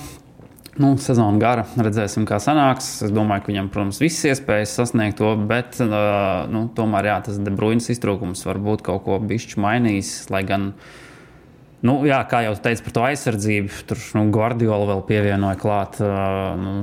nu, 0.82 0.94
sezona 1.02 1.40
gara. 1.42 1.66
Redzēsim, 1.80 2.26
kā 2.30 2.40
sanāks. 2.44 2.88
Es 3.06 3.14
domāju, 3.16 3.46
ka 3.46 3.52
viņam, 3.54 3.70
protams, 3.74 4.00
visas 4.04 4.32
iespējas 4.32 4.78
sasniegt 4.80 5.20
to, 5.20 5.34
bet 5.50 5.80
uh, 5.84 6.48
nu, 6.52 6.66
tomēr 6.76 7.12
jā, 7.12 7.20
tas 7.28 7.42
debruīnas 7.44 7.92
iztrūkums 7.94 8.46
varbūt 8.48 8.86
kaut 8.88 9.04
ko 9.08 9.20
bišķi 9.22 9.62
mainīs. 9.64 10.14
Lai 10.34 10.42
gan, 10.48 10.72
nu, 11.86 12.00
jā, 12.10 12.22
kā 12.32 12.46
jau 12.48 12.56
teicu 12.64 12.88
par 12.88 12.98
to 12.98 13.06
aizsardzību, 13.10 13.84
tur 13.92 14.06
nu, 14.18 14.26
Guardiola 14.36 14.94
vēl 14.94 15.04
pievienoja 15.12 15.60
klāt. 15.60 16.00
Uh, 16.04 16.56
nu, 16.60 16.76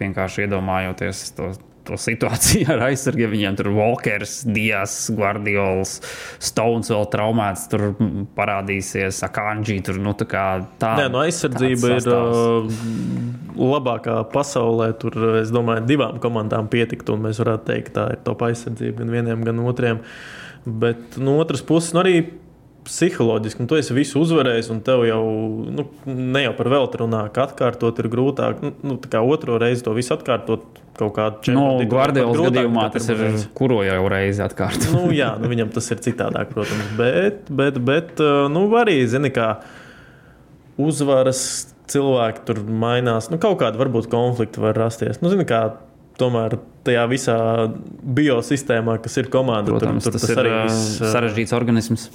vienkārši 0.00 0.46
iedomājoties 0.48 1.28
to. 1.36 1.54
To 1.84 1.98
situāciju 2.00 2.68
ar 2.72 2.86
aizsargiem. 2.86 3.32
Viņiem 3.34 3.58
tur 3.58 3.68
Walkers, 3.76 4.38
Dijas, 4.48 4.94
Guardiols, 5.14 5.98
Stones 6.42 6.88
vēl 6.92 7.08
traumēts. 7.12 7.66
Tur 7.72 7.90
parādīsies 8.36 9.20
Akanji. 9.26 9.80
Tur, 9.84 10.00
nu, 10.04 10.14
tā 10.16 10.28
kā 10.30 10.44
tā, 10.80 10.94
Nē, 11.02 11.10
no 11.12 11.20
aizsardzība 11.24 11.94
tāds 11.96 12.08
ir 12.08 12.14
uh, 12.14 12.78
labākā 13.74 14.20
pasaulē. 14.32 14.92
Tur, 15.00 15.18
es 15.42 15.52
domāju, 15.54 15.84
divām 15.90 16.22
komandām 16.22 16.70
pietiktu, 16.72 17.18
un 17.18 17.28
mēs 17.28 17.42
varētu 17.42 17.68
teikt, 17.68 17.92
tā 17.98 18.08
ir 18.14 18.24
top 18.24 18.46
aizsardzība 18.48 19.02
gan 19.02 19.12
vieniem, 19.18 19.44
gan 19.44 19.60
otriem. 19.64 20.00
Bet 20.64 21.18
no 21.20 21.36
otras 21.42 21.60
puses, 21.66 21.92
nu, 21.92 22.00
arī 22.00 22.24
psiholoģiski, 22.84 23.64
nu, 23.64 23.68
tu 23.70 23.78
esi 23.78 23.94
visu 23.96 24.20
uzvarējis, 24.22 24.70
un 24.74 24.80
tev 24.84 25.04
jau 25.08 25.22
nu, 25.72 25.86
ne 26.06 26.44
jau 26.44 26.54
par 26.58 26.70
velti 26.72 27.00
runā, 27.00 27.24
ka 27.34 27.46
atkārtot 27.48 28.00
ir 28.02 28.08
grūtāk. 28.12 28.62
Nu, 28.64 28.72
nu, 28.84 28.96
tā 29.00 29.10
kā 29.14 29.22
otro 29.24 29.58
reizi 29.60 29.86
to 29.86 29.94
visu 29.96 30.14
atkārtot 30.16 30.82
kaut 30.98 31.14
No 31.50 31.66
ir 31.78 31.88
pat 31.88 31.92
Guardiolas 31.94 32.36
grūtāk 32.38 32.58
gadījumā 32.58 32.88
tas 32.94 33.08
ir 33.10 33.20
reizi. 33.20 33.46
kuro 33.56 33.80
jau 33.86 34.02
reizi 34.12 34.44
atkārtot. 34.44 34.90
nu, 34.94 35.06
jā, 35.16 35.32
nu, 35.40 35.50
viņam 35.50 35.72
tas 35.74 35.90
ir 35.90 36.02
citādāk, 36.04 36.52
protams. 36.54 36.92
Bet, 36.98 37.48
bet, 37.48 37.80
bet 37.82 38.22
uh, 38.22 38.44
nu, 38.52 38.66
arī, 38.78 39.00
zini, 39.10 39.32
kā 39.34 39.56
uzvaras 40.80 41.42
cilvēki 41.90 42.46
tur 42.48 42.62
mainās. 42.68 43.30
Nu, 43.32 43.40
kaut 43.42 43.58
kāda 43.62 43.80
varbūt 43.80 44.08
konflikta 44.12 44.62
var 44.62 44.78
rasties. 44.84 45.20
Nu, 45.24 45.32
zini, 45.32 45.48
kā, 45.48 45.66
tomēr 46.20 46.58
tajā 46.86 47.04
visā 47.10 47.36
biosistēmā, 48.16 49.00
kas 49.02 49.18
ir 49.20 49.30
komanda, 49.32 49.74
Protams, 49.74 50.06
tur, 50.06 50.14
tur 50.14 50.20
tas, 50.20 50.28
tas 50.28 50.34
ir 50.36 50.42
arī 50.44 50.54
uh, 50.54 50.64
viss, 50.68 50.96
uh, 51.00 51.12
sarežģīts 51.14 51.56
organisms. 51.56 52.08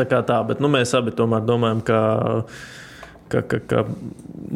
Tā 0.00 0.06
kā 0.08 0.22
tā, 0.24 0.40
bet 0.48 0.62
nu, 0.64 0.70
mēs 0.72 0.94
abi 0.96 1.12
tomēr 1.12 1.44
domājam, 1.44 1.82
ka, 1.84 2.00
ka, 3.28 3.42
ka, 3.50 3.58
ka 3.68 3.82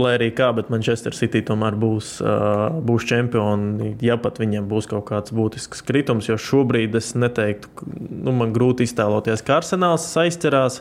lai 0.01 0.14
arī 0.16 0.30
kā, 0.34 0.49
bet 0.57 0.70
Manchester 0.72 1.14
City 1.16 1.42
tomēr 1.47 1.76
būs, 1.78 2.14
uh, 2.24 2.78
būs 2.84 3.05
čempioni, 3.11 3.92
ja 4.05 4.16
pat 4.20 4.40
viņiem 4.40 4.70
būs 4.70 4.88
kaut 4.90 5.05
kāds 5.11 5.34
būtisks 5.36 5.84
kritums. 5.86 6.30
Jo 6.30 6.38
šobrīd 6.40 6.97
es 6.99 7.12
neteiktu, 7.18 7.74
ka- 7.76 7.90
nu, 8.01 8.32
man 8.32 8.55
grūti 8.57 8.88
iztēloties, 8.88 9.45
kā 9.45 9.61
Arsenāls 9.61 10.09
aizķerās. 10.24 10.80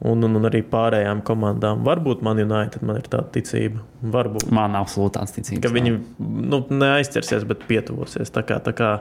Un, 0.00 0.22
un, 0.24 0.32
un 0.38 0.48
arī 0.48 0.62
pārējām 0.64 1.18
komandām. 1.28 1.82
Varbūt 1.84 2.22
man 2.24 2.38
United 2.40 2.80
man 2.88 3.02
ir 3.02 3.08
tāda 3.12 3.28
ticība. 3.34 3.82
Varbūt. 4.14 4.46
Man 4.56 4.78
absolūti 4.78 5.18
tāds 5.18 5.34
ticības. 5.36 5.60
Ka 5.66 5.74
viņi 5.74 5.92
nu, 6.24 6.62
neaizķersies, 6.72 7.44
bet 7.50 7.66
pietuvosies. 7.68 8.32
Tā 8.32 8.40
kā, 8.48 8.56
tā 8.64 8.72
kā, 8.78 8.94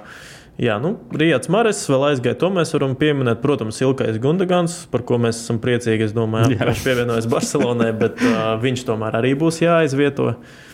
jā, 0.59 0.75
nu, 0.83 0.93
Rijāts 1.15 1.49
Maris 1.51 1.81
vēl 1.89 2.09
aizgāja. 2.11 2.37
To 2.43 2.51
mēs 2.53 2.73
varam 2.75 2.95
pieminēt. 2.99 3.41
Protams, 3.43 3.79
Ilkais 3.85 4.19
Gundagans, 4.21 4.81
par 4.91 5.05
ko 5.07 5.19
mēs 5.21 5.41
esam 5.43 5.61
priecīgi. 5.63 6.09
Es 6.09 6.15
domāju, 6.15 6.57
ka 6.59 6.69
viņš 6.69 6.85
pievienojas 6.85 7.29
Barcelonai, 7.31 7.89
bet 7.97 8.21
uh, 8.21 8.53
viņš 8.61 8.85
tomēr 8.91 9.19
arī 9.21 9.33
būs 9.39 9.61
jāizvieto. 9.63 10.33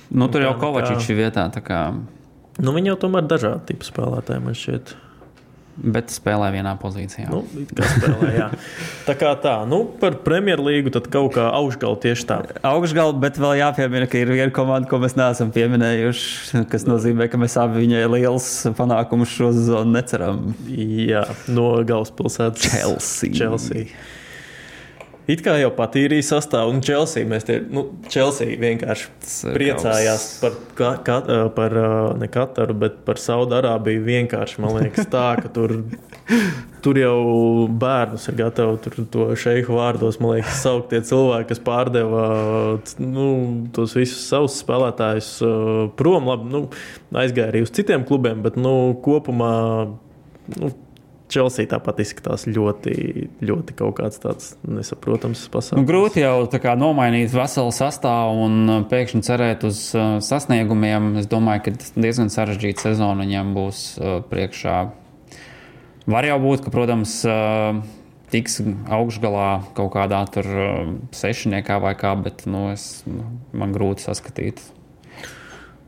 Nu, 0.10 0.30
tur 0.34 0.46
jau 0.46 0.54
Kovačičs 0.62 1.10
ir 1.14 1.22
vietā. 1.24 1.48
tā 1.54 1.64
Kā... 1.66 1.88
Nu, 2.62 2.76
viņi 2.76 2.94
jau 2.94 3.00
tomēr 3.08 3.26
dažādi 3.30 3.72
tipi 3.72 3.88
spēlētāji 3.88 4.44
man 4.44 4.58
šķiet. 4.58 4.96
Bet 5.76 6.14
spēlē 6.14 6.54
vienā 6.54 6.72
pozīcijā. 6.80 7.28
Nu, 7.28 7.42
spēlē, 7.76 8.30
jā. 8.32 8.48
tā 9.08 9.16
kā 9.20 9.34
tā, 9.44 9.58
nu, 9.68 9.82
par 10.00 10.16
Premjerlīgu 10.24 10.94
tad 10.96 11.10
kaut 11.12 11.34
kā 11.36 11.50
augšgalā 11.58 12.00
tieši 12.06 12.28
tā. 12.30 12.38
Augšgalā, 12.66 13.18
bet 13.20 13.40
vēl 13.42 13.58
jāpiemina, 13.60 14.08
ka 14.08 14.22
ir 14.22 14.32
viena 14.32 14.54
komanda, 14.56 14.88
ko 14.88 15.02
mēs 15.04 15.18
neesam 15.20 15.52
pieminējuši, 15.56 16.64
kas 16.72 16.88
nozīmē, 16.88 17.28
ka 17.32 17.40
mēs 17.42 17.58
abi 17.60 17.84
viņai 17.84 18.06
liels 18.14 18.52
panākumus 18.78 19.36
šo 19.36 19.52
sezonu 19.58 19.98
neceram. 19.98 20.46
Jā, 20.72 21.26
no 21.52 21.74
galvaspilsētas 21.84 22.70
Chelsea. 22.72 23.36
Chelsea. 23.36 23.90
It 25.26 25.42
kā 25.42 25.56
jau 25.58 25.72
patīrīja 25.74 26.28
sastāvu, 26.28 26.76
un 26.76 26.84
Chelsea, 26.86 27.26
mēs 27.26 27.48
tie, 27.48 27.58
nu, 27.74 27.88
Chelsea 28.14 28.60
vienkārši 28.62 29.08
priecājās 29.56 30.26
par, 30.44 30.60
ka, 30.78 30.92
ka, 31.06 31.16
par 31.56 31.76
ne 32.20 32.30
Kataru, 32.30 32.76
bet 32.86 33.00
par 33.08 33.18
Saudārābiju 33.22 34.04
vienkārši, 34.06 34.62
man 34.62 34.78
liekas, 34.78 35.10
tā, 35.10 35.26
ka 35.42 35.50
tur, 35.56 35.74
tur 36.86 37.02
jau 37.02 37.18
bērnus 37.82 38.30
ir 38.30 38.38
gatavi 38.44 38.78
tur 38.86 39.00
to 39.16 39.28
šeihu 39.42 39.80
vārdos, 39.80 40.22
man 40.22 40.36
liekas, 40.36 40.62
saukt 40.62 40.92
tie 40.94 41.02
cilvēki, 41.10 41.50
kas 41.56 41.66
pārdeva 41.66 42.30
nu, 43.02 43.28
tos 43.74 43.98
visus 43.98 44.30
savus 44.30 44.62
spēlētājus 44.62 45.36
prom, 45.98 46.30
labi, 46.30 46.52
nu, 46.54 46.66
aizgāja 47.18 47.50
arī 47.50 47.66
uz 47.66 47.74
citiem 47.74 48.06
klubiem, 48.06 48.46
bet, 48.46 48.62
nu, 48.62 48.94
kopumā, 49.02 49.56
nu, 50.60 50.76
Chelsea 51.32 51.66
tāpat 51.70 52.00
izskatās 52.04 52.46
ļoti, 52.46 52.94
ļoti 53.46 53.76
kaut 53.78 53.98
kāds 53.98 54.22
tāds 54.22 54.52
nesaprotams 54.68 55.42
pasākums. 55.52 55.82
Nu, 55.82 55.88
grūti 55.90 56.22
jau 56.22 56.46
kā, 56.62 56.76
nomainīt 56.78 57.34
veselu 57.34 57.74
sastāvu 57.74 58.46
un 58.46 58.60
uh, 58.70 58.84
pēkšņi 58.92 59.26
cerēt 59.26 59.66
uz 59.68 59.82
uh, 59.98 60.18
sasniegumiem. 60.24 61.16
Es 61.22 61.30
domāju, 61.32 61.66
ka 61.66 61.76
diezgan 61.98 62.30
sarežģīta 62.34 62.92
sezona 62.92 63.26
viņam 63.26 63.54
būs 63.58 63.84
uh, 63.98 64.20
priekšā. 64.30 64.78
Var 66.14 66.30
jau 66.30 66.40
būt, 66.44 66.66
ka, 66.68 66.74
protams, 66.74 67.18
uh, 67.26 67.82
tiks 68.34 68.60
augšgalā 68.94 69.50
kaut 69.78 69.94
kādā 69.98 70.22
tur 70.30 70.46
uh, 70.46 70.96
sešniekā 71.16 71.82
vai 71.82 71.96
kā, 71.98 72.14
bet 72.22 72.46
nu, 72.50 72.68
es, 72.76 73.02
nu, 73.10 73.26
man 73.58 73.74
grūti 73.74 74.06
saskatīt. 74.06 74.62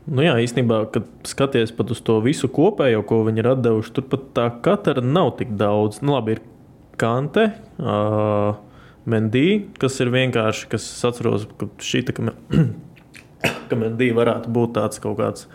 Nu 0.08 0.24
jā, 0.24 0.38
īstenībā, 0.40 0.86
kad 0.92 1.08
skaties 1.28 1.72
pat 1.76 1.90
uz 1.92 2.00
to 2.04 2.16
visu 2.24 2.48
kopējo, 2.48 3.02
ko 3.08 3.20
viņi 3.26 3.42
ir 3.42 3.48
devuši, 3.60 3.92
tur 3.96 4.06
pat 4.08 4.24
tā 4.36 4.46
katra 4.64 5.02
nav 5.04 5.34
tik 5.40 5.52
daudz. 5.60 6.00
Nu, 6.00 6.14
labi, 6.16 6.38
ir 6.38 6.44
kante, 7.00 7.50
uh, 7.76 8.56
Mendī, 9.08 9.46
kas 9.80 9.96
ir 10.04 10.12
vienkārši, 10.12 10.68
kas 10.72 10.86
atceros, 11.08 11.46
ka 11.60 11.68
šī 11.84 12.02
tā, 12.08 12.16
ka, 12.16 12.32
ka 13.70 13.80
Mendī 13.80 14.10
varētu 14.16 14.52
būt 14.52 14.74
tāds 14.80 15.02
kaut 15.02 15.18
kāds. 15.20 15.48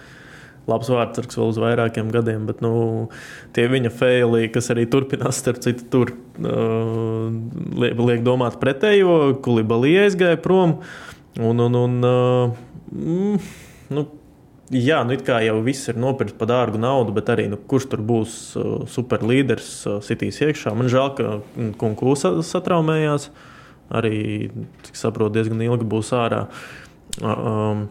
Labs 0.69 0.87
vārds 0.87 1.35
vēl 1.35 1.49
uz 1.51 1.57
vairākiem 1.59 2.07
gadiem, 2.13 2.45
bet 2.47 2.61
nu, 2.63 3.09
tie 3.55 3.65
viņa 3.67 3.89
faili, 3.91 4.45
kas 4.53 4.71
arī 4.71 4.85
turpinās, 4.87 5.41
starp 5.41 5.59
citu, 5.65 5.89
tur 5.91 6.13
uh, 6.13 7.33
liek 7.83 8.23
domāt 8.23 8.61
pretējo, 8.61 9.41
Kulibalī 9.43 9.97
aizgāja 10.05 10.39
prom. 10.39 10.77
Un, 11.41 11.59
un, 11.65 11.75
un, 11.75 11.97
uh, 12.07 12.93
mm, 12.93 13.55
nu, 13.97 14.05
Jā, 14.74 15.03
nu 15.05 15.13
it 15.13 15.24
kā 15.28 15.38
jau 15.45 15.59
viss 15.65 15.89
ir 15.91 15.97
nopirkts 16.01 16.36
par 16.39 16.49
dārgu 16.49 16.80
naudu, 16.82 17.13
bet 17.15 17.30
arī 17.30 17.47
nu, 17.51 17.59
kurš 17.69 17.89
tur 17.93 18.03
būs 18.05 18.38
uh, 18.57 18.69
superlīderis, 18.89 19.71
uh, 19.88 19.99
sitīs 20.05 20.41
iekšā. 20.41 20.74
Man 20.78 20.89
žēl, 20.91 21.11
ka 21.17 21.34
Kunkus 21.82 22.26
satraumējās. 22.49 23.30
Arī, 23.93 24.49
cik 24.88 24.97
saprotu, 24.97 25.36
diezgan 25.38 25.61
ilgi 25.61 25.86
būs 25.86 26.13
ārā. 26.17 26.47
Um, 27.21 27.88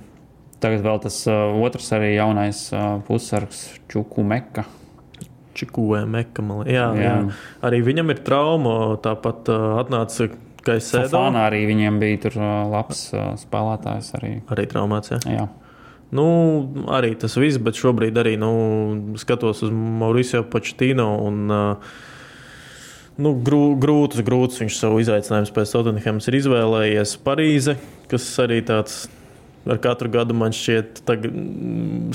Tagad 0.63 0.85
vēl 0.85 1.01
tas 1.03 1.17
uh, 1.27 1.57
otrs 1.59 1.89
arī 1.97 2.13
jaunais 2.15 2.69
uh, 2.71 3.01
pussargs 3.07 3.65
Čuku 3.91 4.23
Meka. 4.23 4.63
Čikūē 5.59 6.05
Meka, 6.09 6.45
man 6.47 6.63
liekas. 6.63 6.77
Jā, 6.77 6.85
jā. 6.95 7.03
jā, 7.03 7.39
arī 7.67 7.81
viņam 7.85 8.13
ir 8.15 8.21
trauma. 8.23 8.75
Tāpat 9.03 9.51
uh, 9.51 9.65
atnāca 9.83 10.29
Kaisēda. 10.63 11.11
Fānā 11.11 11.49
arī 11.49 11.65
viņiem 11.67 11.99
bija 11.99 12.21
tur 12.29 12.39
uh, 12.39 12.53
labs 12.71 13.09
uh, 13.11 13.33
spēlētājs. 13.41 14.13
Arī, 14.21 14.33
arī 14.55 14.69
traumāts. 14.71 15.11
Jā. 15.17 15.19
jā. 15.27 15.49
Nu, 16.13 16.27
arī 16.93 17.15
tas 17.17 17.39
viss, 17.41 17.61
bet 17.63 17.79
šobrīd 17.81 18.19
arī 18.21 18.35
nu, 18.41 18.53
skatos 19.21 19.63
uz 19.65 19.73
Mauricio 19.73 20.43
Početino. 20.45 21.09
Un, 21.25 21.47
uh, 21.49 21.95
nu, 23.17 23.33
grū, 23.41 23.63
grūtus, 23.81 24.21
grūtus 24.27 24.61
viņš 24.61 24.77
savu 24.77 25.01
izaicinājumu 25.01 25.57
pēc 25.57 25.73
Tottenhams 25.73 26.29
ir 26.29 26.39
izvēlējies 26.43 27.17
Parīze, 27.25 27.79
kas 28.13 28.29
arī 28.45 28.61
tāds 28.69 29.07
ar 29.65 29.79
katru 29.81 30.11
gadu 30.13 30.37
man 30.37 30.53
šķiet 30.53 31.03
tag, 31.09 31.25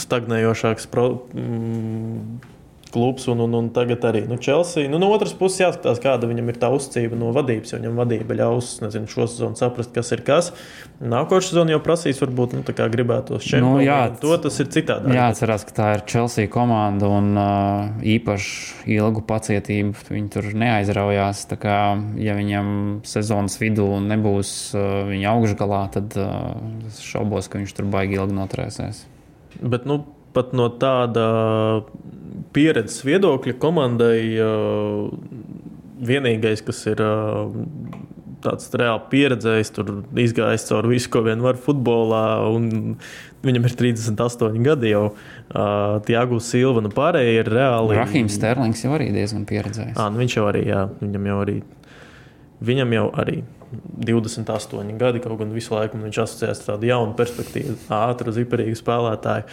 stagnējošāks. 0.03 0.87
Pro, 0.91 1.07
mm, 1.33 2.56
klubs, 2.93 3.27
un, 3.31 3.41
un, 3.45 3.53
un 3.59 3.69
tagad 3.73 4.05
arī 4.07 4.23
nu, 4.29 4.37
Chelsea. 4.41 4.87
Nu, 4.91 4.99
no 5.01 5.09
otras 5.13 5.33
puses, 5.37 5.61
jāskatās, 5.61 5.99
kāda 6.03 6.29
viņam 6.29 6.51
ir 6.51 6.59
tā 6.61 6.69
uzticība 6.73 7.17
no 7.19 7.31
vadības. 7.35 7.73
Jo 7.73 7.81
viņam 7.81 7.99
vadība 8.01 8.37
ļaus 8.39 8.77
nezinu, 8.83 9.09
šo 9.11 9.27
sezonu 9.29 9.59
saprast, 9.59 9.93
kas 9.95 10.11
ir 10.15 10.23
kas. 10.27 10.51
Nākošais 10.97 11.51
sezona 11.51 11.75
jau 11.75 11.81
prasīs, 11.83 12.21
varbūt 12.23 12.55
nu, 12.57 12.63
gribētos 12.65 13.45
čempionu. 13.45 13.77
Nu, 13.77 13.85
jā, 13.85 13.99
to 14.21 14.33
tas 14.41 14.59
ir 14.63 14.71
citādi. 14.73 15.13
Jāatcerās, 15.17 15.67
ka 15.67 15.75
tā 15.77 15.91
ir 15.97 16.05
Chelsea 16.09 16.49
komanda 16.51 17.11
un 17.11 17.29
uh, 17.37 18.07
īpaši 18.15 18.95
ilgu 18.97 19.23
pacietību 19.27 20.07
viņi 20.09 20.33
tur 20.33 20.49
neaizraujās. 20.57 21.45
Kā, 21.57 21.77
ja 22.21 22.35
viņam 22.37 22.67
sezonas 23.07 23.59
vidū 23.61 23.87
nebūs 24.03 24.53
uh, 24.75 25.05
viņa 25.11 25.33
augšgalā, 25.35 25.83
tad 25.95 26.17
uh, 26.19 26.53
es 26.89 27.01
šaubos, 27.05 27.49
ka 27.51 27.61
viņš 27.61 27.77
tur 27.77 27.89
baigi 27.93 28.19
ilgi 28.19 28.37
noturēsies. 28.37 29.05
Bet, 29.61 29.87
nu, 29.89 30.03
pat 30.37 30.53
no 30.57 30.69
tāda 30.81 31.27
pieredzes 32.55 33.01
viedokļa 33.07 33.57
komandai 33.61 34.19
vienīgais, 36.07 36.61
kas 36.65 36.83
ir 36.91 37.01
tāds 38.43 38.69
reāli 38.77 39.09
pieredzējis, 39.11 39.71
tur 39.75 39.91
izgājis 40.19 40.67
cauri 40.69 40.93
visu, 40.95 41.09
ko 41.13 41.23
vien 41.25 41.41
var 41.43 41.57
futbolā. 41.61 42.23
Viņam 43.45 43.67
ir 43.69 43.75
38 43.79 44.63
gadi 44.65 44.93
jau. 44.93 45.03
Uh, 45.47 45.97
Tiago 46.07 46.39
Silva, 46.43 46.83
nu 46.83 46.91
pārējie 46.93 47.41
ir 47.41 47.51
reāli. 47.53 47.97
Rahims 47.97 48.37
Sterlings 48.37 48.83
jau 48.83 48.93
arī 48.97 49.09
diezgan 49.15 49.45
pieredzējis. 49.49 49.97
À, 49.97 50.09
nu 50.11 50.21
viņš 50.21 50.39
jau 50.39 50.47
arī, 50.49 50.65
jā, 50.69 50.85
viņam 51.01 51.29
jau 51.31 51.37
arī. 51.45 51.59
Viņam 52.67 52.95
jau 52.95 53.05
arī 53.21 53.41
28 54.07 54.97
gadi, 54.97 55.21
kaut 55.21 55.37
gan 55.41 55.51
visu 55.53 55.75
laiku 55.75 55.99
viņš 56.01 56.21
asociēts 56.23 56.63
ar 56.63 56.73
tādu 56.73 56.89
jaunu 56.89 57.13
perspektīvu, 57.17 57.77
ātru, 57.93 58.33
ziparīgu 58.35 58.79
spēlētāju. 58.79 59.45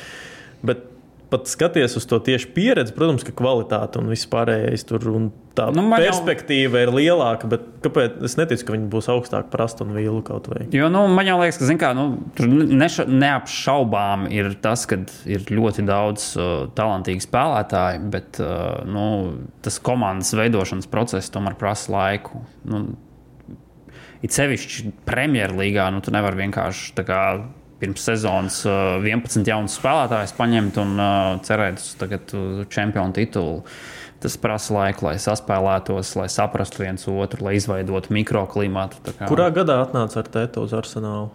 Bet 0.64 0.90
pat 1.34 1.48
skaties 1.50 1.96
uz 1.98 2.04
to 2.06 2.18
tieši 2.22 2.50
pieredzi, 2.54 2.92
protams, 2.94 3.24
ka 3.26 3.32
kvalitāte 3.34 3.98
un 3.98 4.10
viss 4.12 4.28
pārējais 4.30 4.84
tur 4.86 5.06
un 5.10 5.30
tā 5.56 5.66
nu, 5.74 5.82
perspektīva 5.90 6.78
jau... 6.78 6.84
ir 6.86 6.92
lielāka. 6.94 7.48
Bet 7.50 7.64
kāpēc 7.84 8.20
es 8.28 8.36
neticu, 8.38 8.66
ka 8.66 8.74
viņi 8.76 8.86
būs 8.92 9.08
augstāk 9.10 9.48
par 9.50 9.64
Astonu 9.66 9.96
Vīlu 9.96 10.22
kaut 10.26 10.46
vai? 10.52 10.66
Jo 10.74 10.90
nu, 10.92 11.04
man 11.10 11.26
jau 11.26 11.38
liekas, 11.40 11.58
ka 11.58 11.78
kā, 11.80 11.90
nu, 11.98 12.06
tur 12.38 12.50
neša, 12.50 13.08
neapšaubām 13.10 14.28
ir 14.34 14.52
tas, 14.64 14.86
ka 14.90 15.00
ir 15.30 15.48
ļoti 15.50 15.86
daudz 15.88 16.28
uh, 16.38 16.52
talantīgu 16.78 17.24
spēlētāju, 17.24 18.04
bet 18.14 18.38
uh, 18.44 18.84
nu, 18.86 19.08
tas 19.64 19.80
komandas 19.82 20.34
veidošanas 20.38 20.90
process 20.92 21.34
tomēr 21.34 21.58
prasa 21.60 21.96
laiku. 21.98 22.44
Nu, 22.68 22.86
It 24.24 24.32
sevišķi 24.32 24.88
Premjerlīgā, 25.04 25.90
nu, 25.92 25.98
tu 26.00 26.08
nevari 26.14 26.46
vienkārši 26.46 26.94
tā 26.96 27.02
kā 27.04 27.18
pirms 27.84 28.06
sezonas 28.08 28.62
11 28.64 29.42
uh, 29.42 29.44
jaunus 29.44 29.76
spēlētājus 29.76 30.32
paņemt 30.38 30.80
un 30.80 31.04
cerēt 31.44 31.84
uz 31.84 32.64
čempionu 32.72 33.12
titulu. 33.16 33.60
Tas 34.24 34.38
prasa 34.40 34.72
laiku, 34.72 35.04
lai 35.04 35.18
saspēlētos, 35.20 36.14
lai 36.16 36.30
saprastu 36.32 36.80
viens 36.80 37.04
otru, 37.12 37.44
lai 37.44 37.58
izveidotu 37.58 38.14
mikroklimatu. 38.16 39.02
Kā... 39.04 39.28
Kurā 39.28 39.50
gadā 39.52 39.82
atnāca 39.84 40.22
ar 40.22 40.30
Tēta 40.32 40.64
uz 40.64 40.72
Arsenālu? 40.72 41.28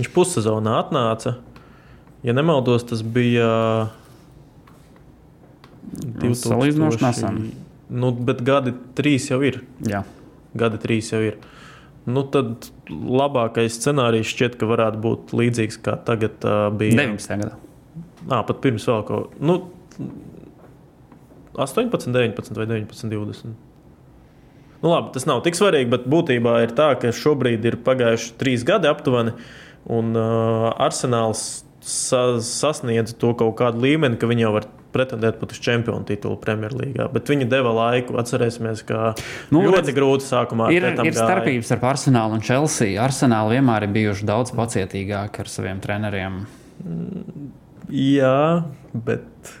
Viņš 0.00 0.10
pussezonā 0.10 0.80
atnāca. 0.80 1.36
Ja 2.26 2.34
nemaldos, 2.34 2.88
tas 2.90 3.04
bija 3.06 3.46
2000. 5.92 6.42
Salīdzinoši 6.42 7.02
nesen. 7.04 7.40
Nu, 7.92 8.10
bet 8.10 8.42
gadi 8.46 8.74
trīs 8.98 9.28
jau 9.30 9.38
ir. 9.46 9.60
Jā. 9.86 10.02
Gadi 10.58 10.82
trīs 10.82 11.12
jau 11.12 11.22
ir. 11.22 11.38
Nu, 12.08 12.24
tad 12.26 12.66
labākais 13.22 13.76
scenārijs 13.78 14.30
šķiet, 14.32 14.56
ka 14.60 14.68
varētu 14.70 15.02
būt 15.02 15.34
līdzīgs 15.38 15.80
kā 15.84 15.96
tagad 16.06 16.44
uh, 16.46 16.68
bija. 16.74 16.96
19. 17.00 17.42
gadā. 17.42 17.56
Nā, 18.22 18.42
pat 18.46 18.62
pirms 18.62 18.86
vēl 18.88 19.02
kaut 19.08 19.32
kā. 19.32 19.42
Nu, 19.42 19.58
18, 21.58 22.12
19 22.12 22.56
vai 22.58 22.68
19, 22.70 23.10
20. 23.12 23.52
Nu, 24.82 24.90
labi, 24.90 25.12
tas 25.14 25.26
nav 25.28 25.42
tik 25.44 25.58
svarīgi, 25.58 25.90
bet 25.92 26.08
būtībā 26.10 26.56
ir 26.64 26.72
tā, 26.78 26.92
ka 26.98 27.12
šobrīd 27.14 27.66
ir 27.68 27.78
pagājuši 27.86 28.32
trīs 28.40 28.64
gadi 28.66 28.90
aptuveni, 28.90 29.34
un 29.92 30.16
uh, 30.16 30.70
arsenāls 30.82 31.62
sa 31.82 32.22
sasniedz 32.42 33.16
to 33.18 33.32
kaut 33.38 33.56
kādu 33.58 33.82
līmeni, 33.82 34.18
ka 34.20 34.30
viņi 34.30 34.46
jau 34.46 34.54
var 34.56 34.68
pretendēt 34.92 35.38
pat 35.40 35.54
uz 35.54 35.60
čempionu 35.64 36.04
titulu 36.08 36.36
Premjerlīgā. 36.40 37.08
Bet 37.14 37.30
viņi 37.32 37.48
deva 37.50 37.72
laiku. 37.76 38.18
Atcerēsimies, 38.20 38.84
ka 38.88 39.14
nu, 39.54 39.62
ļoti 39.64 39.78
redz, 39.78 39.94
grūti 39.96 40.28
sākumā 40.28 40.68
ir. 40.74 40.90
Ir 41.02 41.16
starpības 41.16 41.70
starp 41.70 41.88
Arsenālu 41.94 42.38
un 42.38 42.44
Chelsea. 42.44 42.98
Arsenāli 43.02 43.56
vienmēr 43.56 43.88
ir 43.88 43.96
bijuši 43.96 44.28
daudz 44.28 44.54
pacietīgāki 44.56 45.44
ar 45.44 45.50
saviem 45.50 45.80
treneriem. 45.82 46.42
Jā, 47.92 48.38
bet 48.92 49.52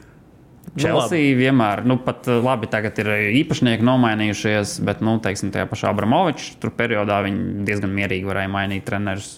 Chelsea 0.72 1.34
vienmēr, 1.36 1.82
nu, 1.84 1.98
pat 2.00 2.24
uh, 2.30 2.38
labi, 2.40 2.68
tagad 2.72 2.96
ir 3.02 3.10
īpašnieki 3.42 3.84
nomainījušies, 3.84 4.78
bet, 4.86 5.02
nu, 5.04 5.18
teiksim, 5.20 5.50
tajā 5.52 5.66
pašā 5.68 5.90
Abramoviča 5.92 6.56
tur 6.62 6.72
periodā 6.76 7.18
viņi 7.26 7.66
diezgan 7.68 7.92
mierīgi 7.92 8.28
varēja 8.28 8.52
mainīt 8.52 8.86
trenerus 8.88 9.34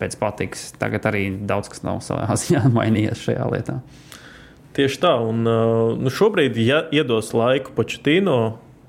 pēc 0.00 0.18
patiks. 0.20 0.68
Tagad 0.80 1.08
arī 1.10 1.28
daudz 1.48 1.70
kas 1.72 1.84
nav 1.86 2.02
savā 2.04 2.36
ziņā 2.42 2.66
mainījies 2.74 3.24
šajā 3.28 3.48
lietā. 3.52 3.78
Tieši 4.76 5.00
tā, 5.00 5.14
un 5.24 5.46
uh, 5.48 5.94
nu, 5.96 6.12
šobrīd, 6.12 6.58
ja 6.60 6.82
iedos 6.92 7.32
laiku 7.32 7.72
Početīno, 7.78 8.40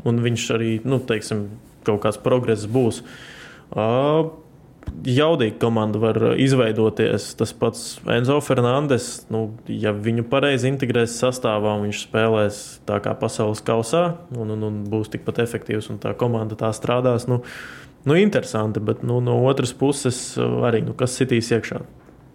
un 0.08 0.20
viņš 0.24 0.50
arī, 0.58 0.74
nu, 0.84 1.00
teiksim, 1.00 1.48
kaut 1.88 2.02
kāds 2.04 2.20
progress 2.20 2.68
būs. 2.68 3.00
Uh, 3.72 4.28
jaudīga 5.08 5.58
komanda 5.62 6.00
var 6.02 6.20
izveidoties. 6.40 7.32
Tas 7.40 7.54
pats 7.58 7.84
Enzo 8.12 8.38
Fernandes, 8.44 9.28
nu, 9.34 9.48
ja 9.72 9.94
viņu 9.94 10.28
pareizi 10.32 10.70
integrēs 10.72 11.18
sastāvā, 11.22 11.78
viņš 11.84 12.04
spēlēs 12.08 12.62
tā 12.88 13.00
kā 13.04 13.16
pasaules 13.20 13.64
kausā 13.66 14.06
un, 14.36 14.54
un, 14.56 14.68
un 14.70 14.80
būs 14.92 15.12
tikpat 15.14 15.42
efektīvs 15.44 15.92
un 15.94 16.02
tā 16.04 16.14
komanda 16.18 16.58
tā 16.60 16.72
strādās. 16.76 17.28
Nu, 17.30 17.44
nu, 18.08 18.18
interesanti, 18.20 18.82
bet 18.84 19.04
nu, 19.08 19.20
no 19.24 19.38
otras 19.50 19.76
puses 19.78 20.20
arī 20.40 20.84
nu, 20.86 20.96
kas 20.98 21.16
sitīs 21.20 21.52
iekšā. 21.56 21.84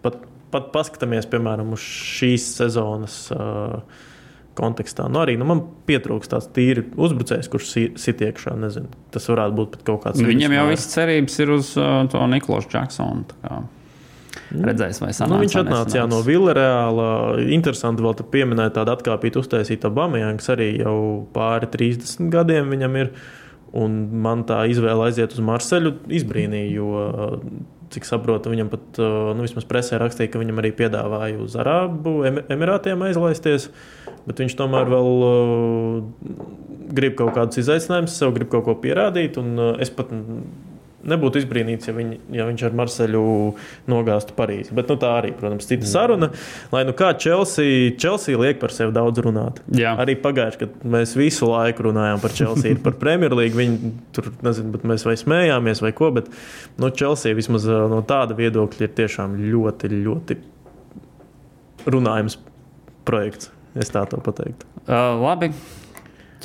Pat, 0.05 0.23
pat 0.53 0.71
paskatāmies, 0.75 1.29
piemēram, 1.31 1.75
uz 1.75 1.83
šīs 1.83 2.49
sezonas. 2.61 3.25
Uh, 3.33 4.09
kontekstā. 4.53 5.07
Nu, 5.09 5.21
arī 5.23 5.35
nu, 5.39 5.47
man 5.49 5.61
pietrūkst 5.87 6.33
tāds 6.33 6.49
tīri 6.53 6.85
uzbrucējs, 6.93 7.49
kurš 7.51 7.69
sit 7.99 8.21
iekšā. 8.21 8.55
Nezinu, 8.61 8.91
tas 9.13 9.25
varētu 9.29 9.57
būt 9.57 9.77
kaut 9.81 10.03
kāds. 10.05 10.21
Nu, 10.21 10.29
viņam 10.29 10.57
jau 10.57 10.65
viss 10.69 10.91
cerības 10.93 11.39
ir 11.43 11.53
uz 11.55 11.71
uh, 11.79 12.03
to 12.11 12.21
Niklaus 12.29 12.67
Džeksonu. 12.69 13.25
Mm. 13.43 14.65
Redzēs, 14.65 14.99
vai 15.01 15.11
sanāca, 15.13 15.31
nu, 15.33 15.39
viņš 15.43 15.55
atnāca 15.61 15.97
jā, 15.97 16.03
no 16.09 16.19
Villareāla. 16.25 17.07
Interesanti 17.53 18.05
vēl 18.05 18.17
te 18.17 18.25
pieminēt 18.33 18.75
tādu 18.77 18.93
atkāpītu 18.95 19.41
uztaisītu 19.43 19.91
Bamajāns 19.93 20.49
arī 20.53 20.71
jau 20.79 20.97
pāri 21.33 21.69
30 21.73 22.29
gadiem 22.33 22.69
viņam 22.73 22.99
ir. 23.01 23.15
Un 23.73 23.95
man 24.21 24.43
tā 24.45 24.59
izvēle 24.69 25.07
aiziet 25.07 25.33
uz 25.33 25.41
Marseļu 25.41 25.95
izbrīnīja, 26.13 26.73
jo, 26.75 26.89
cik 27.93 28.05
saprotu, 28.05 28.51
viņam 28.53 28.69
pat, 28.69 28.99
nu, 28.99 29.45
vismaz 29.45 29.65
presē 29.69 29.97
rakstīja, 30.01 30.31
ka 30.33 30.41
viņam 30.41 30.61
arī 30.61 30.73
piedāvāja 30.77 31.39
uz 31.41 31.55
Arābu 31.57 32.19
Emirātiem 32.53 33.01
aizlaisties. 33.07 33.69
Bet 34.27 34.39
viņš 34.39 34.55
tomēr 34.59 34.87
vēl 34.93 35.09
uh, 35.27 36.37
grib 36.95 37.17
kaut 37.19 37.33
kādus 37.35 37.59
izaicinājumus, 37.63 38.15
sev 38.15 38.31
grib 38.37 38.51
kaut 38.53 38.63
ko 38.67 38.77
pierādīt. 38.79 39.39
Un, 39.41 39.51
uh, 39.57 39.73
es 39.83 39.91
pat 39.93 40.13
nebūtu 41.07 41.41
izbrīnīts, 41.41 41.89
ja, 41.89 41.93
viņ, 41.95 42.11
ja 42.35 42.45
viņš 42.47 42.63
ar 42.67 42.75
Marseļu 42.79 43.23
nogāztu 43.91 44.35
Parīzi. 44.37 44.73
Bet 44.75 44.91
nu, 44.91 44.97
tā 45.01 45.11
arī, 45.19 45.33
protams, 45.37 45.67
cita 45.69 45.89
saruna. 45.89 46.29
Lai 46.73 46.83
nu 46.87 46.95
kā 46.97 47.11
Chelsea, 47.19 47.91
Chelsea 47.99 48.39
liek 48.39 48.61
par 48.61 48.73
sevi 48.75 48.95
daudz 48.95 49.23
runāt. 49.25 49.59
Jā. 49.75 49.95
Arī 50.01 50.15
pagājuši, 50.23 50.61
kad 50.63 50.87
mēs 50.95 51.15
visu 51.19 51.49
laiku 51.51 51.87
runājām 51.89 52.23
par 52.23 52.35
Chelsea, 52.35 52.79
par 52.85 52.97
Premjerlīgu. 53.01 53.59
Viņi 53.59 53.93
tur 54.15 54.31
nezinu, 54.45 54.73
bet 54.75 54.87
mēs 54.93 55.05
vai 55.07 55.17
smējāmies 55.19 55.83
vai 55.83 55.93
ko. 55.97 56.11
Bet 56.15 56.31
nu, 56.81 56.91
Chelsea 56.93 57.35
vismaz 57.37 57.67
uh, 57.69 57.85
no 57.91 58.01
tāda 58.07 58.37
viedokļa 58.39 58.87
ir 58.87 58.95
tiešām 59.01 59.37
ļoti, 59.51 59.91
ļoti 60.07 60.39
runājams 61.89 62.39
projekts. 63.07 63.51
Es 63.73 63.89
tā 63.91 64.05
to 64.09 64.19
pateiktu. 64.23 64.67
Uh, 64.83 65.17
labi, 65.23 65.49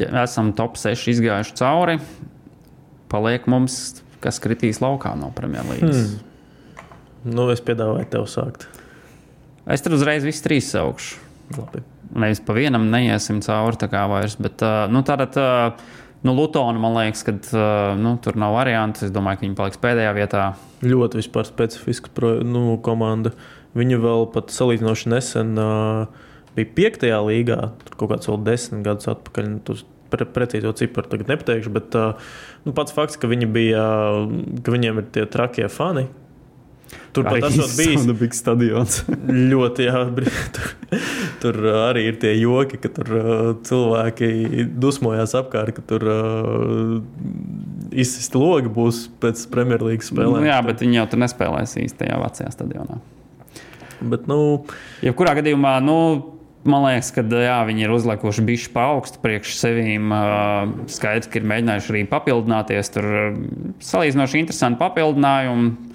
esam 0.06 0.52
top 0.56 0.78
6 0.80 1.10
izgājuši 1.12 1.56
cauri. 1.58 1.98
Paliek 3.08 3.46
mums, 3.50 4.02
kas 4.24 4.40
kritīs 4.42 4.82
laukā 4.84 5.14
no 5.18 5.30
Premjerlīgas. 5.36 6.02
Hmm. 6.02 7.32
Nu, 7.34 7.48
es 7.52 7.62
piedāvāju 7.64 8.08
tev 8.12 8.26
sākt. 8.30 8.68
Es 9.68 9.82
tur 9.84 9.96
uzreiz 9.98 10.24
visus 10.24 10.44
trīs 10.44 10.70
saukšu. 10.72 11.18
Labi. 11.58 11.82
Nevis 12.18 12.40
pa 12.44 12.54
vienam 12.56 12.86
neiesim 12.92 13.42
cauri 13.44 13.80
tā 13.80 13.88
kā 13.92 14.06
vairs, 14.10 14.38
bet 14.40 14.64
nu, 14.92 15.04
tātad. 15.06 15.36
Nu, 16.26 16.32
Lutona, 16.34 16.80
man 16.82 16.96
liekas, 16.96 17.20
ka 17.22 17.32
nu, 17.94 18.16
tur 18.22 18.34
nav 18.40 18.56
variantu. 18.56 19.04
Es 19.06 19.12
domāju, 19.14 19.38
ka 19.38 19.46
viņi 19.46 19.58
paliks 19.58 19.78
pēdējā 19.82 20.14
vietā. 20.16 20.46
Ļoti 20.82 21.22
specifiska 21.22 22.32
nu, 22.42 22.72
komanda. 22.82 23.30
Viņa 23.78 24.00
vēl 24.02 24.26
pat 24.34 24.50
salīdzinoši 24.50 25.12
nesen 25.12 25.52
uh, 25.62 26.08
bija 26.56 26.72
piektajā 26.74 27.20
līgā, 27.22 27.58
tur 27.84 28.00
kaut 28.00 28.12
kāds 28.14 28.30
vēl 28.30 28.40
desmit 28.48 28.82
gadus 28.86 29.10
atpakaļ. 29.12 29.52
Nu, 29.52 29.76
pre, 30.12 30.28
precīzo 30.28 30.72
ciparu 30.78 31.10
tagad 31.12 31.32
nepateikšu, 31.34 31.74
bet 31.74 31.98
nu, 32.64 32.74
pats 32.76 32.94
fakts, 32.96 33.18
ka, 33.20 33.30
viņi 33.30 33.50
bija, 33.52 33.84
ka 34.64 34.74
viņiem 34.74 35.02
ir 35.02 35.12
tie 35.14 35.28
trakie 35.30 35.68
fani. 35.72 36.08
Turpat 37.12 37.44
esot 37.48 37.72
bijis 37.76 38.04
Bigs 38.20 38.40
stadions. 38.40 39.00
ļoti, 39.52 39.88
jā, 39.88 40.02
tur, 40.56 41.02
tur 41.42 41.58
arī 41.88 42.06
ir 42.10 42.18
tie 42.20 42.32
joki, 42.38 42.80
ka 42.80 42.90
tur 42.92 43.12
cilvēki 43.66 44.30
dusmojās 44.80 45.34
apkārt, 45.38 45.76
ka 45.76 45.84
tur 45.88 46.06
izsist 47.92 48.36
logi 48.38 48.72
būs 48.72 49.06
pēc 49.22 49.44
Premjerlīgas 49.52 50.12
spēlēm. 50.12 50.42
Nu, 50.44 50.50
jā, 50.50 50.58
bet 50.64 50.84
viņi 50.84 51.00
jau 51.00 51.06
tur 51.12 51.24
nespēlēs 51.24 51.78
īstajā 51.84 52.18
vecajā 52.22 52.52
stadionā. 52.54 53.00
Bet, 53.98 54.28
nu, 54.30 54.40
Jebkurā 55.02 55.34
gadījumā, 55.40 55.78
nu, 55.82 55.98
Man 56.68 56.86
liekas, 56.86 57.10
ka 57.16 57.24
jā, 57.24 57.58
viņi 57.68 57.86
ir 57.86 57.94
uzlikuši 57.94 58.44
bišķi 58.48 58.72
pa 58.74 58.88
augstu 58.94 59.20
priekš 59.24 59.56
sevīm. 59.58 60.14
Skaidrs, 60.92 61.30
ka 61.32 61.40
ir 61.40 61.48
mēģinājuši 61.48 61.94
arī 61.94 62.06
papildināties. 62.10 62.92
Tur 62.94 63.10
salīdzinoši 63.90 64.42
interesanti 64.44 64.82
papildinājumi. 64.82 65.88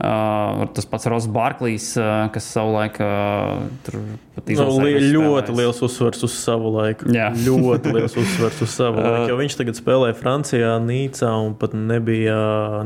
Uh, 0.00 0.62
tas 0.72 0.86
pats 0.88 1.04
Ross 1.12 1.26
Barklīs, 1.28 1.90
uh, 2.00 2.30
kas 2.32 2.46
savulaik 2.54 2.94
uh, 3.04 3.66
tur 3.84 3.98
pat 4.32 4.46
nu, 4.56 4.64
li 4.80 4.94
ļoti 5.12 5.52
liels 5.58 5.82
uzsvars 5.84 6.22
uz 6.24 6.36
savu 6.40 6.70
laiku. 6.72 7.10
Jā. 7.12 7.26
ļoti 7.48 7.92
liels 7.98 8.16
uzsvars 8.16 8.62
uz 8.64 8.70
savu 8.78 9.02
laiku. 9.04 9.26
Jo 9.28 9.36
viņš 9.42 9.58
tagad 9.58 9.76
spēlē 9.76 10.14
Francijā, 10.16 10.78
Nīcā 10.80 11.34
un 11.42 11.52
pat 11.60 11.76
nebija, 11.76 12.38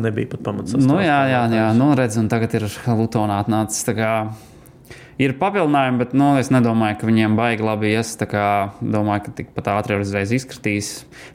nebija 0.03 0.33
pat 0.33 0.43
pamats. 0.49 0.75
Nu, 0.75 0.99
jā, 1.05 1.21
jā, 1.31 1.45
jā. 1.55 1.69
Nu, 1.79 1.93
redz, 1.95 2.19
un 2.19 2.27
tagad 2.33 2.57
ir 2.59 2.67
Lutonā 2.99 3.39
atnācis 3.45 3.87
ir 5.21 5.37
papildinājumi, 5.39 6.01
bet 6.01 6.15
nu, 6.17 6.33
es 6.41 6.51
nedomāju, 6.55 6.99
ka 7.01 7.09
viņiem 7.09 7.37
baigi 7.39 7.67
labi 7.67 7.93
ies. 7.95 8.15
Domāju, 8.19 9.27
ka 9.27 9.35
tikpat 9.41 9.71
ātri 9.75 9.99
uzreiz 10.03 10.35
izkritīs. 10.35 10.93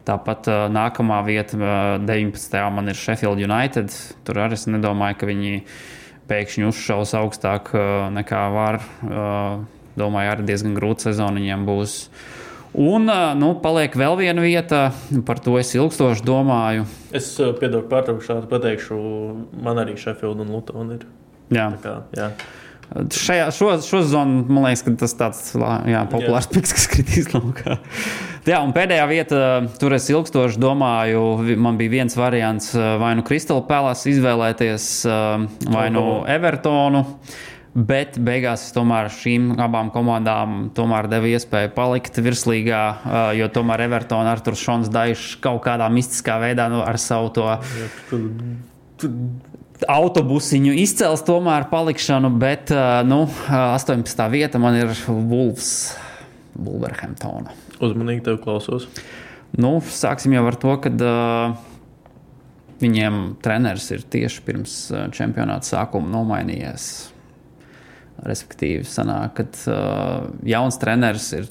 Tāpat 0.07 0.49
uh, 0.51 0.65
nākamā 0.73 1.21
vieta, 1.27 1.59
uh, 1.59 1.95
19. 2.03 2.59
man 2.75 2.91
ir 2.91 2.99
Sheffield 2.99 3.41
United. 3.43 3.93
Tur 4.27 4.43
arī 4.43 4.59
es 4.59 4.67
nedomāju, 4.69 5.19
ka 5.21 5.29
viņi 5.29 5.63
pēkšņi 6.29 6.67
uzšaus 6.69 7.15
augstāk 7.17 7.73
uh, 7.75 8.09
nekā 8.13 8.43
var. 8.53 8.81
Uh, 9.05 9.63
domāju, 9.99 10.35
arī 10.35 10.49
diezgan 10.51 10.75
grūta 10.77 11.09
sezona 11.09 11.39
viņiem 11.41 11.65
būs. 11.67 12.01
Un, 12.79 13.09
nu, 13.39 13.47
paliek 13.63 13.95
vēl 13.97 14.13
viena 14.19 14.43
vieta, 14.45 14.91
par 15.25 15.39
to 15.41 15.55
es 15.57 15.71
ilgstoši 15.73 16.21
domāju. 16.21 16.85
Es 17.17 17.31
piedodu 17.39 17.87
pārtraukšanu, 17.89 18.45
pateikšu, 18.51 18.97
man 19.65 19.81
arī 19.81 19.97
Sheffield 19.97 20.43
un 20.45 20.53
Lutona 20.53 20.99
ir. 20.99 21.07
Jā. 21.49 21.71
Tā 21.73 21.81
kā, 21.81 21.95
jā. 22.13 22.27
Šajā, 22.89 23.51
šo, 23.53 23.67
šo 23.85 23.99
sezonu 24.01 24.47
man 24.49 24.65
liekas, 24.65 24.81
ka 24.81 24.95
tas 24.97 25.13
tāds 25.17 25.51
jā, 25.53 25.99
populārs 26.09 26.47
jā. 26.47 26.55
piks, 26.55 26.71
kas 26.73 26.87
kritīs 26.89 27.27
laukā. 27.35 27.77
Jā, 28.49 28.63
un 28.65 28.73
pēdējā 28.73 29.03
vieta, 29.11 29.41
tur 29.77 29.93
es 29.93 30.07
ilgstoši 30.09 30.57
domāju, 30.61 31.21
man 31.61 31.77
bija 31.77 31.99
viens 31.99 32.17
variants, 32.17 32.71
vai 32.73 33.11
nu 33.19 33.25
Crystal 33.27 33.61
Palace 33.67 34.09
izvēlēties, 34.09 34.89
vai 35.69 35.85
nu 35.93 36.23
Evertonu. 36.29 37.05
Bet 37.69 38.17
beigās 38.25 38.63
es 38.65 38.73
tomēr 38.73 39.11
šīm 39.13 39.51
abām 39.61 39.91
komandām 39.93 40.71
devu 40.73 41.29
iespēju 41.29 41.69
palikt 41.75 42.17
virslīgā, 42.17 42.81
jo 43.37 43.49
tomēr 43.53 43.85
Evertona 43.85 44.33
ar 44.33 44.41
Šons 44.41 44.89
Daišs 44.89 45.37
kaut 45.43 45.61
kādā 45.67 45.85
mistiskā 45.93 46.39
veidā 46.41 46.65
nu, 46.73 46.81
ar 46.81 46.97
savu 46.97 47.29
to. 47.37 47.45
Jā, 47.77 47.91
autobusiņu 49.87 50.73
izcels 50.81 51.23
tomēr 51.27 51.69
palikšanu, 51.71 52.31
bet 52.41 52.73
nu, 53.07 53.23
18. 53.47 54.23
vieta 54.33 54.59
man 54.61 54.75
ir 54.79 54.93
Wolves, 55.07 55.95
Wolverhamptona. 56.59 57.53
Uzmanīgi 57.79 58.25
tev 58.25 58.41
klausos. 58.43 58.89
Nu, 59.55 59.77
sāksim 59.81 60.35
jau 60.35 60.43
ar 60.49 60.57
to, 60.59 60.73
ka 60.83 60.91
uh, 60.91 61.53
viņiem 62.81 63.21
treneris 63.43 63.87
ir 63.95 64.03
tieši 64.03 64.43
pirms 64.45 64.75
čempionāta 65.15 65.71
sākuma 65.71 66.11
nomainījies. 66.11 66.89
Respektīvi, 68.27 68.83
sanāk, 68.83 69.39
ka 69.39 69.47
uh, 69.71 70.27
jauns 70.47 70.77
treneris 70.81 71.31
ir 71.37 71.49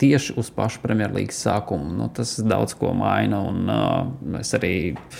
tieši 0.00 0.34
uz 0.40 0.48
pašu 0.50 0.80
Premjerlīgas 0.82 1.44
sākumu. 1.44 1.92
Nu, 2.00 2.08
tas 2.14 2.38
daudz 2.42 2.74
ko 2.78 2.94
maina, 2.96 3.44
un 3.52 3.68
uh, 3.70 4.40
es 4.40 4.56
arī 4.56 4.74
uh, 4.96 5.18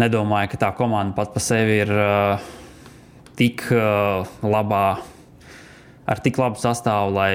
nedomāju, 0.00 0.52
ka 0.52 0.60
tā 0.66 0.70
komanda 0.76 1.16
pat 1.16 1.32
par 1.34 1.44
sevi 1.44 1.80
ir 1.82 1.92
uh, 1.92 2.52
tik 3.38 3.64
uh, 3.74 4.28
labā, 4.44 4.86
ar 6.08 6.22
tik 6.24 6.40
labu 6.40 6.60
sastāvu, 6.60 7.14
lai 7.16 7.34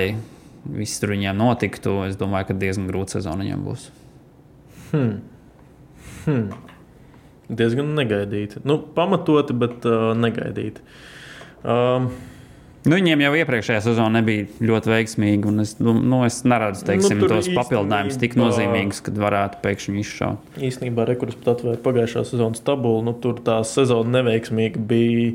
viss 0.68 1.02
tur 1.02 1.14
viņiem 1.16 1.38
notiktu. 1.38 2.00
Es 2.08 2.18
domāju, 2.20 2.50
ka 2.50 2.60
diezgan 2.62 2.88
grūta 2.90 3.18
sezona 3.18 3.46
viņiem 3.46 3.68
būs. 3.68 3.90
Hmm. 4.92 5.20
Hmm. 6.26 6.48
Diezgan 7.48 7.94
negaidīti. 7.96 8.64
Nu, 8.68 8.82
pamatoti, 8.96 9.56
bet 9.56 9.86
uh, 9.88 10.12
negaidīti. 10.18 10.84
Um, 11.68 12.10
Nu, 12.88 12.96
viņiem 12.96 13.20
jau 13.20 13.34
iepriekšējā 13.42 13.82
sezonā 13.84 14.22
nebija 14.22 14.46
ļoti 14.64 14.92
veiksmīga. 14.94 15.52
Es, 15.60 15.74
nu, 15.84 15.92
nu, 16.00 16.22
es 16.24 16.40
neredzu 16.48 16.86
teiksim, 16.88 17.20
Nu, 17.20 17.28
tos 17.28 17.50
papildinājumus 17.52 18.20
tik 18.22 18.38
nozīmīgus, 18.40 19.02
kad 19.04 19.20
varētu 19.20 19.60
pēkšņi 19.66 20.04
izšaut. 20.06 20.60
Īsnībā 20.64 21.08
rekurs 21.10 21.36
pat 21.42 21.58
atvēra 21.58 21.82
pagājušā 21.84 22.24
sezonas 22.30 22.64
tabulu. 22.64 23.04
Nu, 23.10 23.16
tur 23.20 23.42
tā 23.44 23.60
sezona 23.68 24.22
neveiksmīga 24.22 24.84
bija. 24.88 25.34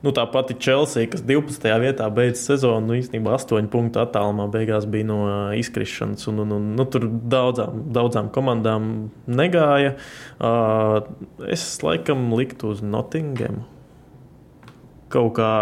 Nu, 0.00 0.14
tā 0.16 0.24
pati 0.32 0.56
Chelsea, 0.56 1.04
kas 1.12 1.22
12. 1.28 1.66
vietā 1.82 2.06
beidza 2.16 2.54
sezonu, 2.54 2.88
nu, 2.88 2.98
īstenībā 2.98 3.36
8 3.36 3.70
punktu 3.70 4.00
attālumā 4.00 4.48
beigās 4.50 4.88
bija 4.90 5.06
no 5.12 5.20
izkrišanas. 5.60 6.26
Un, 6.32 6.42
un, 6.46 6.56
un, 6.56 6.68
nu, 6.78 6.88
tur 6.90 7.06
daudzām, 7.06 7.84
daudzām 7.94 8.32
komandām 8.34 8.90
negāja. 9.30 9.94
Uh, 10.40 11.04
es 11.52 11.68
laikam 11.86 12.32
liktu 12.34 12.74
uz 12.74 12.82
Nottingham. 12.82 13.62
Kaut 15.12 15.36
kā 15.36 15.52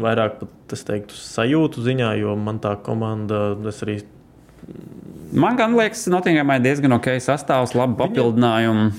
vairāk 0.00 0.40
pat 0.40 0.74
es 0.76 0.86
teiktu 0.88 1.16
sajūtu 1.18 1.84
ziņā, 1.84 2.14
jo 2.22 2.36
man 2.40 2.60
tā 2.62 2.76
komanda, 2.84 3.52
es 3.68 3.82
arī 3.84 4.00
Man 5.32 5.56
gan 5.56 5.72
liekas, 5.74 6.04
Nottinghamai 6.12 6.58
diezgan 6.62 6.92
ok 6.94 7.16
sastāvs, 7.24 7.72
labi 7.74 7.96
papildinājumi. 7.98 8.90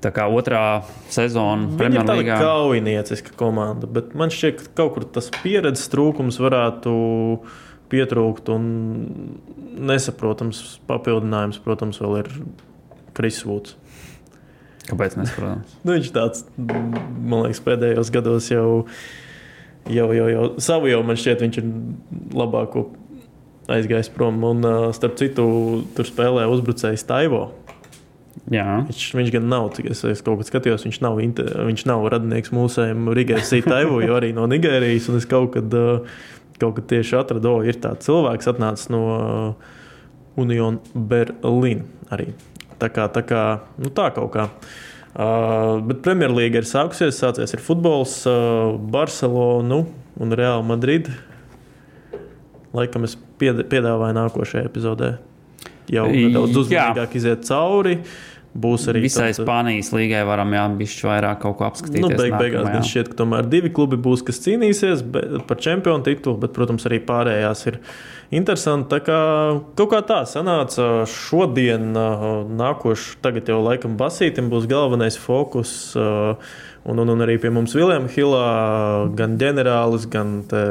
Tā 0.00 0.08
kā 0.16 0.24
otrā 0.32 0.80
sezona 1.12 1.68
ir 1.68 1.76
Premjerlīgā. 1.76 2.38
tāda 2.38 2.38
kaujinieciska 2.40 3.34
komanda, 3.36 3.84
bet 3.84 4.14
man 4.16 4.32
šķiet, 4.32 4.62
ka 4.64 4.72
kaut 4.80 4.94
kur 4.94 5.04
tas 5.04 5.28
pieredzes 5.42 5.90
trūkums 5.92 6.40
varētu 6.40 6.94
pietrūkt. 7.92 8.48
Un 8.54 8.64
nesaprotams 9.90 10.62
papildinājums, 10.88 11.60
protams, 11.64 12.00
vēl 12.00 12.22
ir 12.22 12.32
Krisvūds. 13.18 13.76
Kāpēc? 14.88 15.20
Nesaprotams. 15.20 15.76
Nu, 15.84 15.92
viņš 15.98 16.12
tāds, 16.16 16.46
man 16.56 17.44
liekas, 17.44 17.60
pēdējos 17.68 18.14
gados 18.16 18.48
jau, 18.48 18.70
jau, 19.88 20.10
jau, 20.14 20.26
jau 20.30 20.44
savu 20.62 20.90
jau 20.90 21.00
man 21.06 21.18
šķiet, 21.18 21.44
viņš 21.44 21.60
ir 21.60 21.70
labāko 22.36 22.88
aizgājis 23.70 24.10
prom. 24.14 24.42
Un, 24.46 24.66
starp 24.96 25.16
citu, 25.20 25.46
tur 25.96 26.08
spēlē 26.08 26.46
uzbrucējs 26.50 27.06
Taivo. 27.08 27.48
Jā, 28.50 28.80
Viņš, 28.86 29.04
viņš 29.18 29.32
gan 29.34 29.48
nav, 29.50 29.68
cik 29.76 29.90
es, 29.92 30.00
es 30.06 30.22
kaut 30.26 30.40
kad 30.40 30.48
skatījos, 30.48 30.84
viņš 30.86 31.00
nav, 31.04 31.18
viņš 31.20 31.84
nav 31.86 32.06
radinieks 32.14 32.52
mūsējiem 32.54 33.10
Rigēras 33.14 33.50
Sītaivu, 33.52 34.00
jo 34.06 34.16
arī 34.16 34.32
no 34.34 34.46
Nigērijas. 34.50 35.10
Un 35.10 35.20
es 35.20 35.26
kaut 35.30 35.52
kad, 35.54 35.74
kaut 36.62 36.76
kad 36.78 36.88
tieši 36.90 37.18
atradu, 37.20 37.52
o, 37.52 37.64
ir 37.66 37.78
tāds 37.82 38.08
cilvēks, 38.08 38.50
atnācis 38.50 38.90
no 38.94 39.02
Union 40.40 40.80
Berlin 40.94 41.84
arī. 42.10 42.30
Tā 42.80 42.88
kā, 42.90 43.10
tā 43.12 43.22
kā, 43.26 43.44
nu 43.82 43.92
tā 43.94 44.08
kaut 44.16 44.32
kā. 44.34 44.48
Uh, 44.48 44.89
bet 45.14 46.02
Premjerlīga 46.04 46.60
ir 46.62 46.68
sākusies, 46.68 47.18
sācies 47.18 47.54
ir 47.56 47.62
futbols, 47.64 48.20
uh, 48.30 48.76
Barcelona 48.78 49.82
un 50.20 50.36
Real 50.38 50.62
Madrid. 50.62 51.10
Laikam 52.76 53.04
es 53.08 53.16
pied- 53.40 53.64
piedāvāju 53.66 54.14
nākošajā 54.14 54.68
epizodē 54.68 55.16
jau 55.90 56.04
nedaudz 56.06 56.54
uzmanīgāk 56.62 57.16
iziet 57.18 57.42
cauri. 57.48 57.96
Būs 58.50 58.88
arī 58.90 59.04
visai 59.04 59.28
tāds, 59.30 59.38
uh, 59.38 59.44
Spānijas 59.46 59.92
līgai 59.94 60.24
varam 60.26 60.50
jā, 60.56 60.64
bišķi 60.80 61.04
vairāk 61.06 61.38
kaut 61.44 61.56
ko 61.60 61.66
apskatīt. 61.68 62.02
Nu, 62.02 62.08
beig, 62.10 62.34
beigās 62.34 62.66
gan 62.66 62.82
šķiet, 62.82 63.12
ka 63.12 63.18
tomēr 63.22 63.46
divi 63.46 63.70
klubi 63.70 63.98
būs, 64.02 64.24
kas 64.26 64.42
cīnīsies 64.42 65.04
be- 65.06 65.42
par 65.46 65.60
čempionu 65.62 66.02
titulu, 66.02 66.34
bet, 66.42 66.50
protams, 66.56 66.82
arī 66.90 66.98
pārējās 67.06 67.62
ir 67.70 67.78
interesanti. 68.34 68.88
Tā 68.90 68.98
kā 69.06 69.20
kaut 69.78 69.92
kā 69.94 70.00
tā 70.02 70.18
sanāca 70.26 71.06
šodien, 71.06 71.92
ā, 71.94 72.08
nākošais, 72.50 73.20
tagad 73.22 73.46
jau 73.54 73.60
laikam 73.62 73.94
Basītam 74.00 74.50
būs 74.50 74.66
galvenais 74.70 75.14
fokus. 75.18 75.94
ā, 75.94 76.34
Un, 76.80 76.96
un, 76.96 77.10
un 77.12 77.20
arī 77.20 77.34
pie 77.36 77.50
mums 77.52 77.74
Viljams 77.76 78.14
Hilā, 78.16 78.44
gan 79.16 79.34
ģenerālis, 79.40 80.06
gan 80.08 80.38
te 80.48 80.62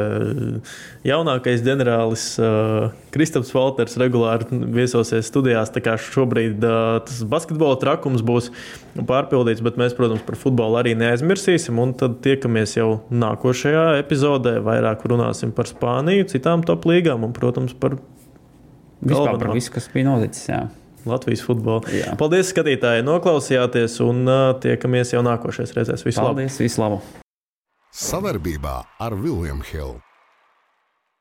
jaunākais 1.05 1.61
ģenerālis 1.65 2.23
uh, 2.41 2.89
Kristaps 3.13 3.53
Valters 3.53 3.93
regulāri 4.01 4.47
viesosies 4.73 5.29
studijās. 5.29 5.69
Tā 5.75 5.83
kā 5.85 5.93
šobrīd 6.01 6.65
uh, 6.65 6.97
tas 7.05 7.21
basketbola 7.29 7.77
trakums 7.81 8.25
būs 8.25 8.49
pārpildīts, 8.97 9.61
bet 9.65 9.77
mēs, 9.77 9.93
protams, 9.97 10.25
par 10.25 10.39
futbolu 10.41 10.81
arī 10.81 10.95
neaizmirsīsim. 10.97 11.77
Un 11.77 11.93
tad 11.99 12.17
tiekamies 12.25 12.73
jau 12.79 12.89
nākošajā 13.13 13.85
epizodē. 14.01 14.57
Vairāk 14.65 15.05
runāsim 15.09 15.53
par 15.53 15.69
Spāniju, 15.69 16.25
citām 16.33 16.65
top 16.65 16.89
līgām 16.89 17.29
un, 17.29 17.37
protams, 17.37 17.77
par 17.77 17.99
Vispār 18.99 19.37
par 19.39 19.53
visu, 19.55 19.71
kas 19.71 19.87
bija 19.93 20.09
noticis. 20.09 20.49
Jā. 20.49 20.65
Latvijas 21.07 21.45
futbolu. 21.45 21.85
Jā. 21.93 22.17
Paldies, 22.19 22.51
skatītāji, 22.53 23.05
noklausījāties 23.07 23.99
un 24.05 24.25
uh, 24.27 24.51
tiekamies 24.63 25.15
jau 25.15 25.23
nākošais 25.25 25.75
reizēs. 25.77 26.03
Visu 26.07 26.19
labu! 26.19 26.39
Paldies, 26.41 26.59
visu 26.59 26.83
labu! 26.83 27.01
Savarbībā 27.95 28.75
ar 29.01 29.17
Vilniņu 29.17 29.65
Hildu. 29.71 30.08